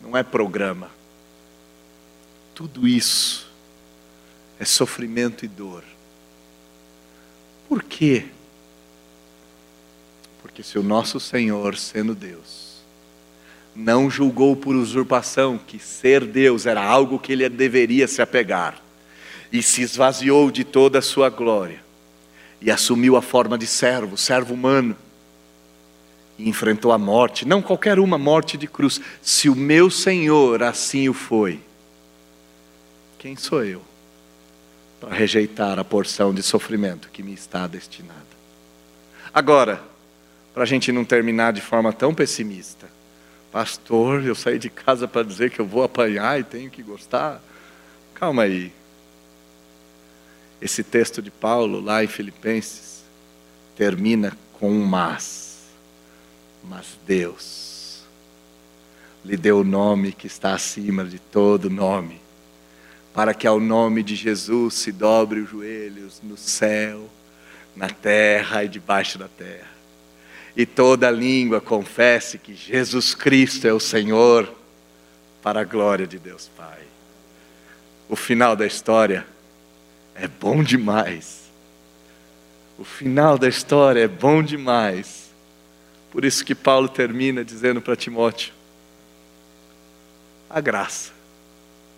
não 0.00 0.16
é 0.16 0.22
programa. 0.22 0.90
Tudo 2.54 2.86
isso 2.86 3.48
é 4.58 4.64
sofrimento 4.64 5.44
e 5.44 5.48
dor. 5.48 5.84
Por 7.68 7.82
quê? 7.82 8.26
Porque 10.42 10.62
se 10.62 10.78
o 10.78 10.82
nosso 10.82 11.20
Senhor, 11.20 11.76
sendo 11.76 12.14
Deus, 12.14 12.78
não 13.74 14.10
julgou 14.10 14.56
por 14.56 14.74
usurpação 14.74 15.58
que 15.58 15.78
ser 15.78 16.24
Deus 16.24 16.66
era 16.66 16.82
algo 16.82 17.18
que 17.18 17.32
ele 17.32 17.48
deveria 17.48 18.08
se 18.08 18.20
apegar, 18.20 18.82
e 19.52 19.62
se 19.62 19.82
esvaziou 19.82 20.50
de 20.50 20.64
toda 20.64 20.98
a 20.98 21.02
sua 21.02 21.30
glória, 21.30 21.80
e 22.60 22.70
assumiu 22.70 23.16
a 23.16 23.22
forma 23.22 23.56
de 23.56 23.66
servo, 23.66 24.16
servo 24.16 24.54
humano, 24.54 24.96
e 26.38 26.48
enfrentou 26.48 26.92
a 26.92 26.98
morte, 26.98 27.46
não 27.46 27.60
qualquer 27.60 27.98
uma 27.98 28.16
morte 28.16 28.56
de 28.56 28.66
cruz, 28.66 29.00
se 29.20 29.48
o 29.48 29.56
meu 29.56 29.90
Senhor 29.90 30.62
assim 30.62 31.08
o 31.08 31.14
foi, 31.14 31.60
quem 33.18 33.36
sou 33.36 33.64
eu 33.64 33.82
para 35.00 35.14
rejeitar 35.14 35.78
a 35.78 35.84
porção 35.84 36.32
de 36.32 36.42
sofrimento 36.42 37.08
que 37.12 37.22
me 37.22 37.34
está 37.34 37.66
destinada? 37.66 38.38
Agora, 39.34 39.82
para 40.58 40.64
a 40.64 40.66
gente 40.66 40.90
não 40.90 41.04
terminar 41.04 41.52
de 41.52 41.60
forma 41.60 41.92
tão 41.92 42.12
pessimista. 42.12 42.88
Pastor, 43.52 44.24
eu 44.24 44.34
saí 44.34 44.58
de 44.58 44.68
casa 44.68 45.06
para 45.06 45.22
dizer 45.22 45.50
que 45.50 45.60
eu 45.60 45.64
vou 45.64 45.84
apanhar 45.84 46.40
e 46.40 46.42
tenho 46.42 46.68
que 46.68 46.82
gostar. 46.82 47.40
Calma 48.12 48.42
aí. 48.42 48.72
Esse 50.60 50.82
texto 50.82 51.22
de 51.22 51.30
Paulo, 51.30 51.80
lá 51.80 52.02
em 52.02 52.08
Filipenses, 52.08 53.04
termina 53.76 54.36
com 54.54 54.68
um 54.68 54.84
mas. 54.84 55.47
Mas 56.62 56.98
Deus 57.06 58.02
lhe 59.24 59.36
deu 59.36 59.60
o 59.60 59.64
nome 59.64 60.12
que 60.12 60.26
está 60.26 60.54
acima 60.54 61.04
de 61.04 61.18
todo 61.18 61.68
nome, 61.68 62.20
para 63.12 63.34
que 63.34 63.46
ao 63.46 63.60
nome 63.60 64.02
de 64.02 64.14
Jesus 64.14 64.74
se 64.74 64.92
dobre 64.92 65.40
os 65.40 65.50
joelhos 65.50 66.20
no 66.22 66.36
céu, 66.36 67.08
na 67.74 67.88
terra 67.88 68.64
e 68.64 68.68
debaixo 68.68 69.18
da 69.18 69.28
terra 69.28 69.78
e 70.58 70.66
toda 70.66 71.08
língua 71.08 71.60
confesse 71.60 72.36
que 72.36 72.52
Jesus 72.52 73.14
Cristo 73.14 73.68
é 73.68 73.72
o 73.72 73.78
Senhor, 73.78 74.52
para 75.40 75.60
a 75.60 75.64
glória 75.64 76.04
de 76.04 76.18
Deus 76.18 76.50
Pai. 76.56 76.80
O 78.08 78.16
final 78.16 78.56
da 78.56 78.66
história 78.66 79.24
é 80.16 80.26
bom 80.26 80.64
demais. 80.64 81.42
O 82.76 82.82
final 82.82 83.38
da 83.38 83.48
história 83.48 84.00
é 84.00 84.08
bom 84.08 84.42
demais. 84.42 85.27
Por 86.10 86.24
isso 86.24 86.44
que 86.44 86.54
Paulo 86.54 86.88
termina 86.88 87.44
dizendo 87.44 87.80
para 87.80 87.96
Timóteo: 87.96 88.52
a 90.48 90.60
graça 90.60 91.12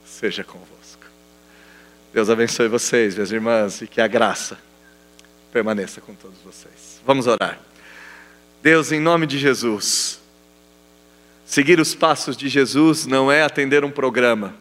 seja 0.05 0.43
convosco. 0.43 1.05
Deus 2.13 2.29
abençoe 2.29 2.69
vocês, 2.69 3.15
minhas 3.15 3.31
irmãs, 3.31 3.81
e 3.81 3.87
que 3.87 4.01
a 4.01 4.09
graça 4.09 4.59
permaneça 5.53 6.01
com 6.01 6.15
todos 6.15 6.39
vocês. 6.45 7.01
Vamos 7.07 7.27
orar. 7.27 7.59
Deus, 8.63 8.93
em 8.93 9.01
nome 9.01 9.27
de 9.27 9.39
Jesus, 9.39 10.21
seguir 11.47 11.81
os 11.81 11.95
passos 11.95 12.37
de 12.37 12.49
Jesus 12.49 13.07
não 13.07 13.31
é 13.31 13.43
atender 13.43 13.85
um 13.85 13.91
programa, 13.91 14.55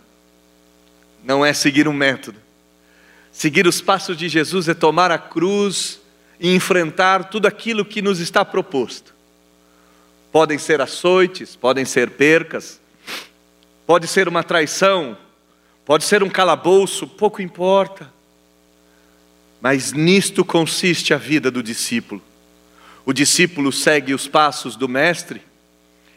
não 1.23 1.45
é 1.45 1.53
seguir 1.53 1.87
um 1.87 1.93
método. 1.93 2.39
Seguir 3.31 3.67
os 3.67 3.81
passos 3.81 4.17
de 4.17 4.27
Jesus 4.27 4.67
é 4.67 4.73
tomar 4.73 5.11
a 5.11 5.17
cruz 5.17 5.99
e 6.39 6.53
enfrentar 6.53 7.25
tudo 7.25 7.47
aquilo 7.47 7.85
que 7.85 8.01
nos 8.01 8.19
está 8.19 8.43
proposto. 8.43 9.13
Podem 10.31 10.57
ser 10.57 10.81
açoites, 10.81 11.55
podem 11.55 11.85
ser 11.85 12.11
percas, 12.11 12.79
pode 13.85 14.07
ser 14.07 14.27
uma 14.27 14.43
traição, 14.43 15.17
pode 15.85 16.03
ser 16.03 16.21
um 16.23 16.29
calabouço, 16.29 17.07
pouco 17.07 17.41
importa. 17.41 18.11
Mas 19.61 19.91
nisto 19.91 20.45
consiste 20.45 21.13
a 21.13 21.17
vida 21.17 21.49
do 21.49 21.63
discípulo 21.63 22.21
o 23.09 23.13
discípulo 23.13 23.71
segue 23.71 24.13
os 24.13 24.27
passos 24.27 24.75
do 24.75 24.87
Mestre 24.87 25.41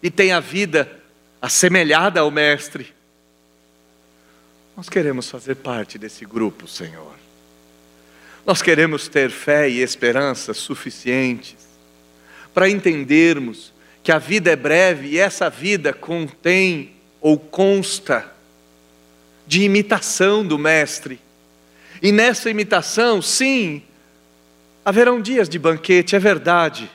e 0.02 0.10
tem 0.10 0.30
a 0.30 0.40
vida 0.40 1.00
assemelhada 1.40 2.20
ao 2.20 2.30
Mestre. 2.30 2.92
Nós 4.76 4.90
queremos 4.90 5.30
fazer 5.30 5.54
parte 5.54 5.96
desse 5.96 6.26
grupo, 6.26 6.68
Senhor. 6.68 7.14
Nós 8.44 8.60
queremos 8.60 9.08
ter 9.08 9.30
fé 9.30 9.70
e 9.70 9.80
esperança 9.80 10.52
suficientes 10.52 11.56
para 12.52 12.68
entendermos 12.68 13.72
que 14.02 14.10
a 14.10 14.18
vida 14.18 14.50
é 14.50 14.56
breve 14.56 15.08
e 15.08 15.18
essa 15.18 15.48
vida 15.48 15.92
contém 15.92 16.92
ou 17.20 17.38
consta 17.38 18.26
de 19.46 19.62
imitação 19.62 20.44
do 20.44 20.58
Mestre. 20.58 21.20
E 22.00 22.10
nessa 22.10 22.50
imitação, 22.50 23.22
sim, 23.22 23.82
Haverão 24.84 25.20
dias 25.20 25.48
de 25.48 25.60
banquete, 25.60 26.16
é 26.16 26.18
verdade, 26.18 26.90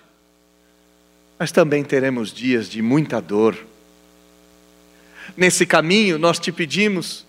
mas 1.39 1.53
também 1.53 1.85
teremos 1.85 2.33
dias 2.33 2.69
de 2.69 2.81
muita 2.81 3.21
dor. 3.21 3.57
Nesse 5.37 5.65
caminho, 5.65 6.17
nós 6.17 6.37
te 6.37 6.51
pedimos 6.51 7.25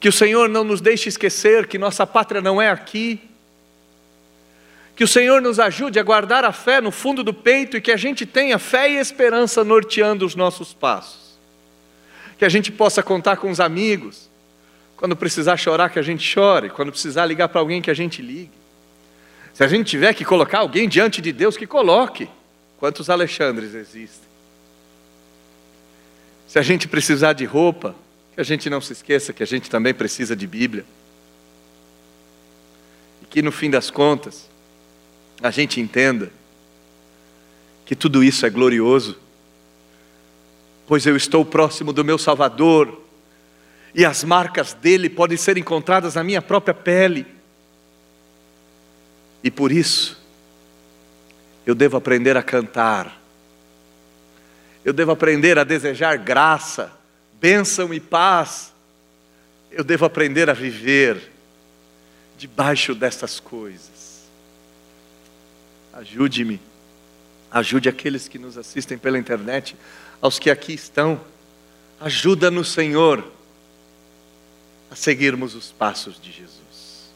que 0.00 0.08
o 0.08 0.12
Senhor 0.12 0.48
não 0.48 0.64
nos 0.64 0.80
deixe 0.80 1.10
esquecer 1.10 1.66
que 1.66 1.76
nossa 1.76 2.06
pátria 2.06 2.40
não 2.40 2.62
é 2.62 2.70
aqui, 2.70 3.20
que 4.98 5.04
o 5.04 5.08
Senhor 5.08 5.40
nos 5.40 5.58
ajude 5.58 5.98
a 5.98 6.02
guardar 6.02 6.44
a 6.44 6.52
fé 6.52 6.78
no 6.80 6.90
fundo 6.90 7.22
do 7.22 7.32
peito 7.32 7.78
e 7.78 7.80
que 7.80 7.90
a 7.90 7.96
gente 7.96 8.26
tenha 8.26 8.58
fé 8.58 8.90
e 8.90 8.96
esperança 8.98 9.64
norteando 9.64 10.26
os 10.26 10.34
nossos 10.34 10.74
passos, 10.74 11.38
que 12.36 12.44
a 12.44 12.50
gente 12.50 12.70
possa 12.70 13.02
contar 13.02 13.38
com 13.38 13.50
os 13.50 13.60
amigos, 13.60 14.28
quando 14.96 15.16
precisar 15.16 15.56
chorar, 15.56 15.88
que 15.88 15.98
a 15.98 16.02
gente 16.02 16.22
chore, 16.22 16.68
quando 16.68 16.90
precisar 16.90 17.24
ligar 17.24 17.48
para 17.48 17.60
alguém, 17.60 17.80
que 17.80 17.90
a 17.90 17.94
gente 17.94 18.20
ligue 18.20 18.58
se 19.58 19.64
a 19.64 19.66
gente 19.66 19.90
tiver 19.90 20.14
que 20.14 20.24
colocar 20.24 20.60
alguém 20.60 20.88
diante 20.88 21.20
de 21.20 21.32
Deus, 21.32 21.56
que 21.56 21.66
coloque. 21.66 22.28
Quantos 22.78 23.10
Alexandres 23.10 23.74
existem? 23.74 24.28
Se 26.46 26.60
a 26.60 26.62
gente 26.62 26.86
precisar 26.86 27.32
de 27.32 27.44
roupa, 27.44 27.92
que 28.36 28.40
a 28.40 28.44
gente 28.44 28.70
não 28.70 28.80
se 28.80 28.92
esqueça 28.92 29.32
que 29.32 29.42
a 29.42 29.46
gente 29.46 29.68
também 29.68 29.92
precisa 29.92 30.36
de 30.36 30.46
Bíblia. 30.46 30.84
E 33.20 33.26
que 33.26 33.42
no 33.42 33.50
fim 33.50 33.68
das 33.68 33.90
contas, 33.90 34.47
a 35.42 35.50
gente 35.50 35.80
entenda 35.80 36.30
que 37.86 37.94
tudo 37.94 38.22
isso 38.22 38.44
é 38.44 38.50
glorioso, 38.50 39.18
pois 40.86 41.06
eu 41.06 41.16
estou 41.16 41.44
próximo 41.44 41.92
do 41.92 42.04
meu 42.04 42.18
Salvador, 42.18 43.02
e 43.94 44.04
as 44.04 44.22
marcas 44.22 44.74
dele 44.74 45.08
podem 45.08 45.36
ser 45.36 45.56
encontradas 45.56 46.14
na 46.14 46.22
minha 46.22 46.42
própria 46.42 46.74
pele. 46.74 47.26
E 49.42 49.50
por 49.50 49.72
isso, 49.72 50.20
eu 51.64 51.74
devo 51.74 51.96
aprender 51.96 52.36
a 52.36 52.42
cantar, 52.42 53.20
eu 54.84 54.92
devo 54.92 55.10
aprender 55.10 55.58
a 55.58 55.64
desejar 55.64 56.16
graça, 56.16 56.92
bênção 57.40 57.92
e 57.94 58.00
paz, 58.00 58.72
eu 59.70 59.84
devo 59.84 60.04
aprender 60.04 60.48
a 60.50 60.54
viver 60.54 61.30
debaixo 62.36 62.94
dessas 62.94 63.38
coisas. 63.38 63.97
Ajude-me, 65.98 66.60
ajude 67.50 67.88
aqueles 67.88 68.28
que 68.28 68.38
nos 68.38 68.56
assistem 68.56 68.96
pela 68.96 69.18
internet, 69.18 69.74
aos 70.22 70.38
que 70.38 70.48
aqui 70.48 70.72
estão, 70.72 71.20
ajuda 72.00 72.52
no 72.52 72.64
Senhor 72.64 73.32
a 74.92 74.94
seguirmos 74.94 75.56
os 75.56 75.72
passos 75.72 76.20
de 76.20 76.30
Jesus. 76.30 77.10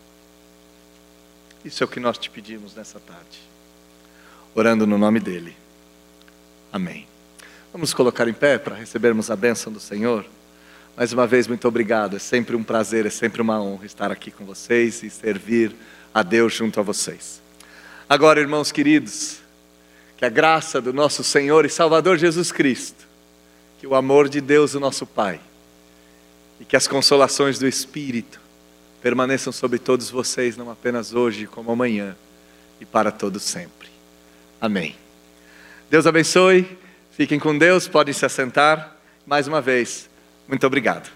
Isso 1.65 1.85
é 1.85 1.87
o 1.87 1.89
que 1.89 2.01
nós 2.01 2.19
te 2.19 2.29
pedimos 2.29 2.75
nessa 2.75 2.99
tarde, 2.99 3.39
orando 4.53 4.85
no 4.85 4.99
nome 4.99 5.21
dEle. 5.21 5.57
Amém. 6.73 7.07
Vamos 7.73 7.95
colocar 7.95 8.27
em 8.27 8.35
pé 8.35 8.59
para 8.59 8.75
recebermos 8.75 9.31
a 9.31 9.37
bênção 9.37 9.73
do 9.73 9.79
Senhor. 9.79 10.27
Mais 10.97 11.13
uma 11.13 11.25
vez, 11.25 11.47
muito 11.47 11.69
obrigado. 11.69 12.17
É 12.17 12.19
sempre 12.19 12.57
um 12.57 12.65
prazer, 12.65 13.07
é 13.07 13.11
sempre 13.11 13.41
uma 13.41 13.63
honra 13.63 13.87
estar 13.87 14.11
aqui 14.11 14.33
com 14.33 14.45
vocês 14.45 15.05
e 15.05 15.09
servir 15.09 15.73
a 16.13 16.25
Deus 16.25 16.53
junto 16.53 16.81
a 16.81 16.83
vocês. 16.83 17.42
Agora, 18.13 18.43
irmãos 18.43 18.71
queridos, 18.71 19.39
que 20.19 20.25
a 20.27 20.29
graça 20.29 20.83
do 20.83 20.93
nosso 20.93 21.25
Senhor 21.25 21.65
e 21.65 21.71
Salvador 21.71 22.19
Jesus 22.19 22.53
Cristo, 22.53 23.09
que 23.81 23.87
o 23.87 23.95
amor 23.95 24.29
de 24.29 24.39
Deus, 24.39 24.75
o 24.75 24.81
nosso 24.81 25.07
Pai, 25.07 25.41
e 26.61 26.65
que 26.67 26.77
as 26.77 26.87
consolações 26.87 27.59
do 27.59 27.67
Espírito 27.67 28.39
permaneçam 29.01 29.51
sobre 29.51 29.79
todos 29.79 30.11
vocês, 30.11 30.59
não 30.59 30.71
apenas 30.71 31.15
hoje, 31.15 31.47
como 31.47 31.73
amanhã 31.73 32.15
e 32.79 32.85
para 32.85 33.11
todos 33.11 33.45
sempre. 33.45 33.89
Amém. 34.61 34.95
Deus 35.91 36.07
abençoe, 36.07 36.69
fiquem 37.13 37.39
com 37.39 37.57
Deus, 37.57 37.89
podem 37.89 38.13
se 38.13 38.27
assentar. 38.27 38.95
Mais 39.27 39.49
uma 39.49 39.63
vez, 39.63 40.11
muito 40.47 40.67
obrigado. 40.67 41.11